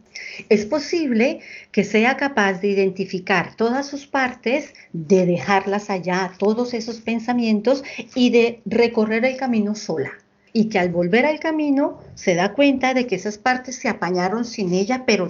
es 0.49 0.65
posible 0.65 1.39
que 1.71 1.83
sea 1.83 2.17
capaz 2.17 2.61
de 2.61 2.69
identificar 2.69 3.55
todas 3.55 3.87
sus 3.87 4.07
partes, 4.07 4.73
de 4.93 5.25
dejarlas 5.25 5.89
allá, 5.89 6.33
todos 6.37 6.73
esos 6.73 7.01
pensamientos 7.01 7.83
y 8.15 8.29
de 8.29 8.61
recorrer 8.65 9.25
el 9.25 9.37
camino 9.37 9.75
sola. 9.75 10.11
Y 10.53 10.65
que 10.65 10.79
al 10.79 10.89
volver 10.89 11.25
al 11.25 11.39
camino 11.39 11.99
se 12.15 12.35
da 12.35 12.53
cuenta 12.53 12.93
de 12.93 13.07
que 13.07 13.15
esas 13.15 13.37
partes 13.37 13.77
se 13.77 13.87
apañaron 13.87 14.43
sin 14.43 14.73
ella, 14.73 15.03
pero 15.05 15.29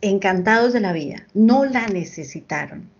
encantados 0.00 0.72
de 0.72 0.80
la 0.80 0.92
vida, 0.92 1.26
no 1.32 1.64
la 1.64 1.86
necesitaron. 1.86 2.90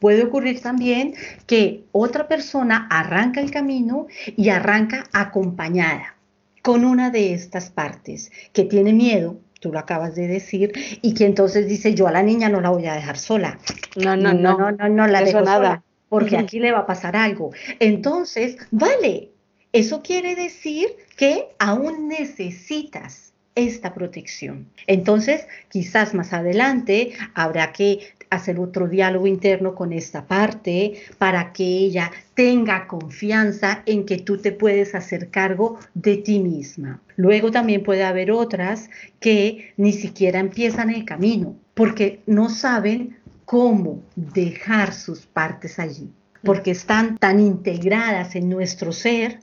Puede 0.00 0.24
ocurrir 0.24 0.60
también 0.60 1.14
que 1.46 1.84
otra 1.92 2.28
persona 2.28 2.86
arranca 2.90 3.40
el 3.40 3.50
camino 3.50 4.06
y 4.36 4.48
arranca 4.48 5.04
acompañada 5.12 6.16
con 6.62 6.84
una 6.84 7.10
de 7.10 7.32
estas 7.32 7.70
partes 7.70 8.32
que 8.52 8.64
tiene 8.64 8.92
miedo, 8.92 9.38
tú 9.60 9.72
lo 9.72 9.78
acabas 9.78 10.14
de 10.14 10.28
decir, 10.28 10.72
y 11.02 11.14
que 11.14 11.24
entonces 11.26 11.66
dice, 11.66 11.94
yo 11.94 12.06
a 12.06 12.12
la 12.12 12.22
niña 12.22 12.48
no 12.48 12.60
la 12.60 12.70
voy 12.70 12.86
a 12.86 12.94
dejar 12.94 13.18
sola. 13.18 13.58
No, 13.96 14.16
no, 14.16 14.32
no, 14.32 14.58
no, 14.58 14.72
no, 14.72 14.88
no, 14.88 15.06
la 15.06 15.22
dejo 15.22 15.40
nada. 15.40 15.56
Sola, 15.56 15.82
porque 16.08 16.36
aquí 16.36 16.60
le 16.60 16.72
va 16.72 16.80
a 16.80 16.86
pasar 16.86 17.16
algo. 17.16 17.50
Entonces, 17.80 18.56
vale, 18.70 19.30
eso 19.72 20.02
quiere 20.02 20.34
decir 20.34 20.88
que 21.16 21.48
aún 21.58 22.08
necesitas 22.08 23.32
esta 23.54 23.94
protección. 23.94 24.68
Entonces, 24.86 25.46
quizás 25.70 26.14
más 26.14 26.32
adelante 26.32 27.14
habrá 27.34 27.72
que 27.72 28.12
hacer 28.30 28.58
otro 28.58 28.88
diálogo 28.88 29.26
interno 29.26 29.74
con 29.74 29.92
esta 29.92 30.26
parte 30.26 30.94
para 31.18 31.52
que 31.52 31.64
ella 31.64 32.10
tenga 32.34 32.86
confianza 32.86 33.82
en 33.86 34.04
que 34.04 34.18
tú 34.18 34.38
te 34.38 34.52
puedes 34.52 34.94
hacer 34.94 35.30
cargo 35.30 35.78
de 35.94 36.16
ti 36.18 36.40
misma. 36.40 37.00
Luego 37.16 37.50
también 37.50 37.82
puede 37.82 38.04
haber 38.04 38.30
otras 38.30 38.90
que 39.20 39.72
ni 39.76 39.92
siquiera 39.92 40.38
empiezan 40.38 40.90
el 40.90 41.04
camino 41.04 41.56
porque 41.74 42.20
no 42.26 42.48
saben 42.48 43.16
cómo 43.44 44.02
dejar 44.16 44.92
sus 44.92 45.26
partes 45.26 45.78
allí, 45.78 46.10
porque 46.42 46.72
están 46.72 47.16
tan 47.18 47.40
integradas 47.40 48.34
en 48.34 48.48
nuestro 48.48 48.92
ser 48.92 49.40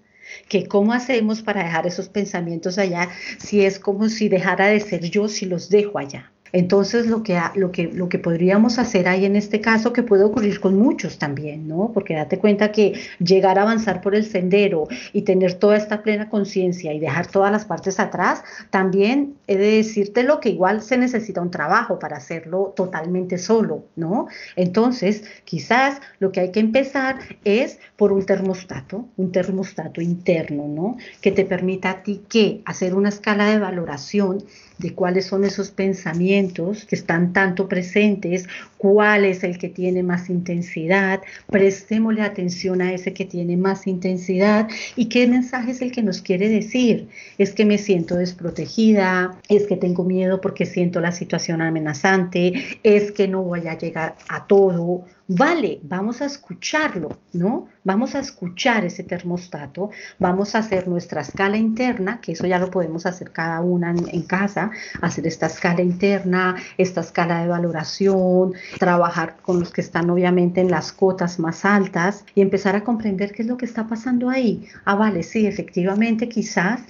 que 0.49 0.67
cómo 0.67 0.93
hacemos 0.93 1.41
para 1.41 1.63
dejar 1.63 1.88
esos 1.88 2.09
pensamientos 2.09 2.77
allá 2.77 3.09
si 3.38 3.65
es 3.65 3.79
como 3.79 4.09
si 4.09 4.29
dejara 4.29 4.67
de 4.67 4.79
ser 4.79 5.09
yo 5.09 5.27
si 5.27 5.45
los 5.45 5.69
dejo 5.69 5.99
allá. 5.99 6.32
Entonces, 6.54 7.08
lo 7.08 7.24
que, 7.24 7.39
lo, 7.56 7.72
que, 7.72 7.88
lo 7.88 8.10
que 8.10 8.20
podríamos 8.20 8.78
hacer 8.78 9.08
ahí 9.08 9.26
en 9.26 9.36
este 9.36 9.60
caso, 9.60 9.91
que 9.91 10.04
puede 10.04 10.24
ocurrir 10.24 10.60
con 10.60 10.78
muchos 10.78 11.18
también, 11.18 11.68
¿no? 11.68 11.91
Porque 11.93 12.14
date 12.14 12.38
cuenta 12.38 12.72
que 12.72 12.93
llegar 13.18 13.58
a 13.58 13.64
avanzar 13.64 14.01
por 14.01 14.14
el 14.14 14.24
sendero 14.24 14.88
y 15.14 15.24
tener 15.24 15.56
toda 15.56 15.78
esta 15.78 16.04
plena 16.04 16.30
conciencia 16.30 16.93
y 16.93 16.99
dejar 16.99 17.26
todas 17.26 17.51
las 17.51 17.66
partes 17.66 17.99
atrás, 17.99 18.43
también 18.70 19.34
he 19.47 19.58
de 19.58 19.78
decirte 19.78 20.22
lo 20.22 20.39
que 20.39 20.49
igual 20.49 20.84
se 20.84 20.95
necesita 20.97 21.41
un 21.41 21.49
trabajo 21.49 21.97
para 21.97 22.18
hacerlo 22.18 22.74
totalmente 22.76 23.39
solo, 23.39 23.86
¿no? 23.95 24.28
Entonces, 24.56 25.24
quizás 25.45 26.01
lo 26.20 26.32
que 26.32 26.39
hay 26.39 26.51
que 26.51 26.60
empezar 26.60 27.18
es 27.43 27.80
por 27.97 28.12
un 28.12 28.28
termostato, 28.28 29.08
un 29.18 29.32
termostato 29.32 30.01
interno, 30.01 30.68
¿no? 30.68 30.97
Que 31.20 31.32
te 31.32 31.45
permita 31.45 31.89
a 31.89 32.04
ti 32.04 32.22
que 32.30 32.62
hacer 32.66 32.93
una 32.93 33.10
escala 33.10 33.49
de 33.49 33.58
valoración 33.58 34.43
de 34.78 34.93
cuáles 34.93 35.26
son 35.26 35.43
esos 35.43 35.71
pensamientos 35.71 36.86
que 36.86 36.95
están 36.95 37.34
tanto 37.34 37.67
presentes, 37.67 38.47
cuál 38.78 39.26
es 39.26 39.43
el 39.43 39.57
que 39.57 39.69
tiene 39.69 40.03
más 40.03 40.30
intensidad, 40.30 41.21
prestémosle 41.49 42.21
atención 42.21 42.82
a 42.82 42.93
ese 42.93 43.13
que 43.13 43.26
tiene 43.26 43.55
más 43.55 43.88
intensidad 43.88 44.67
y 44.95 45.05
qué 45.05 45.28
mensaje 45.28 45.71
es 45.71 45.82
el 45.82 45.91
que 45.91 46.03
nos 46.03 46.21
quiere 46.21 46.49
decir. 46.49 47.07
Es 47.38 47.53
que 47.53 47.65
me 47.65 47.78
siento 47.78 48.15
desprotegida, 48.15 49.38
es 49.47 49.67
que 49.67 49.78
tengo 49.78 50.03
miedo 50.03 50.41
porque 50.41 50.65
siento 50.65 50.99
la 50.99 51.11
situación 51.11 51.61
amenazante, 51.61 52.53
es 52.84 53.11
que 53.11 53.28
no 53.28 53.43
voy 53.43 53.67
a 53.67 53.78
llegar 53.78 54.15
a 54.28 54.47
todo 54.47 55.05
vale, 55.36 55.79
vamos 55.84 56.21
a 56.21 56.25
escucharlo, 56.25 57.09
¿no? 57.34 57.67
Vamos 57.84 58.15
a 58.15 58.19
escuchar 58.19 58.86
ese 58.86 59.03
termostato, 59.03 59.89
vamos 60.19 60.55
a 60.55 60.59
hacer 60.59 60.88
nuestra 60.88 61.21
escala 61.21 61.57
interna, 61.57 62.21
que 62.21 62.34
eso 62.34 62.47
ya 62.47 62.59
lo 62.59 62.69
podemos 62.69 63.05
hacer 63.05 63.31
cada 63.31 63.61
una 63.61 63.91
en, 63.91 64.21
casa, 64.23 64.71
hacer 65.01 65.27
esta 65.27 65.47
escala 65.47 65.81
interna, 65.81 66.55
esta 66.77 67.01
escala 67.01 67.41
de 67.41 67.47
valoración, 67.47 68.53
trabajar 68.79 69.38
con 69.41 69.59
los 69.59 69.71
que 69.71 69.81
están 69.81 70.09
obviamente 70.09 70.61
en 70.61 70.71
las 70.71 70.91
cotas 70.91 71.39
más 71.39 71.65
altas 71.65 72.25
y 72.36 72.41
empezar 72.41 72.75
a 72.75 72.84
comprender 72.84 73.34
qué 73.34 73.41
es 73.41 73.47
lo 73.47 73.57
que 73.57 73.65
está 73.65 73.88
pasando 73.88 74.29
ahí. 74.29 74.67
Ah, 74.86 74.95
vale, 74.95 75.23
sí, 75.23 75.47
efectivamente, 75.47 76.29
quizás 76.29 76.81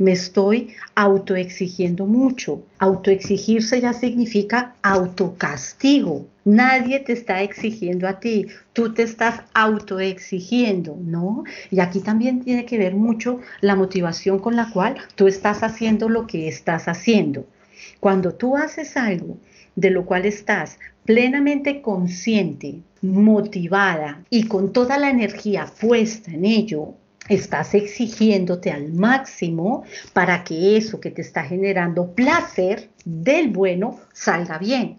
me 0.00 0.12
estoy 0.12 0.70
autoexigiendo 0.94 2.06
mucho. 2.06 2.62
Autoexigirse 2.78 3.82
ya 3.82 3.92
significa 3.92 4.74
autocastigo. 4.80 6.26
Nadie 6.46 7.00
te 7.00 7.12
está 7.12 7.42
exigiendo 7.42 8.08
a 8.08 8.18
ti, 8.18 8.46
tú 8.72 8.94
te 8.94 9.02
estás 9.02 9.42
autoexigiendo, 9.52 10.96
¿no? 10.98 11.44
Y 11.70 11.80
aquí 11.80 12.00
también 12.00 12.42
tiene 12.42 12.64
que 12.64 12.78
ver 12.78 12.94
mucho 12.94 13.40
la 13.60 13.76
motivación 13.76 14.38
con 14.38 14.56
la 14.56 14.70
cual 14.70 14.96
tú 15.16 15.28
estás 15.28 15.62
haciendo 15.62 16.08
lo 16.08 16.26
que 16.26 16.48
estás 16.48 16.88
haciendo. 16.88 17.46
Cuando 18.00 18.32
tú 18.32 18.56
haces 18.56 18.96
algo 18.96 19.36
de 19.76 19.90
lo 19.90 20.06
cual 20.06 20.24
estás 20.24 20.78
plenamente 21.04 21.82
consciente, 21.82 22.80
motivada 23.02 24.24
y 24.30 24.44
con 24.44 24.72
toda 24.72 24.96
la 24.96 25.10
energía 25.10 25.66
puesta 25.78 26.30
en 26.30 26.46
ello, 26.46 26.94
estás 27.30 27.74
exigiéndote 27.74 28.70
al 28.70 28.92
máximo 28.92 29.84
para 30.12 30.44
que 30.44 30.76
eso 30.76 31.00
que 31.00 31.10
te 31.10 31.22
está 31.22 31.44
generando 31.44 32.12
placer 32.12 32.90
del 33.04 33.48
bueno 33.48 34.00
salga 34.12 34.58
bien. 34.58 34.98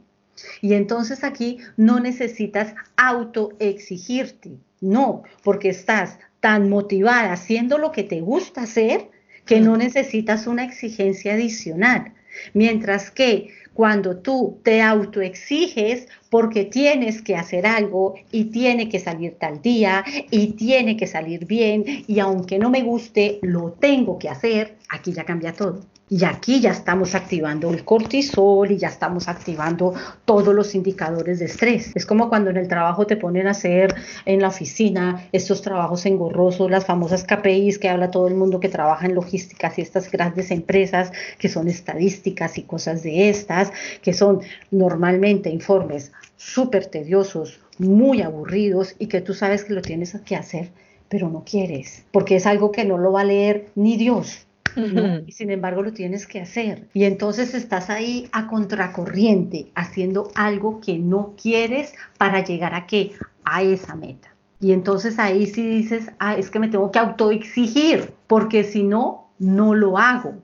Y 0.61 0.73
entonces 0.73 1.23
aquí 1.23 1.59
no 1.77 1.99
necesitas 1.99 2.73
autoexigirte, 2.95 4.57
no, 4.79 5.23
porque 5.43 5.69
estás 5.69 6.17
tan 6.39 6.69
motivada 6.69 7.33
haciendo 7.33 7.77
lo 7.77 7.91
que 7.91 8.03
te 8.03 8.21
gusta 8.21 8.63
hacer 8.63 9.09
que 9.45 9.59
no 9.59 9.75
necesitas 9.75 10.47
una 10.47 10.63
exigencia 10.63 11.33
adicional. 11.33 12.13
Mientras 12.53 13.11
que 13.11 13.49
cuando 13.73 14.17
tú 14.17 14.59
te 14.63 14.81
autoexiges 14.81 16.07
porque 16.29 16.65
tienes 16.65 17.21
que 17.21 17.35
hacer 17.35 17.65
algo 17.65 18.15
y 18.31 18.45
tiene 18.45 18.89
que 18.89 18.99
salir 18.99 19.35
tal 19.39 19.61
día 19.61 20.03
y 20.29 20.53
tiene 20.53 20.97
que 20.97 21.07
salir 21.07 21.45
bien 21.45 21.85
y 22.07 22.19
aunque 22.19 22.59
no 22.59 22.69
me 22.69 22.83
guste, 22.83 23.39
lo 23.41 23.71
tengo 23.71 24.19
que 24.19 24.29
hacer, 24.29 24.77
aquí 24.89 25.13
ya 25.13 25.23
cambia 25.23 25.53
todo. 25.53 25.81
Y 26.13 26.25
aquí 26.25 26.59
ya 26.59 26.71
estamos 26.71 27.15
activando 27.15 27.69
el 27.69 27.85
cortisol 27.85 28.69
y 28.69 28.77
ya 28.77 28.89
estamos 28.89 29.29
activando 29.29 29.93
todos 30.25 30.53
los 30.53 30.75
indicadores 30.75 31.39
de 31.39 31.45
estrés. 31.45 31.93
Es 31.95 32.05
como 32.05 32.27
cuando 32.27 32.49
en 32.49 32.57
el 32.57 32.67
trabajo 32.67 33.07
te 33.07 33.15
ponen 33.15 33.47
a 33.47 33.51
hacer 33.51 33.95
en 34.25 34.41
la 34.41 34.49
oficina 34.49 35.29
estos 35.31 35.61
trabajos 35.61 36.05
engorrosos, 36.05 36.69
las 36.69 36.85
famosas 36.85 37.23
KPIs 37.23 37.79
que 37.79 37.87
habla 37.87 38.11
todo 38.11 38.27
el 38.27 38.35
mundo 38.35 38.59
que 38.59 38.67
trabaja 38.67 39.05
en 39.05 39.15
logísticas 39.15 39.79
y 39.79 39.83
estas 39.83 40.11
grandes 40.11 40.51
empresas 40.51 41.13
que 41.39 41.47
son 41.47 41.69
estadísticas 41.69 42.57
y 42.57 42.63
cosas 42.63 43.03
de 43.03 43.29
estas, 43.29 43.71
que 44.01 44.11
son 44.11 44.41
normalmente 44.69 45.49
informes 45.49 46.11
súper 46.35 46.87
tediosos, 46.87 47.61
muy 47.77 48.21
aburridos 48.21 48.95
y 48.99 49.07
que 49.07 49.21
tú 49.21 49.33
sabes 49.33 49.63
que 49.63 49.71
lo 49.71 49.81
tienes 49.81 50.13
que 50.25 50.35
hacer, 50.35 50.71
pero 51.07 51.29
no 51.29 51.45
quieres, 51.45 52.03
porque 52.11 52.35
es 52.35 52.45
algo 52.45 52.73
que 52.73 52.83
no 52.83 52.97
lo 52.97 53.13
va 53.13 53.21
a 53.21 53.23
leer 53.23 53.69
ni 53.75 53.95
Dios 53.95 54.45
y 54.75 55.31
sin 55.31 55.51
embargo 55.51 55.81
lo 55.81 55.93
tienes 55.93 56.27
que 56.27 56.41
hacer. 56.41 56.87
Y 56.93 57.05
entonces 57.05 57.53
estás 57.53 57.89
ahí 57.89 58.29
a 58.31 58.47
contracorriente, 58.47 59.71
haciendo 59.75 60.31
algo 60.35 60.81
que 60.81 60.97
no 60.97 61.33
quieres 61.41 61.93
para 62.17 62.43
llegar 62.43 62.73
a 62.75 62.85
qué? 62.85 63.13
A 63.43 63.63
esa 63.63 63.95
meta. 63.95 64.29
Y 64.59 64.73
entonces 64.73 65.17
ahí 65.17 65.47
sí 65.47 65.67
dices, 65.67 66.11
ah, 66.19 66.35
es 66.35 66.51
que 66.51 66.59
me 66.59 66.67
tengo 66.67 66.91
que 66.91 66.99
autoexigir, 66.99 68.13
porque 68.27 68.63
si 68.63 68.83
no, 68.83 69.29
no 69.39 69.73
lo 69.73 69.97
hago, 69.97 70.35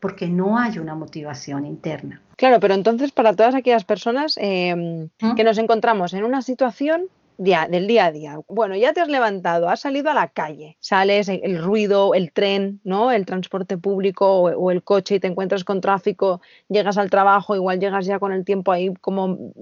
porque 0.00 0.28
no 0.28 0.58
hay 0.58 0.78
una 0.78 0.94
motivación 0.94 1.66
interna. 1.66 2.22
Claro, 2.36 2.58
pero 2.58 2.74
entonces 2.74 3.12
para 3.12 3.34
todas 3.34 3.54
aquellas 3.54 3.84
personas 3.84 4.38
em, 4.40 5.08
que 5.36 5.44
nos 5.44 5.58
encontramos 5.58 6.14
en 6.14 6.24
una 6.24 6.42
situación 6.42 7.04
del 7.38 7.86
día 7.86 8.06
a 8.06 8.12
día. 8.12 8.38
Bueno, 8.48 8.76
ya 8.76 8.92
te 8.92 9.00
has 9.00 9.08
levantado, 9.08 9.68
has 9.68 9.80
salido 9.80 10.10
a 10.10 10.14
la 10.14 10.28
calle, 10.28 10.76
sales, 10.80 11.28
el 11.28 11.62
ruido, 11.62 12.14
el 12.14 12.32
tren, 12.32 12.80
¿no? 12.84 13.10
El 13.12 13.26
transporte 13.26 13.76
público 13.76 14.40
o, 14.40 14.70
el 14.70 14.82
coche 14.82 15.16
y 15.16 15.20
te 15.20 15.26
encuentras 15.26 15.64
con 15.64 15.80
tráfico, 15.80 16.40
llegas 16.68 16.98
al 16.98 17.10
trabajo, 17.10 17.54
igual 17.54 17.78
llegas 17.78 18.06
ya 18.06 18.18
con 18.18 18.32
el 18.32 18.44
tiempo 18.44 18.72
ahí 18.72 18.92
como 19.00 19.52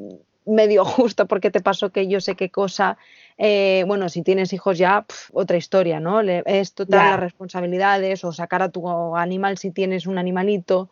medio 0.46 0.84
justo 0.84 1.26
porque 1.26 1.50
te 1.50 1.60
pasó 1.60 1.90
que 1.90 2.06
yo 2.06 2.20
sé 2.20 2.36
qué 2.36 2.50
cosa. 2.50 2.96
Eh, 3.36 3.84
bueno, 3.86 4.08
si 4.08 4.22
tienes 4.22 4.52
hijos 4.52 4.78
ya, 4.78 5.04
otra 5.32 5.56
historia, 5.56 6.00
¿no? 6.00 6.20
es 6.20 6.72
total 6.74 7.10
las 7.10 7.20
responsabilidades 7.20 8.24
o 8.24 8.32
sacar 8.32 8.62
a 8.62 8.68
tu 8.68 9.16
animal 9.16 9.58
si 9.58 9.70
tienes 9.70 10.06
un 10.06 10.18
animalito. 10.18 10.88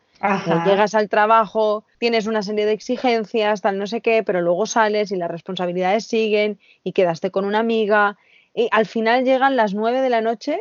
llegas 0.64 0.94
al 0.94 1.08
trabajo, 1.08 1.84
tienes 1.98 2.26
una 2.26 2.42
serie 2.42 2.66
de 2.66 2.72
exigencias, 2.72 3.60
tal 3.60 3.78
no 3.78 3.86
sé 3.86 4.00
qué, 4.00 4.22
pero 4.22 4.40
luego 4.40 4.66
sales 4.66 5.10
y 5.12 5.16
las 5.16 5.30
responsabilidades 5.30 6.06
siguen 6.06 6.58
y 6.84 6.92
quedaste 6.92 7.30
con 7.30 7.44
una 7.44 7.58
amiga 7.58 8.16
y 8.54 8.68
al 8.70 8.86
final 8.86 9.24
llegan 9.24 9.56
las 9.56 9.74
nueve 9.74 10.00
de 10.00 10.10
la 10.10 10.20
noche 10.20 10.60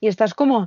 y 0.00 0.08
estás 0.08 0.34
como, 0.34 0.66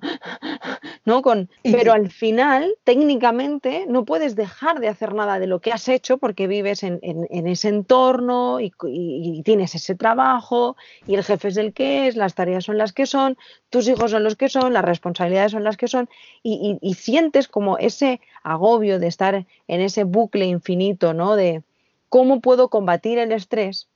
¿no? 1.08 1.22
Con, 1.22 1.50
pero 1.64 1.94
al 1.94 2.12
final, 2.12 2.76
técnicamente, 2.84 3.86
no 3.88 4.04
puedes 4.04 4.36
dejar 4.36 4.82
de 4.82 4.90
hacer 4.90 5.14
nada 5.14 5.40
de 5.40 5.48
lo 5.48 5.62
que 5.62 5.72
has 5.72 5.88
hecho 5.88 6.18
porque 6.18 6.48
vives 6.48 6.84
en, 6.84 7.00
ese 7.32 7.70
entorno 7.70 8.60
y, 8.60 8.74
tienes 9.44 9.74
ese 9.74 9.96
trabajo 9.96 10.76
y 11.08 11.16
el 11.16 11.24
jefe 11.24 11.48
es 11.48 11.56
el 11.56 11.72
que 11.72 12.10
es, 12.10 12.18
las 12.18 12.36
tareas 12.36 12.66
son 12.66 12.78
las 12.78 12.92
que 12.92 13.06
son, 13.06 13.38
tus 13.70 13.88
hijos 13.88 14.12
son 14.12 14.26
los 14.26 14.36
que 14.36 14.50
son, 14.50 14.74
las 14.74 14.84
responsabilidades 14.84 15.54
son 15.54 15.64
las 15.64 15.78
que 15.78 15.88
son 15.88 16.10
y, 16.44 16.78
y 16.82 16.94
sientes 16.96 17.48
como 17.48 17.78
ese 17.78 18.20
agobio 18.44 19.00
de 19.00 19.08
estar 19.08 19.46
en 19.70 19.80
ese 19.80 20.04
bucle 20.04 20.46
infinito, 20.46 21.14
¿no? 21.14 21.38
De 21.38 21.64
cómo 22.10 22.42
puedo 22.42 22.68
combatir 22.68 23.18
el 23.18 23.32
estrés 23.32 23.88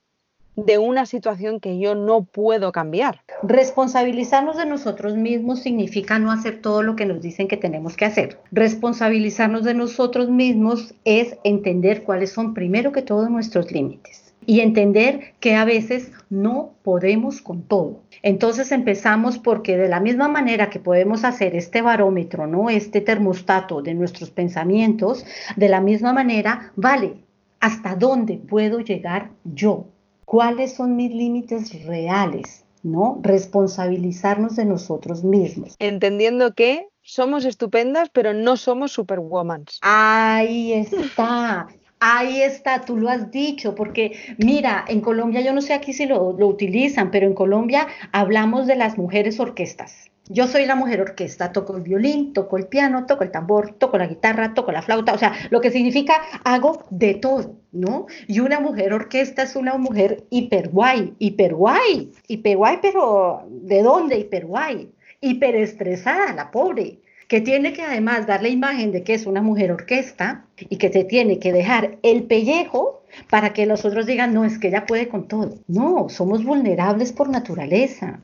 de 0.55 0.77
una 0.77 1.05
situación 1.05 1.59
que 1.59 1.79
yo 1.79 1.95
no 1.95 2.23
puedo 2.23 2.71
cambiar. 2.71 3.21
Responsabilizarnos 3.43 4.57
de 4.57 4.65
nosotros 4.65 5.15
mismos 5.15 5.61
significa 5.61 6.19
no 6.19 6.31
hacer 6.31 6.61
todo 6.61 6.83
lo 6.83 6.95
que 6.95 7.05
nos 7.05 7.21
dicen 7.21 7.47
que 7.47 7.57
tenemos 7.57 7.95
que 7.95 8.05
hacer. 8.05 8.39
Responsabilizarnos 8.51 9.63
de 9.63 9.73
nosotros 9.73 10.29
mismos 10.29 10.93
es 11.05 11.37
entender 11.43 12.03
cuáles 12.03 12.31
son 12.31 12.53
primero 12.53 12.91
que 12.91 13.01
todo 13.01 13.29
nuestros 13.29 13.71
límites 13.71 14.31
y 14.45 14.61
entender 14.61 15.33
que 15.39 15.55
a 15.55 15.65
veces 15.65 16.11
no 16.29 16.73
podemos 16.83 17.41
con 17.41 17.63
todo. 17.63 18.01
Entonces 18.23 18.71
empezamos 18.71 19.37
porque 19.37 19.77
de 19.77 19.87
la 19.87 19.99
misma 19.99 20.27
manera 20.27 20.69
que 20.69 20.79
podemos 20.79 21.23
hacer 21.23 21.55
este 21.55 21.81
barómetro, 21.81 22.47
¿no? 22.47 22.69
Este 22.69 23.01
termostato 23.01 23.81
de 23.81 23.93
nuestros 23.93 24.29
pensamientos, 24.31 25.25
de 25.55 25.69
la 25.69 25.81
misma 25.81 26.13
manera, 26.13 26.71
vale, 26.75 27.15
¿hasta 27.59 27.95
dónde 27.95 28.37
puedo 28.37 28.79
llegar 28.79 29.29
yo? 29.43 29.85
Cuáles 30.31 30.75
son 30.75 30.95
mis 30.95 31.11
límites 31.13 31.83
reales, 31.83 32.63
¿no? 32.83 33.19
Responsabilizarnos 33.21 34.55
de 34.55 34.63
nosotros 34.63 35.25
mismos. 35.25 35.75
Entendiendo 35.77 36.55
que 36.55 36.87
somos 37.01 37.43
estupendas, 37.43 38.09
pero 38.13 38.33
no 38.33 38.55
somos 38.55 38.93
superwoman. 38.93 39.65
Ahí 39.81 40.71
está. 40.71 41.67
Ahí 41.99 42.41
está, 42.43 42.79
tú 42.79 42.95
lo 42.95 43.09
has 43.09 43.29
dicho, 43.29 43.75
porque 43.75 44.13
mira, 44.37 44.85
en 44.87 45.01
Colombia, 45.01 45.41
yo 45.41 45.51
no 45.51 45.61
sé 45.61 45.73
aquí 45.73 45.91
si 45.91 46.05
lo, 46.05 46.31
lo 46.31 46.47
utilizan, 46.47 47.11
pero 47.11 47.27
en 47.27 47.33
Colombia 47.33 47.87
hablamos 48.13 48.67
de 48.67 48.77
las 48.77 48.97
mujeres 48.97 49.37
orquestas. 49.37 50.11
Yo 50.33 50.47
soy 50.47 50.65
la 50.65 50.75
mujer 50.75 51.01
orquesta, 51.01 51.51
toco 51.51 51.75
el 51.75 51.81
violín, 51.81 52.31
toco 52.31 52.55
el 52.55 52.67
piano, 52.67 53.05
toco 53.05 53.25
el 53.25 53.31
tambor, 53.31 53.73
toco 53.73 53.97
la 53.97 54.07
guitarra, 54.07 54.53
toco 54.53 54.71
la 54.71 54.81
flauta, 54.81 55.13
o 55.13 55.17
sea, 55.17 55.33
lo 55.49 55.59
que 55.59 55.71
significa 55.71 56.13
hago 56.45 56.85
de 56.89 57.15
todo, 57.15 57.57
¿no? 57.73 58.05
Y 58.27 58.39
una 58.39 58.61
mujer 58.61 58.93
orquesta 58.93 59.43
es 59.43 59.57
una 59.57 59.77
mujer 59.77 60.23
hiper 60.29 60.69
guay, 60.69 61.15
hiper 61.19 61.53
guay, 61.53 62.13
hiper 62.29 62.55
guay, 62.55 62.79
pero 62.81 63.45
¿de 63.49 63.83
dónde 63.83 64.19
hiper 64.19 64.45
guay? 64.45 64.89
Hiper 65.19 65.57
estresada, 65.57 66.31
la 66.33 66.49
pobre, 66.49 66.99
que 67.27 67.41
tiene 67.41 67.73
que 67.73 67.81
además 67.81 68.25
dar 68.25 68.41
la 68.41 68.47
imagen 68.47 68.93
de 68.93 69.03
que 69.03 69.15
es 69.15 69.25
una 69.25 69.41
mujer 69.41 69.73
orquesta 69.73 70.45
y 70.57 70.77
que 70.77 70.93
se 70.93 71.03
tiene 71.03 71.39
que 71.39 71.51
dejar 71.51 71.97
el 72.03 72.23
pellejo 72.23 73.03
para 73.29 73.51
que 73.51 73.65
los 73.65 73.83
otros 73.83 74.05
digan, 74.05 74.33
no, 74.33 74.45
es 74.45 74.57
que 74.59 74.69
ella 74.69 74.85
puede 74.85 75.09
con 75.09 75.27
todo. 75.27 75.55
No, 75.67 76.07
somos 76.07 76.45
vulnerables 76.45 77.11
por 77.11 77.27
naturaleza, 77.27 78.21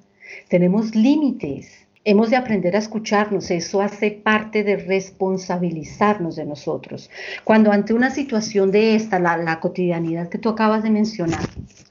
tenemos 0.48 0.96
límites 0.96 1.87
Hemos 2.10 2.30
de 2.30 2.38
aprender 2.38 2.74
a 2.74 2.80
escucharnos, 2.80 3.52
eso 3.52 3.82
hace 3.82 4.12
parte 4.12 4.64
de 4.64 4.78
responsabilizarnos 4.78 6.38
de 6.38 6.46
nosotros. 6.46 7.10
Cuando 7.44 7.70
ante 7.70 7.94
una 7.94 8.12
situación 8.12 8.72
de 8.72 8.96
esta, 8.96 9.20
la, 9.20 9.60
cotidianidad 9.60 10.30
que 10.30 10.38
tú 10.38 10.48
acabas 10.48 10.84
de 10.84 10.90
mencionar, 10.90 11.42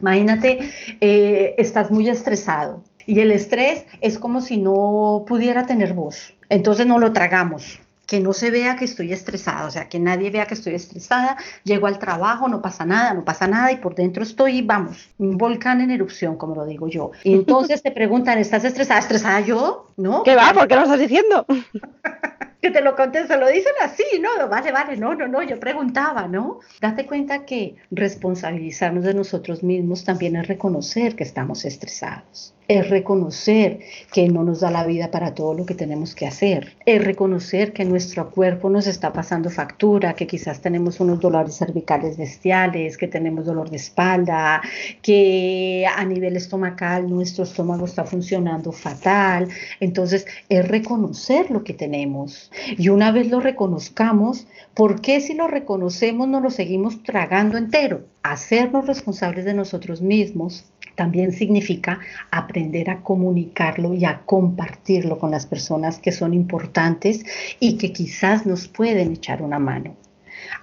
imagínate, 0.00 0.70
eh, 1.02 1.54
estás 1.58 1.90
muy 1.90 2.08
estresado 2.08 2.82
y 3.04 3.20
el 3.20 3.30
estrés 3.30 3.84
es 4.00 4.18
como 4.18 4.40
si 4.40 4.56
no 4.56 5.26
pudiera 5.28 5.66
tener 5.66 5.92
voz, 5.92 6.32
entonces 6.48 6.86
no 6.86 6.98
lo 6.98 7.12
tragamos 7.12 7.78
que 8.06 8.20
no 8.20 8.32
se 8.32 8.50
vea 8.50 8.76
que 8.76 8.84
estoy 8.84 9.12
estresada, 9.12 9.66
o 9.66 9.70
sea, 9.70 9.88
que 9.88 9.98
nadie 9.98 10.30
vea 10.30 10.46
que 10.46 10.54
estoy 10.54 10.74
estresada, 10.74 11.36
llego 11.64 11.88
al 11.88 11.98
trabajo, 11.98 12.48
no 12.48 12.62
pasa 12.62 12.84
nada, 12.84 13.12
no 13.14 13.24
pasa 13.24 13.48
nada 13.48 13.72
y 13.72 13.76
por 13.76 13.94
dentro 13.94 14.22
estoy, 14.22 14.62
vamos, 14.62 15.10
un 15.18 15.36
volcán 15.36 15.80
en 15.80 15.90
erupción, 15.90 16.36
como 16.36 16.54
lo 16.54 16.64
digo 16.64 16.88
yo. 16.88 17.10
Y 17.24 17.34
entonces 17.34 17.82
te 17.82 17.90
preguntan, 17.90 18.38
¿estás 18.38 18.64
estresada? 18.64 19.00
¿Estresada 19.00 19.40
yo? 19.40 19.88
¿No? 19.96 20.22
¿Qué 20.22 20.36
va? 20.36 20.52
¿Por 20.52 20.68
qué 20.68 20.76
lo 20.76 20.82
estás 20.82 21.00
diciendo? 21.00 21.46
que 22.62 22.70
te 22.70 22.80
lo 22.80 22.94
contesto, 22.94 23.36
lo 23.36 23.48
dicen 23.48 23.72
así, 23.82 24.04
¿no? 24.20 24.48
Vale, 24.48 24.72
vale, 24.72 24.96
no, 24.96 25.14
no, 25.14 25.26
no, 25.26 25.42
yo 25.42 25.58
preguntaba, 25.58 26.28
¿no? 26.28 26.60
Date 26.80 27.06
cuenta 27.06 27.44
que 27.44 27.76
responsabilizarnos 27.90 29.04
de 29.04 29.14
nosotros 29.14 29.62
mismos 29.62 30.04
también 30.04 30.36
es 30.36 30.46
reconocer 30.46 31.16
que 31.16 31.24
estamos 31.24 31.64
estresados 31.64 32.55
es 32.68 32.90
reconocer 32.90 33.80
que 34.12 34.28
no 34.28 34.42
nos 34.42 34.60
da 34.60 34.70
la 34.70 34.84
vida 34.84 35.10
para 35.10 35.34
todo 35.34 35.54
lo 35.54 35.66
que 35.66 35.74
tenemos 35.74 36.14
que 36.14 36.26
hacer, 36.26 36.76
es 36.84 37.04
reconocer 37.04 37.72
que 37.72 37.84
nuestro 37.84 38.30
cuerpo 38.30 38.68
nos 38.70 38.86
está 38.86 39.12
pasando 39.12 39.50
factura, 39.50 40.14
que 40.14 40.26
quizás 40.26 40.60
tenemos 40.60 41.00
unos 41.00 41.20
dolores 41.20 41.56
cervicales 41.56 42.16
bestiales, 42.16 42.96
que 42.96 43.08
tenemos 43.08 43.46
dolor 43.46 43.70
de 43.70 43.76
espalda, 43.76 44.62
que 45.02 45.86
a 45.86 46.04
nivel 46.04 46.36
estomacal 46.36 47.08
nuestro 47.08 47.44
estómago 47.44 47.86
está 47.86 48.04
funcionando 48.04 48.72
fatal. 48.72 49.48
Entonces, 49.80 50.26
es 50.48 50.66
reconocer 50.66 51.50
lo 51.50 51.62
que 51.64 51.74
tenemos. 51.74 52.50
Y 52.76 52.88
una 52.88 53.12
vez 53.12 53.30
lo 53.30 53.40
reconozcamos, 53.40 54.46
¿por 54.74 55.00
qué 55.00 55.20
si 55.20 55.34
lo 55.34 55.46
reconocemos 55.48 56.28
no 56.28 56.40
lo 56.40 56.50
seguimos 56.50 57.02
tragando 57.02 57.58
entero? 57.58 58.06
Hacernos 58.22 58.86
responsables 58.86 59.44
de 59.44 59.54
nosotros 59.54 60.02
mismos 60.02 60.64
también 60.96 61.32
significa 61.32 62.00
aprender 62.30 62.90
a 62.90 63.02
comunicarlo 63.02 63.94
y 63.94 64.04
a 64.04 64.22
compartirlo 64.26 65.18
con 65.18 65.30
las 65.30 65.46
personas 65.46 65.98
que 65.98 66.10
son 66.10 66.34
importantes 66.34 67.24
y 67.60 67.76
que 67.78 67.92
quizás 67.92 68.46
nos 68.46 68.66
pueden 68.66 69.12
echar 69.12 69.42
una 69.42 69.58
mano. 69.58 69.94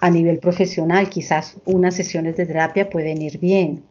A 0.02 0.10
nivel 0.10 0.40
profesional, 0.40 1.10
quizás 1.10 1.58
unas 1.66 1.96
sesiones 1.96 2.36
de 2.36 2.46
terapia 2.46 2.90
pueden 2.90 3.22
ir 3.22 3.40
bien. 3.40 3.84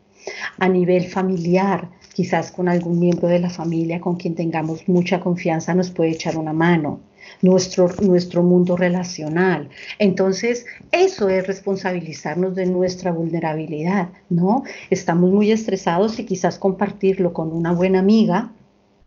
A 0.59 0.69
nivel 0.69 1.07
familiar, 1.07 1.89
quizás 2.15 2.53
con 2.53 2.69
algún 2.69 2.99
miembro 2.99 3.29
de 3.29 3.39
la 3.39 3.51
familia 3.51 4.01
con 4.01 4.17
quien 4.17 4.35
tengamos 4.35 4.87
mucha 4.89 5.21
confianza 5.21 5.75
nos 5.75 5.91
puede 5.91 6.11
echar 6.11 6.37
una 6.37 6.53
mano 6.53 7.01
nuestro, 7.43 7.91
nuestro 8.01 8.43
mundo 8.43 8.77
relacional. 8.77 9.69
Entonces, 9.99 10.65
eso 10.93 11.29
es 11.29 11.47
responsabilizarnos 11.47 12.55
de 12.55 12.67
nuestra 12.67 13.13
vulnerabilidad, 13.13 14.09
¿no? 14.31 14.63
Estamos 14.91 15.31
muy 15.31 15.51
estresados 15.51 16.19
y 16.19 16.25
quizás 16.25 16.59
compartirlo 16.59 17.33
con 17.33 17.53
una 17.53 17.73
buena 17.73 17.99
amiga 17.99 18.53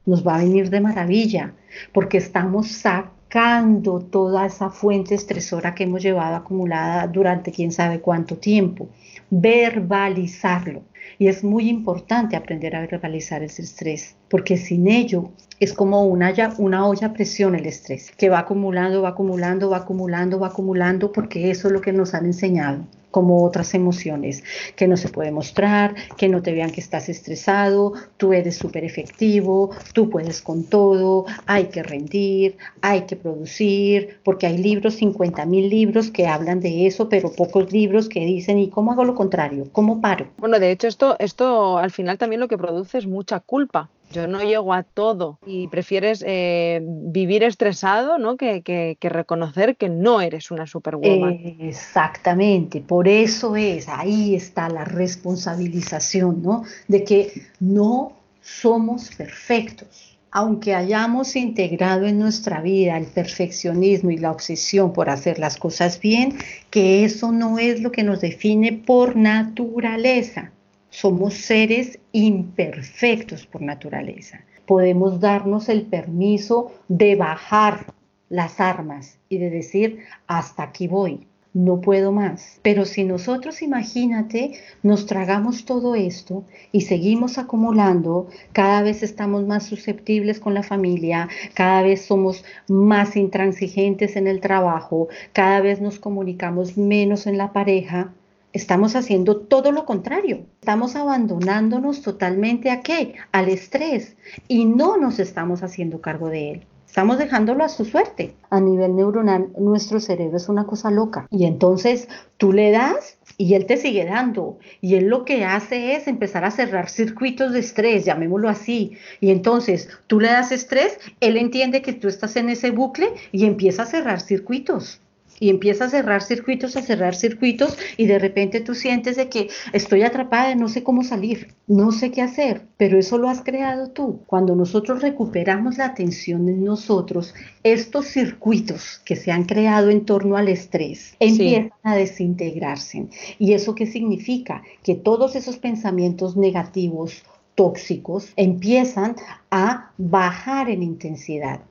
nos 0.06 0.26
va 0.26 0.36
a 0.36 0.40
venir 0.40 0.70
de 0.70 0.82
maravilla, 0.82 1.54
porque 1.92 2.18
estamos 2.18 2.68
sacando 2.68 4.00
toda 4.00 4.46
esa 4.46 4.70
fuente 4.70 5.16
estresora 5.16 5.74
que 5.74 5.86
hemos 5.86 6.04
llevado 6.04 6.36
acumulada 6.36 7.08
durante 7.08 7.52
quién 7.52 7.72
sabe 7.72 8.00
cuánto 8.00 8.38
tiempo. 8.38 8.88
Verbalizarlo. 9.32 10.84
Y 11.18 11.28
es 11.28 11.44
muy 11.44 11.70
importante 11.70 12.36
aprender 12.36 12.76
a 12.76 12.86
verbalizar 12.86 13.44
ese 13.44 13.62
estrés, 13.62 14.16
porque 14.30 14.58
sin 14.58 14.88
ello 14.88 15.32
es 15.60 15.74
como 15.74 16.04
una, 16.06 16.34
una 16.58 16.88
olla 16.88 17.08
a 17.08 17.14
presión 17.14 17.56
el 17.56 17.66
estrés, 17.66 18.12
que 18.12 18.30
va 18.30 18.40
acumulando, 18.40 19.02
va 19.02 19.10
acumulando, 19.10 19.70
va 19.70 19.78
acumulando, 19.78 20.40
va 20.40 20.48
acumulando, 20.48 21.12
porque 21.12 21.52
eso 21.52 21.68
es 21.68 21.74
lo 21.74 21.82
que 21.82 21.94
nos 21.94 22.14
han 22.14 22.26
enseñado 22.26 22.86
como 23.16 23.46
otras 23.46 23.74
emociones, 23.74 24.44
que 24.76 24.90
no 24.90 24.98
se 24.98 25.08
puede 25.08 25.32
mostrar, 25.32 25.96
que 26.18 26.28
no 26.28 26.42
te 26.42 26.52
vean 26.52 26.72
que 26.72 26.82
estás 26.82 27.08
estresado, 27.08 27.94
tú 28.18 28.34
eres 28.34 28.58
súper 28.58 28.84
efectivo, 28.84 29.70
tú 29.94 30.10
puedes 30.10 30.42
con 30.42 30.66
todo, 30.66 31.26
hay 31.46 31.68
que 31.68 31.82
rendir, 31.82 32.58
hay 32.82 33.04
que 33.04 33.16
producir, 33.16 34.20
porque 34.26 34.48
hay 34.48 34.58
libros, 34.58 34.96
50 34.96 35.46
mil 35.46 35.70
libros 35.70 36.12
que 36.12 36.28
hablan 36.28 36.60
de 36.60 36.88
eso, 36.88 37.08
pero 37.08 37.32
pocos 37.32 37.72
libros 37.72 38.10
que 38.10 38.20
dicen, 38.26 38.60
¿y 38.60 38.68
cómo 38.68 38.92
hago 38.92 39.06
lo 39.06 39.16
contrario? 39.16 39.70
¿Cómo 39.72 40.02
paro? 40.02 40.28
Bueno, 40.38 40.60
de 40.60 40.72
hecho, 40.72 40.88
esto, 40.96 41.18
esto 41.20 41.78
al 41.78 41.92
final 41.92 42.18
también 42.18 42.40
lo 42.40 42.48
que 42.48 42.58
produce 42.58 42.98
es 42.98 43.06
mucha 43.06 43.42
culpa, 43.42 43.90
yo 44.14 44.28
no 44.28 44.42
llego 44.42 44.74
a 44.74 44.84
todo 44.84 45.40
y 45.46 45.68
prefieres 45.68 46.24
eh, 46.26 46.80
vivir 46.82 47.44
estresado 47.44 48.18
¿no? 48.18 48.38
Que, 48.38 48.62
que, 48.62 49.10
reconocer 49.10 49.76
que 49.76 49.90
no 49.90 50.22
eres 50.22 50.52
una 50.52 50.68
superwoman. 50.68 51.38
exactamente, 51.60 52.80
por 52.80 53.10
eso 53.10 53.58
es, 53.58 53.90
ahí 53.90 54.36
está 54.36 54.70
la 54.70 54.86
responsabilización, 54.86 56.42
¿no? 56.42 56.64
De 56.88 57.04
que 57.04 57.42
no 57.60 58.14
somos 58.42 59.10
perfectos. 59.10 60.18
Aunque 60.32 60.76
hayamos 60.76 61.36
integrado 61.36 62.06
en 62.06 62.20
nuestra 62.20 62.62
vida 62.62 62.98
el 62.98 63.08
perfeccionismo 63.08 64.12
y 64.12 64.18
la 64.18 64.32
obsesión 64.32 64.94
por 64.94 65.10
hacer 65.10 65.40
las 65.40 65.58
cosas 65.58 66.00
bien, 66.00 66.38
que 66.70 67.04
eso 67.04 67.32
no 67.32 67.60
es 67.60 67.82
lo 67.82 67.92
que 67.92 68.04
nos 68.04 68.22
define 68.22 68.72
por 68.74 69.16
naturaleza 69.18 70.52
somos 70.96 71.34
seres 71.34 72.00
imperfectos 72.12 73.46
por 73.46 73.62
naturaleza. 73.62 74.42
Podemos 74.66 75.20
darnos 75.20 75.68
el 75.70 75.84
permiso 75.84 76.72
de 76.88 77.16
bajar 77.16 77.94
las 78.30 78.60
armas 78.60 79.20
y 79.30 79.38
de 79.38 79.50
decir, 79.50 80.00
hasta 80.28 80.64
aquí 80.64 80.88
voy 80.88 81.28
no 81.56 81.80
puedo 81.80 82.12
más. 82.12 82.60
Pero 82.62 82.84
si 82.84 83.06
nosotros, 83.06 83.62
imagínate, 83.62 84.60
nos 84.84 85.06
tragamos 85.06 85.64
todo 85.64 85.96
esto 85.96 86.44
y 86.74 86.82
seguimos 86.82 87.38
acumulando, 87.38 88.28
cada 88.52 88.82
vez 88.82 89.04
estamos 89.04 89.48
más 89.48 89.64
susceptibles 89.66 90.42
con 90.42 90.54
la 90.54 90.64
familia, 90.64 91.30
cada 91.54 91.82
vez 91.82 92.04
somos 92.04 92.44
más 92.68 93.16
intransigentes 93.16 94.18
en 94.18 94.28
el 94.28 94.42
trabajo, 94.42 95.08
cada 95.32 95.62
vez 95.62 95.80
nos 95.80 95.98
comunicamos 95.98 96.78
menos 96.78 97.26
en 97.26 97.38
la 97.38 97.54
pareja, 97.54 98.14
estamos 98.56 98.96
haciendo 98.96 99.36
todo 99.36 99.74
lo 99.74 99.86
contrario. 99.86 100.46
Estamos 100.62 100.96
abandonándonos 100.96 102.02
totalmente 102.02 102.72
a 102.72 102.80
qué? 102.82 103.16
Al 103.34 103.50
estrés 103.50 104.16
y 104.48 104.64
no 104.66 104.96
nos 104.96 105.20
estamos 105.20 105.62
haciendo 105.62 106.00
cargo 106.00 106.30
de 106.30 106.52
él. 106.52 106.68
Estamos 106.88 107.18
dejándolo 107.18 107.66
a 107.66 107.70
su 107.70 107.84
suerte. 107.84 108.34
A 108.50 108.62
nivel 108.62 108.96
neuronal, 108.96 109.50
nuestro 109.60 110.00
cerebro 110.00 110.38
es 110.38 110.48
una 110.48 110.66
cosa 110.66 110.90
loca. 110.90 111.28
Y 111.30 111.44
entonces 111.44 112.08
tú 112.38 112.54
le 112.54 112.72
das 112.72 113.18
y 113.38 113.56
él 113.56 113.66
te 113.66 113.76
sigue 113.76 114.06
dando. 114.06 114.58
Y 114.80 114.96
él 114.96 115.08
lo 115.08 115.26
que 115.26 115.44
hace 115.44 115.98
es 115.98 116.08
empezar 116.08 116.46
a 116.46 116.52
cerrar 116.52 116.90
circuitos 116.90 117.52
de 117.52 117.60
estrés, 117.60 118.06
llamémoslo 118.06 118.48
así. 118.48 118.94
Y 119.20 119.32
entonces 119.32 119.90
tú 120.08 120.22
le 120.22 120.30
das 120.30 120.54
estrés, 120.54 120.98
él 121.20 121.36
entiende 121.36 121.82
que 121.82 121.92
tú 121.92 122.08
estás 122.08 122.38
en 122.38 122.48
ese 122.48 122.72
bucle 122.72 123.10
y 123.34 123.46
empieza 123.46 123.84
a 123.84 123.88
cerrar 123.88 124.22
circuitos 124.22 125.02
y 125.40 125.50
empieza 125.50 125.86
a 125.86 125.90
cerrar 125.90 126.22
circuitos, 126.22 126.76
a 126.76 126.82
cerrar 126.82 127.16
circuitos 127.16 127.78
y 127.98 128.06
de 128.06 128.20
repente 128.20 128.62
tú 128.62 128.76
sientes 128.76 129.16
de 129.18 129.30
que 129.30 129.50
estoy 129.74 130.04
atrapada, 130.04 130.56
no 130.56 130.68
sé 130.68 130.84
cómo 130.84 131.04
salir, 131.04 131.54
no 131.68 131.92
sé 131.92 132.12
qué 132.12 132.22
hacer, 132.22 132.64
pero 132.78 132.98
eso 132.98 133.18
lo 133.18 133.30
has 133.30 133.42
creado 133.42 133.90
tú. 133.90 134.20
Cuando 134.28 134.56
nosotros 134.56 135.02
recuperamos 135.02 135.78
la 135.78 135.86
atención 135.86 136.48
en 136.50 136.64
nosotros, 136.64 137.34
estos 137.64 138.08
circuitos 138.08 139.02
que 139.06 139.16
se 139.16 139.32
han 139.32 139.44
creado 139.46 139.90
en 139.90 140.06
torno 140.06 140.38
al 140.38 140.48
estrés 140.48 141.16
empiezan 141.20 141.72
a 141.84 141.96
desintegrarse. 141.96 143.08
¿Y 143.40 143.54
eso 143.54 143.76
qué 143.76 143.86
significa? 143.86 144.64
Que 144.84 144.96
todos 144.96 145.36
esos 145.36 145.58
pensamientos 145.58 146.38
negativos, 146.38 147.24
tóxicos, 147.56 148.32
empiezan 148.36 149.16
a 149.52 149.92
bajar 149.98 150.70
en 150.70 150.84
intensidad. 150.84 151.62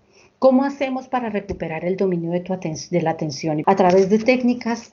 ¿Cómo 0.45 0.65
hacemos 0.65 1.09
para 1.09 1.31
recuperar 1.31 1.87
el 1.87 1.97
dominio 1.97 2.31
de, 2.31 2.41
tu 2.41 2.53
de 2.53 3.01
la 3.01 3.13
atención? 3.13 3.63
A 3.65 3.77
través 3.77 4.11
de 4.11 4.19
técnicas 4.19 4.93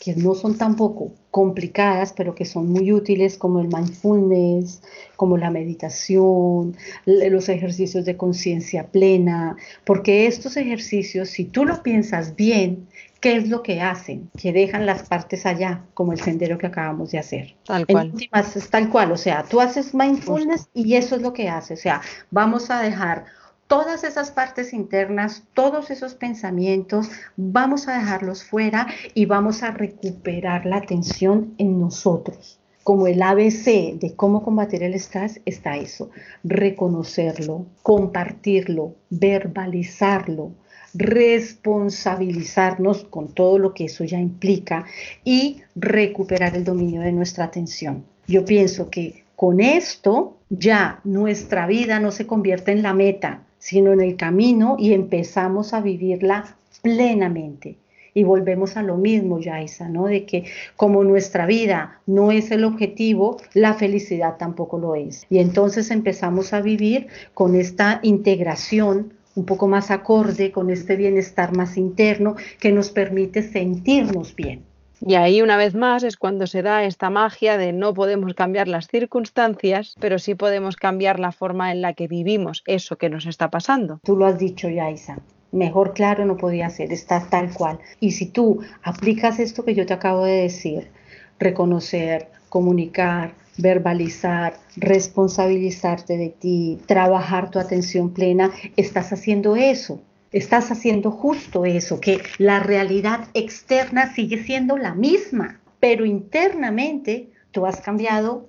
que 0.00 0.16
no 0.16 0.34
son 0.34 0.58
tampoco 0.58 1.12
complicadas, 1.30 2.12
pero 2.12 2.34
que 2.34 2.44
son 2.44 2.68
muy 2.72 2.90
útiles, 2.90 3.38
como 3.38 3.60
el 3.60 3.68
mindfulness, 3.68 4.82
como 5.14 5.36
la 5.36 5.52
meditación, 5.52 6.76
los 7.06 7.48
ejercicios 7.48 8.06
de 8.06 8.16
conciencia 8.16 8.88
plena, 8.88 9.54
porque 9.84 10.26
estos 10.26 10.56
ejercicios, 10.56 11.30
si 11.30 11.44
tú 11.44 11.64
lo 11.64 11.80
piensas 11.84 12.34
bien, 12.34 12.88
¿qué 13.20 13.36
es 13.36 13.48
lo 13.48 13.62
que 13.62 13.80
hacen? 13.80 14.28
Que 14.36 14.52
dejan 14.52 14.84
las 14.84 15.08
partes 15.08 15.46
allá, 15.46 15.84
como 15.94 16.12
el 16.12 16.18
sendero 16.18 16.58
que 16.58 16.66
acabamos 16.66 17.12
de 17.12 17.20
hacer. 17.20 17.54
Tal 17.64 17.86
cual. 17.86 18.12
es 18.16 18.68
tal 18.68 18.90
cual, 18.90 19.12
o 19.12 19.16
sea, 19.16 19.44
tú 19.44 19.60
haces 19.60 19.94
mindfulness 19.94 20.68
y 20.74 20.94
eso 20.94 21.14
es 21.14 21.22
lo 21.22 21.32
que 21.32 21.48
hace, 21.48 21.74
o 21.74 21.76
sea, 21.76 22.00
vamos 22.32 22.68
a 22.70 22.82
dejar 22.82 23.37
todas 23.68 24.02
esas 24.02 24.32
partes 24.32 24.72
internas, 24.72 25.44
todos 25.54 25.90
esos 25.90 26.14
pensamientos, 26.14 27.08
vamos 27.36 27.86
a 27.86 27.96
dejarlos 27.98 28.42
fuera 28.42 28.88
y 29.14 29.26
vamos 29.26 29.62
a 29.62 29.70
recuperar 29.70 30.66
la 30.66 30.78
atención 30.78 31.54
en 31.58 31.78
nosotros. 31.78 32.58
Como 32.82 33.06
el 33.06 33.22
ABC 33.22 34.00
de 34.00 34.14
cómo 34.16 34.42
combatir 34.42 34.82
el 34.82 34.94
estrés 34.94 35.40
está 35.44 35.76
eso, 35.76 36.10
reconocerlo, 36.42 37.66
compartirlo, 37.82 38.94
verbalizarlo, 39.10 40.52
responsabilizarnos 40.94 43.04
con 43.04 43.34
todo 43.34 43.58
lo 43.58 43.74
que 43.74 43.84
eso 43.84 44.04
ya 44.04 44.18
implica 44.18 44.86
y 45.22 45.60
recuperar 45.76 46.56
el 46.56 46.64
dominio 46.64 47.02
de 47.02 47.12
nuestra 47.12 47.44
atención. 47.44 48.06
Yo 48.26 48.46
pienso 48.46 48.88
que 48.88 49.24
con 49.36 49.60
esto 49.60 50.38
ya 50.48 51.00
nuestra 51.04 51.66
vida 51.66 52.00
no 52.00 52.10
se 52.10 52.26
convierte 52.26 52.72
en 52.72 52.82
la 52.82 52.94
meta, 52.94 53.42
sino 53.58 53.92
en 53.92 54.00
el 54.00 54.16
camino 54.16 54.76
y 54.78 54.92
empezamos 54.92 55.74
a 55.74 55.80
vivirla 55.80 56.56
plenamente. 56.82 57.76
Y 58.14 58.24
volvemos 58.24 58.76
a 58.76 58.82
lo 58.82 58.96
mismo, 58.96 59.38
Yaisa, 59.38 59.88
¿no? 59.88 60.06
De 60.06 60.24
que 60.24 60.44
como 60.76 61.04
nuestra 61.04 61.46
vida 61.46 62.00
no 62.06 62.32
es 62.32 62.50
el 62.50 62.64
objetivo, 62.64 63.36
la 63.54 63.74
felicidad 63.74 64.36
tampoco 64.38 64.78
lo 64.78 64.94
es. 64.94 65.26
Y 65.30 65.38
entonces 65.38 65.90
empezamos 65.90 66.52
a 66.52 66.60
vivir 66.60 67.06
con 67.34 67.54
esta 67.54 68.00
integración 68.02 69.12
un 69.36 69.44
poco 69.44 69.68
más 69.68 69.92
acorde, 69.92 70.50
con 70.50 70.68
este 70.70 70.96
bienestar 70.96 71.56
más 71.56 71.76
interno 71.76 72.34
que 72.58 72.72
nos 72.72 72.90
permite 72.90 73.42
sentirnos 73.42 74.34
bien. 74.34 74.67
Y 75.00 75.14
ahí 75.14 75.42
una 75.42 75.56
vez 75.56 75.74
más 75.74 76.02
es 76.02 76.16
cuando 76.16 76.46
se 76.46 76.62
da 76.62 76.84
esta 76.84 77.08
magia 77.08 77.56
de 77.56 77.72
no 77.72 77.94
podemos 77.94 78.34
cambiar 78.34 78.68
las 78.68 78.88
circunstancias, 78.88 79.94
pero 80.00 80.18
sí 80.18 80.34
podemos 80.34 80.76
cambiar 80.76 81.20
la 81.20 81.32
forma 81.32 81.70
en 81.70 81.82
la 81.82 81.92
que 81.92 82.08
vivimos 82.08 82.62
eso 82.66 82.96
que 82.96 83.08
nos 83.08 83.26
está 83.26 83.50
pasando. 83.50 84.00
Tú 84.02 84.16
lo 84.16 84.26
has 84.26 84.38
dicho, 84.38 84.68
Yaisa. 84.68 85.18
Mejor 85.52 85.94
claro 85.94 86.26
no 86.26 86.36
podía 86.36 86.68
ser, 86.68 86.92
está 86.92 87.26
tal 87.30 87.52
cual. 87.54 87.78
Y 88.00 88.10
si 88.10 88.26
tú 88.26 88.60
aplicas 88.82 89.38
esto 89.38 89.64
que 89.64 89.74
yo 89.74 89.86
te 89.86 89.94
acabo 89.94 90.24
de 90.24 90.42
decir, 90.42 90.90
reconocer, 91.38 92.28
comunicar, 92.48 93.32
verbalizar, 93.56 94.54
responsabilizarte 94.76 96.16
de 96.16 96.28
ti, 96.28 96.78
trabajar 96.86 97.50
tu 97.50 97.58
atención 97.58 98.12
plena, 98.12 98.50
estás 98.76 99.12
haciendo 99.12 99.56
eso 99.56 100.00
estás 100.32 100.70
haciendo 100.70 101.10
justo 101.10 101.64
eso, 101.64 102.00
que 102.00 102.20
la 102.38 102.60
realidad 102.60 103.28
externa 103.34 104.14
sigue 104.14 104.42
siendo 104.42 104.76
la 104.76 104.94
misma, 104.94 105.60
pero 105.80 106.04
internamente 106.04 107.30
tú 107.50 107.66
has 107.66 107.80
cambiado 107.80 108.48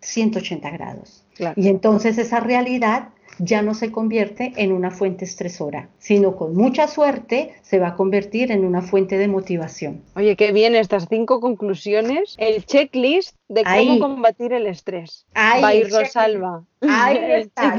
180 0.00 0.70
grados. 0.70 1.24
Y 1.56 1.68
entonces 1.68 2.18
esa 2.18 2.40
realidad 2.40 3.08
ya 3.38 3.62
no 3.62 3.74
se 3.74 3.90
convierte 3.90 4.52
en 4.56 4.72
una 4.72 4.90
fuente 4.90 5.24
estresora, 5.24 5.88
sino 5.98 6.36
con 6.36 6.54
mucha 6.54 6.86
suerte 6.86 7.54
se 7.62 7.78
va 7.78 7.88
a 7.88 7.96
convertir 7.96 8.52
en 8.52 8.64
una 8.64 8.82
fuente 8.82 9.16
de 9.18 9.28
motivación. 9.28 10.02
Oye, 10.14 10.36
qué 10.36 10.52
bien 10.52 10.74
estas 10.74 11.06
cinco 11.08 11.40
conclusiones, 11.40 12.34
el 12.38 12.64
checklist 12.64 13.36
de 13.48 13.64
cómo 13.64 13.98
combatir 13.98 14.52
el 14.52 14.66
estrés. 14.66 15.26
Ahí, 15.34 15.84
Rosalba. 15.84 16.64
Ahí 16.82 17.18
está. 17.40 17.78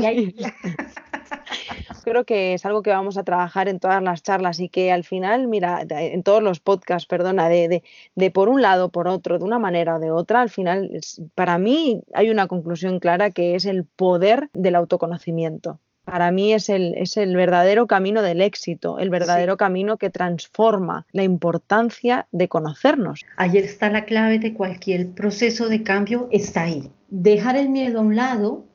Creo 2.04 2.26
que 2.26 2.54
es 2.54 2.66
algo 2.66 2.82
que 2.82 2.92
vamos 2.92 3.18
a 3.18 3.24
trabajar 3.24 3.68
en 3.68 3.80
todas 3.80 4.02
las 4.04 4.24
charlas 4.24 4.60
y 4.60 4.70
que 4.70 4.92
al 4.92 5.04
final, 5.04 5.48
mira, 5.48 5.86
en 5.90 6.24
todos 6.24 6.44
los 6.44 6.60
podcasts, 6.60 7.08
perdona, 7.08 7.50
de, 7.50 7.84
de, 8.16 8.32
por 8.32 8.50
un 8.50 8.62
lado, 8.62 8.90
por 8.90 9.08
otro, 9.08 9.40
de 9.40 9.46
una 9.46 9.60
manera 9.60 9.96
o 9.96 10.00
de 10.00 10.12
otra, 10.12 10.42
al 10.42 10.50
final, 10.50 10.92
para 11.36 11.58
mí 11.58 12.02
hay 12.14 12.30
una 12.30 12.48
conclusión 12.48 13.00
clara 13.00 13.32
que 13.32 13.56
es 13.56 13.66
el 13.66 13.86
poder 13.86 14.50
del 14.54 14.76
autoconocimiento. 14.76 15.80
Para 16.06 16.32
mí 16.32 16.54
es 16.54 16.68
el, 16.68 16.96
es 16.98 17.16
el 17.16 17.36
verdadero 17.36 17.88
camino 17.88 18.22
del 18.22 18.42
éxito, 18.42 19.00
el 19.00 19.10
verdadero 19.10 19.56
camino 19.56 19.98
que 19.98 20.10
transforma 20.10 21.06
la 21.14 21.24
importancia 21.24 22.28
de 22.32 22.50
conocernos. 22.50 23.24
Ayer 23.38 23.64
está 23.64 23.90
la 23.90 24.04
clave 24.04 24.38
de 24.40 24.54
cualquier 24.54 25.12
proceso 25.12 25.70
de 25.70 25.84
cambio, 25.84 26.28
está 26.32 26.64
ahí. 26.64 26.92
Dejar 27.08 27.56
el 27.56 27.70
miedo 27.70 28.00
a 28.00 28.02
un 28.02 28.18
lado 28.18 28.66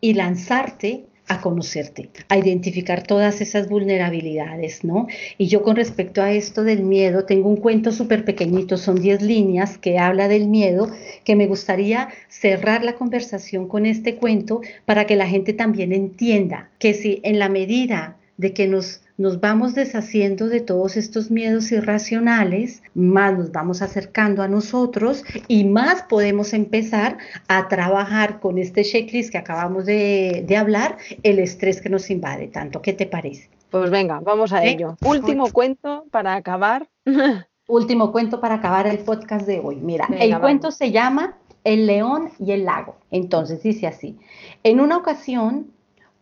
y 0.00 0.14
lanzarte 0.14 1.06
a 1.32 1.40
conocerte, 1.40 2.10
a 2.28 2.36
identificar 2.36 3.02
todas 3.02 3.40
esas 3.40 3.68
vulnerabilidades, 3.68 4.84
¿no? 4.84 5.06
Y 5.38 5.46
yo 5.46 5.62
con 5.62 5.76
respecto 5.76 6.22
a 6.22 6.32
esto 6.32 6.62
del 6.62 6.82
miedo, 6.82 7.24
tengo 7.24 7.48
un 7.48 7.56
cuento 7.56 7.92
súper 7.92 8.24
pequeñito, 8.24 8.76
son 8.76 9.00
10 9.00 9.22
líneas 9.22 9.78
que 9.78 9.98
habla 9.98 10.28
del 10.28 10.48
miedo, 10.48 10.90
que 11.24 11.36
me 11.36 11.46
gustaría 11.46 12.08
cerrar 12.28 12.84
la 12.84 12.94
conversación 12.94 13.68
con 13.68 13.86
este 13.86 14.16
cuento 14.16 14.60
para 14.84 15.06
que 15.06 15.16
la 15.16 15.26
gente 15.26 15.52
también 15.52 15.92
entienda 15.92 16.70
que 16.78 16.94
si 16.94 17.20
en 17.22 17.38
la 17.38 17.48
medida 17.48 18.16
de 18.36 18.52
que 18.52 18.66
nos 18.66 19.01
nos 19.18 19.40
vamos 19.40 19.74
deshaciendo 19.74 20.48
de 20.48 20.60
todos 20.60 20.96
estos 20.96 21.30
miedos 21.30 21.70
irracionales, 21.72 22.82
más 22.94 23.36
nos 23.36 23.52
vamos 23.52 23.82
acercando 23.82 24.42
a 24.42 24.48
nosotros 24.48 25.24
y 25.48 25.64
más 25.64 26.02
podemos 26.04 26.52
empezar 26.52 27.18
a 27.48 27.68
trabajar 27.68 28.40
con 28.40 28.58
este 28.58 28.84
checklist 28.84 29.30
que 29.30 29.38
acabamos 29.38 29.86
de, 29.86 30.46
hablar, 30.58 30.96
el 31.22 31.38
estrés 31.38 31.80
que 31.80 31.88
nos 31.88 32.10
invade 32.10 32.48
tanto. 32.48 32.82
¿Qué 32.82 32.92
te 32.92 33.06
parece? 33.06 33.48
Pues 33.70 33.90
venga, 33.90 34.20
vamos 34.20 34.52
a 34.52 34.64
ello. 34.64 34.96
Último 35.04 35.50
cuento 35.50 36.04
para 36.10 36.34
acabar. 36.34 36.88
Último 37.68 38.12
cuento 38.12 38.40
para 38.40 38.56
acabar 38.56 38.86
el 38.86 38.98
podcast 38.98 39.46
de 39.46 39.60
hoy. 39.60 39.76
Mira, 39.76 40.06
el 40.18 40.38
cuento 40.40 40.70
se 40.70 40.90
llama 40.90 41.38
El 41.64 41.86
león 41.86 42.30
y 42.38 42.52
el 42.52 42.64
lago. 42.64 42.96
Entonces 43.10 43.62
dice 43.62 43.86
así, 43.86 44.18
en 44.62 44.80
una 44.80 44.96
ocasión 44.96 45.72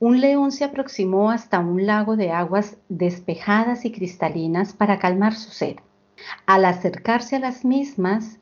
un 0.01 0.23
león 0.23 0.51
se 0.51 0.65
aproximó 0.65 1.31
hasta 1.31 1.59
un 1.59 1.85
lago 1.87 2.17
de 2.17 2.33
aguas 2.33 2.79
despejadas 2.89 3.85
y 3.85 3.93
cristalinas 3.93 4.73
para 4.73 4.99
calmar 4.99 5.35
su 5.35 5.51
sed. 5.51 5.77
Al 6.47 6.65
acercarse 6.65 7.37
a 7.37 7.41
las 7.41 7.67
mismas, 7.67 8.39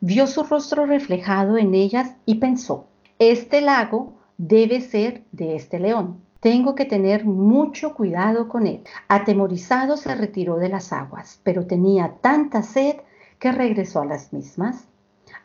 vio 0.00 0.26
su 0.26 0.42
rostro 0.42 0.86
reflejado 0.86 1.58
en 1.58 1.74
ellas 1.74 2.16
y 2.24 2.36
pensó, 2.36 2.86
este 3.18 3.60
lago 3.60 4.14
debe 4.38 4.80
ser 4.80 5.22
de 5.32 5.54
este 5.54 5.78
león. 5.78 6.18
Tengo 6.40 6.74
que 6.74 6.86
tener 6.86 7.26
mucho 7.26 7.94
cuidado 7.94 8.48
con 8.48 8.66
él. 8.66 8.82
Atemorizado 9.08 9.98
se 9.98 10.14
retiró 10.14 10.56
de 10.56 10.70
las 10.70 10.94
aguas, 10.94 11.40
pero 11.44 11.66
tenía 11.66 12.14
tanta 12.22 12.62
sed 12.62 12.96
que 13.38 13.52
regresó 13.52 14.00
a 14.00 14.06
las 14.06 14.32
mismas. 14.32 14.86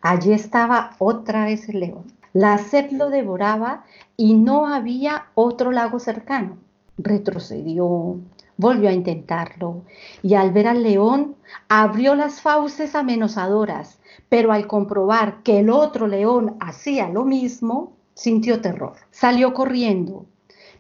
Allí 0.02 0.32
estaba 0.32 0.92
otra 0.98 1.44
vez 1.44 1.68
el 1.68 1.82
león. 1.82 2.17
La 2.34 2.58
sed 2.58 2.92
lo 2.92 3.10
devoraba 3.10 3.86
y 4.16 4.34
no 4.34 4.68
había 4.68 5.28
otro 5.36 5.72
lago 5.72 6.00
cercano. 6.00 6.58
Retrocedió, 6.98 8.18
volvió 8.58 8.90
a 8.90 8.94
intentarlo 8.94 9.84
y 10.22 10.34
al 10.34 10.52
ver 10.52 10.68
al 10.68 10.84
león 10.84 11.36
abrió 11.70 12.16
las 12.16 12.42
fauces 12.42 12.96
amenazadoras, 12.96 14.00
pero 14.30 14.52
al 14.52 14.68
comprobar 14.68 15.44
que 15.44 15.60
el 15.60 15.70
otro 15.70 16.08
león 16.08 16.58
hacía 16.60 17.10
lo 17.10 17.24
mismo, 17.24 17.94
sintió 18.14 18.62
terror. 18.62 18.96
Salió 19.12 19.54
corriendo, 19.54 20.26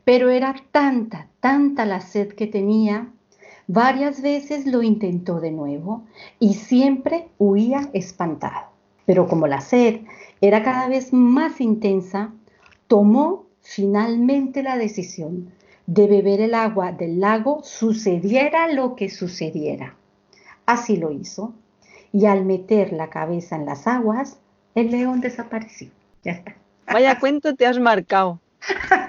pero 0.03 0.29
era 0.29 0.55
tanta, 0.71 1.27
tanta 1.39 1.85
la 1.85 2.01
sed 2.01 2.33
que 2.33 2.47
tenía. 2.47 3.11
Varias 3.67 4.21
veces 4.21 4.65
lo 4.65 4.81
intentó 4.81 5.39
de 5.39 5.51
nuevo 5.51 6.03
y 6.39 6.55
siempre 6.55 7.29
huía 7.37 7.89
espantado. 7.93 8.76
Pero 9.07 9.27
como 9.27 9.47
la 9.47 9.61
sed 9.61 10.01
era 10.41 10.61
cada 10.61 10.87
vez 10.87 11.13
más 11.13 11.61
intensa, 11.61 12.33
tomó 12.87 13.47
finalmente 13.61 14.61
la 14.61 14.77
decisión 14.77 15.51
de 15.87 16.07
beber 16.07 16.41
el 16.41 16.53
agua 16.53 16.91
del 16.91 17.21
lago 17.21 17.61
sucediera 17.63 18.67
lo 18.67 18.95
que 18.95 19.09
sucediera. 19.09 19.95
Así 20.65 20.97
lo 20.97 21.11
hizo, 21.11 21.53
y 22.11 22.25
al 22.25 22.43
meter 22.43 22.91
la 22.91 23.09
cabeza 23.09 23.55
en 23.55 23.65
las 23.65 23.87
aguas, 23.87 24.39
el 24.75 24.91
león 24.91 25.21
desapareció. 25.21 25.89
Ya 26.23 26.33
está. 26.33 26.55
Vaya 26.91 27.17
cuento 27.17 27.55
te 27.55 27.65
has 27.65 27.79
marcado. 27.79 28.41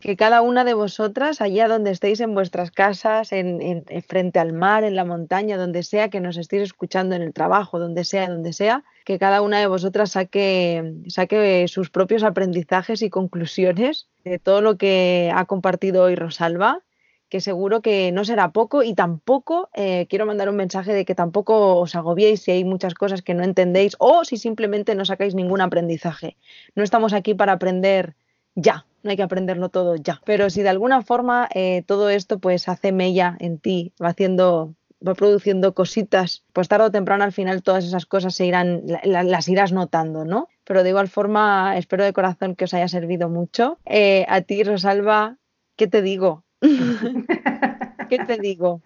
que 0.00 0.16
cada 0.16 0.42
una 0.42 0.64
de 0.64 0.74
vosotras, 0.74 1.40
allá 1.40 1.68
donde 1.68 1.90
estéis 1.90 2.20
en 2.20 2.34
vuestras 2.34 2.70
casas, 2.70 3.32
en, 3.32 3.84
frente 4.06 4.38
al 4.38 4.52
mar, 4.52 4.84
en 4.84 4.94
la 4.94 5.04
montaña, 5.04 5.56
donde 5.56 5.82
sea 5.82 6.08
que 6.08 6.20
nos 6.20 6.36
estéis 6.36 6.62
escuchando 6.62 7.14
en 7.14 7.22
el 7.22 7.32
trabajo, 7.32 7.78
donde 7.78 8.04
sea, 8.04 8.28
donde 8.28 8.52
sea, 8.52 8.84
que 9.04 9.18
cada 9.18 9.42
una 9.42 9.58
de 9.58 9.66
vosotras 9.66 10.12
saque, 10.12 10.94
saque 11.08 11.66
sus 11.68 11.90
propios 11.90 12.22
aprendizajes 12.22 13.02
y 13.02 13.10
conclusiones 13.10 14.08
de 14.24 14.38
todo 14.38 14.60
lo 14.60 14.76
que 14.76 15.32
ha 15.34 15.44
compartido 15.46 16.04
hoy 16.04 16.14
Rosalba 16.14 16.82
que 17.28 17.40
seguro 17.40 17.82
que 17.82 18.10
no 18.12 18.24
será 18.24 18.52
poco 18.52 18.82
y 18.82 18.94
tampoco 18.94 19.68
eh, 19.74 20.06
quiero 20.08 20.26
mandar 20.26 20.48
un 20.48 20.56
mensaje 20.56 20.92
de 20.92 21.04
que 21.04 21.14
tampoco 21.14 21.76
os 21.76 21.94
agobiéis 21.94 22.42
si 22.42 22.52
hay 22.52 22.64
muchas 22.64 22.94
cosas 22.94 23.22
que 23.22 23.34
no 23.34 23.44
entendéis 23.44 23.96
o 23.98 24.24
si 24.24 24.36
simplemente 24.38 24.94
no 24.94 25.04
sacáis 25.04 25.34
ningún 25.34 25.60
aprendizaje. 25.60 26.36
No 26.74 26.82
estamos 26.82 27.12
aquí 27.12 27.34
para 27.34 27.52
aprender 27.52 28.14
ya, 28.60 28.86
no 29.02 29.10
hay 29.10 29.16
que 29.16 29.22
aprenderlo 29.22 29.68
todo 29.68 29.96
ya. 29.96 30.20
Pero 30.24 30.50
si 30.50 30.62
de 30.62 30.68
alguna 30.68 31.02
forma 31.02 31.48
eh, 31.54 31.82
todo 31.86 32.10
esto 32.10 32.38
pues 32.38 32.68
hace 32.68 32.92
mella 32.92 33.36
en 33.40 33.58
ti, 33.58 33.92
va 34.02 34.08
haciendo 34.08 34.74
va 35.06 35.14
produciendo 35.14 35.74
cositas, 35.74 36.42
pues 36.52 36.66
tarde 36.66 36.86
o 36.86 36.90
temprano 36.90 37.22
al 37.22 37.32
final 37.32 37.62
todas 37.62 37.84
esas 37.84 38.04
cosas 38.04 38.34
se 38.34 38.46
irán, 38.46 38.82
las 39.04 39.48
irás 39.48 39.72
notando, 39.72 40.24
¿no? 40.24 40.48
Pero 40.64 40.82
de 40.82 40.88
igual 40.88 41.08
forma, 41.08 41.78
espero 41.78 42.02
de 42.02 42.12
corazón 42.12 42.56
que 42.56 42.64
os 42.64 42.74
haya 42.74 42.88
servido 42.88 43.28
mucho. 43.28 43.78
Eh, 43.86 44.26
a 44.28 44.40
ti, 44.40 44.64
Rosalba, 44.64 45.36
¿qué 45.76 45.86
te 45.86 46.02
digo? 46.02 46.42
¿Qué 48.08 48.18
te 48.26 48.38
digo? 48.38 48.82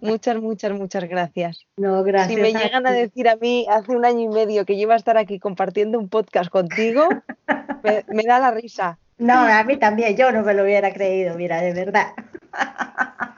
Muchas, 0.00 0.40
muchas, 0.40 0.72
muchas 0.78 1.08
gracias. 1.08 1.66
No, 1.76 2.04
gracias. 2.04 2.36
Si 2.36 2.40
me 2.40 2.52
llegan 2.52 2.86
a 2.86 2.92
decir 2.92 3.28
a 3.28 3.34
mí 3.34 3.66
hace 3.68 3.90
un 3.90 4.04
año 4.04 4.20
y 4.20 4.28
medio 4.28 4.64
que 4.64 4.76
yo 4.76 4.82
iba 4.82 4.94
a 4.94 4.98
estar 4.98 5.16
aquí 5.16 5.40
compartiendo 5.40 5.98
un 5.98 6.08
podcast 6.08 6.50
contigo, 6.50 7.08
me 8.06 8.22
da 8.22 8.38
la 8.38 8.52
risa. 8.52 9.00
No, 9.18 9.34
a 9.34 9.64
mí 9.64 9.76
también, 9.76 10.16
yo 10.16 10.30
no 10.30 10.42
me 10.42 10.54
lo 10.54 10.62
hubiera 10.62 10.92
creído, 10.92 11.36
mira, 11.36 11.60
de 11.60 11.72
verdad. 11.74 12.12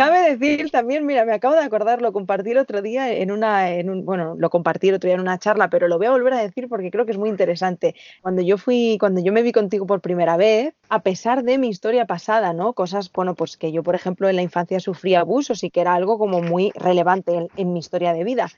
Cabe 0.00 0.34
decir 0.36 0.70
también, 0.70 1.04
mira, 1.04 1.24
me 1.24 1.34
acabo 1.34 1.54
de 1.54 1.60
acordar, 1.60 2.00
lo 2.00 2.12
compartí 2.12 2.52
el 2.52 2.58
otro 2.58 2.80
día 2.80 3.12
en 3.12 3.30
una, 3.30 3.70
en 3.70 3.90
un, 3.90 4.04
bueno, 4.04 4.34
lo 4.38 4.48
compartí 4.48 4.88
el 4.88 4.94
otro 4.94 5.08
día 5.08 5.14
en 5.14 5.20
una 5.20 5.38
charla, 5.38 5.68
pero 5.68 5.88
lo 5.88 5.98
voy 5.98 6.06
a 6.06 6.10
volver 6.10 6.32
a 6.32 6.40
decir 6.40 6.68
porque 6.68 6.90
creo 6.90 7.04
que 7.04 7.12
es 7.12 7.18
muy 7.18 7.28
interesante. 7.28 7.94
Cuando 8.22 8.40
yo 8.40 8.56
fui, 8.56 8.96
cuando 8.98 9.20
yo 9.20 9.32
me 9.32 9.42
vi 9.42 9.52
contigo 9.52 9.86
por 9.86 10.00
primera 10.00 10.36
vez, 10.36 10.74
a 10.88 11.02
pesar 11.02 11.42
de 11.42 11.58
mi 11.58 11.68
historia 11.68 12.06
pasada, 12.06 12.52
¿no? 12.52 12.72
Cosas, 12.72 13.10
bueno, 13.12 13.34
pues 13.34 13.56
que 13.56 13.72
yo, 13.72 13.82
por 13.82 13.94
ejemplo, 13.94 14.28
en 14.28 14.36
la 14.36 14.42
infancia 14.42 14.80
sufrí 14.80 15.14
abusos 15.14 15.64
y 15.64 15.70
que 15.70 15.80
era 15.80 15.94
algo 15.94 16.18
como 16.18 16.40
muy 16.40 16.72
relevante 16.74 17.48
en, 17.56 17.72
mi 17.72 17.80
historia 17.80 18.12
de 18.12 18.24
vida. 18.24 18.48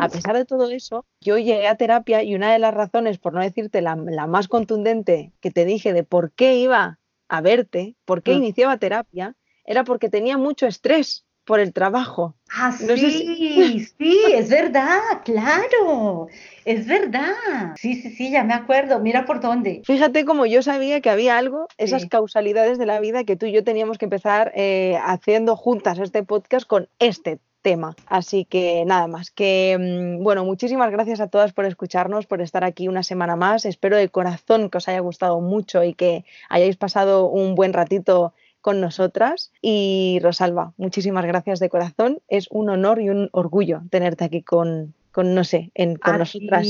A 0.00 0.08
pesar 0.08 0.36
de 0.36 0.44
todo 0.44 0.68
eso, 0.70 1.04
yo 1.20 1.38
llegué 1.38 1.68
a 1.68 1.76
terapia 1.76 2.22
y 2.22 2.34
una 2.34 2.52
de 2.52 2.58
las 2.58 2.74
razones, 2.74 3.18
por 3.18 3.34
no 3.34 3.40
decirte 3.40 3.82
la, 3.82 3.94
más 3.94 4.48
contundente 4.48 5.32
que 5.40 5.50
te 5.50 5.64
dije 5.64 5.92
de 5.92 6.02
por 6.02 6.32
qué 6.32 6.56
iba 6.56 6.98
a 7.28 7.40
verte, 7.40 7.94
por 8.04 8.22
qué 8.22 8.34
mm. 8.34 8.38
iniciaba 8.38 8.78
terapia, 8.78 9.36
era 9.68 9.84
porque 9.84 10.08
tenía 10.08 10.38
mucho 10.38 10.66
estrés 10.66 11.26
por 11.44 11.60
el 11.60 11.72
trabajo. 11.72 12.34
Ah, 12.50 12.72
sí, 12.72 12.86
sí, 13.98 14.20
es 14.34 14.48
verdad, 14.48 14.98
claro, 15.24 16.28
es 16.64 16.86
verdad. 16.86 17.74
Sí, 17.76 17.94
sí, 17.94 18.10
sí, 18.10 18.30
ya 18.30 18.44
me 18.44 18.54
acuerdo, 18.54 18.98
mira 18.98 19.26
por 19.26 19.40
dónde. 19.40 19.82
Fíjate 19.84 20.24
como 20.24 20.46
yo 20.46 20.62
sabía 20.62 21.00
que 21.02 21.10
había 21.10 21.36
algo, 21.36 21.68
esas 21.76 22.06
causalidades 22.06 22.78
de 22.78 22.86
la 22.86 22.98
vida 22.98 23.24
que 23.24 23.36
tú 23.36 23.46
y 23.46 23.52
yo 23.52 23.62
teníamos 23.62 23.98
que 23.98 24.06
empezar 24.06 24.52
eh, 24.54 24.98
haciendo 25.02 25.54
juntas 25.54 25.98
este 25.98 26.22
podcast 26.22 26.66
con 26.66 26.88
este 26.98 27.38
tema. 27.60 27.94
Así 28.06 28.46
que 28.46 28.84
nada 28.86 29.06
más, 29.06 29.30
que 29.30 29.76
mm, 29.78 30.22
bueno, 30.22 30.44
muchísimas 30.44 30.90
gracias 30.90 31.20
a 31.20 31.28
todas 31.28 31.52
por 31.52 31.66
escucharnos, 31.66 32.26
por 32.26 32.40
estar 32.40 32.64
aquí 32.64 32.88
una 32.88 33.02
semana 33.02 33.36
más. 33.36 33.66
Espero 33.66 33.98
de 33.98 34.08
corazón 34.08 34.70
que 34.70 34.78
os 34.78 34.88
haya 34.88 35.00
gustado 35.00 35.40
mucho 35.40 35.84
y 35.84 35.92
que 35.92 36.24
hayáis 36.48 36.76
pasado 36.76 37.26
un 37.26 37.54
buen 37.54 37.74
ratito 37.74 38.32
con 38.68 38.82
nosotras. 38.82 39.50
Y 39.62 40.18
Rosalba, 40.22 40.74
muchísimas 40.76 41.24
gracias 41.24 41.58
de 41.58 41.70
corazón. 41.70 42.18
Es 42.28 42.48
un 42.50 42.68
honor 42.68 43.00
y 43.00 43.08
un 43.08 43.30
orgullo 43.32 43.80
tenerte 43.88 44.24
aquí 44.26 44.42
con, 44.42 44.92
con 45.10 45.34
no 45.34 45.42
sé, 45.42 45.70
en, 45.74 45.96
con 45.96 46.18
nosotras. 46.18 46.68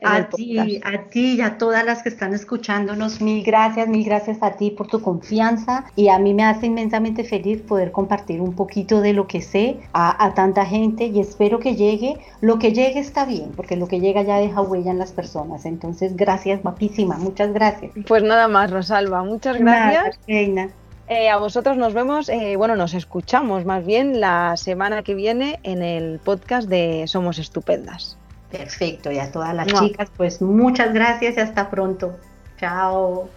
a 0.00 0.28
ti, 0.28 0.80
a 0.84 1.08
ti 1.08 1.34
y 1.34 1.40
a 1.40 1.58
todas 1.58 1.84
las 1.84 2.04
que 2.04 2.08
están 2.08 2.34
escuchándonos, 2.34 3.20
mil 3.20 3.42
gracias, 3.42 3.88
mil 3.88 4.04
gracias 4.04 4.38
a 4.42 4.52
ti 4.52 4.70
por 4.70 4.86
tu 4.86 5.02
confianza 5.02 5.86
y 5.96 6.06
a 6.06 6.20
mí 6.20 6.34
me 6.34 6.44
hace 6.44 6.66
inmensamente 6.66 7.24
feliz 7.24 7.62
poder 7.62 7.90
compartir 7.90 8.40
un 8.40 8.54
poquito 8.54 9.00
de 9.00 9.12
lo 9.12 9.26
que 9.26 9.42
sé 9.42 9.80
a, 9.92 10.24
a 10.24 10.34
tanta 10.34 10.64
gente 10.64 11.06
y 11.06 11.18
espero 11.18 11.58
que 11.58 11.74
llegue, 11.74 12.14
lo 12.40 12.60
que 12.60 12.72
llegue 12.72 13.00
está 13.00 13.24
bien, 13.24 13.50
porque 13.56 13.74
lo 13.74 13.88
que 13.88 13.98
llega 13.98 14.22
ya 14.22 14.36
deja 14.36 14.60
huella 14.62 14.92
en 14.92 14.98
las 14.98 15.10
personas, 15.10 15.64
entonces 15.64 16.14
gracias, 16.14 16.62
guapísima, 16.62 17.16
muchas 17.16 17.52
gracias. 17.52 17.90
Pues 18.06 18.22
nada 18.22 18.46
más, 18.46 18.70
Rosalba, 18.70 19.24
muchas 19.24 19.58
gracias. 19.58 20.20
Nada, 20.28 20.70
eh, 21.10 21.28
a 21.28 21.38
vosotros 21.38 21.76
nos 21.76 21.92
vemos, 21.92 22.28
eh, 22.28 22.54
bueno, 22.56 22.76
nos 22.76 22.94
escuchamos 22.94 23.64
más 23.64 23.84
bien 23.84 24.20
la 24.20 24.56
semana 24.56 25.02
que 25.02 25.16
viene 25.16 25.58
en 25.64 25.82
el 25.82 26.20
podcast 26.20 26.68
de 26.68 27.04
Somos 27.08 27.40
Estupendas. 27.40 28.16
Perfecto, 28.52 29.10
y 29.10 29.18
a 29.18 29.32
todas 29.32 29.52
las 29.52 29.66
chicas, 29.66 30.08
pues 30.16 30.40
muchas 30.40 30.94
gracias 30.94 31.36
y 31.36 31.40
hasta 31.40 31.68
pronto. 31.68 32.16
Chao. 32.58 33.28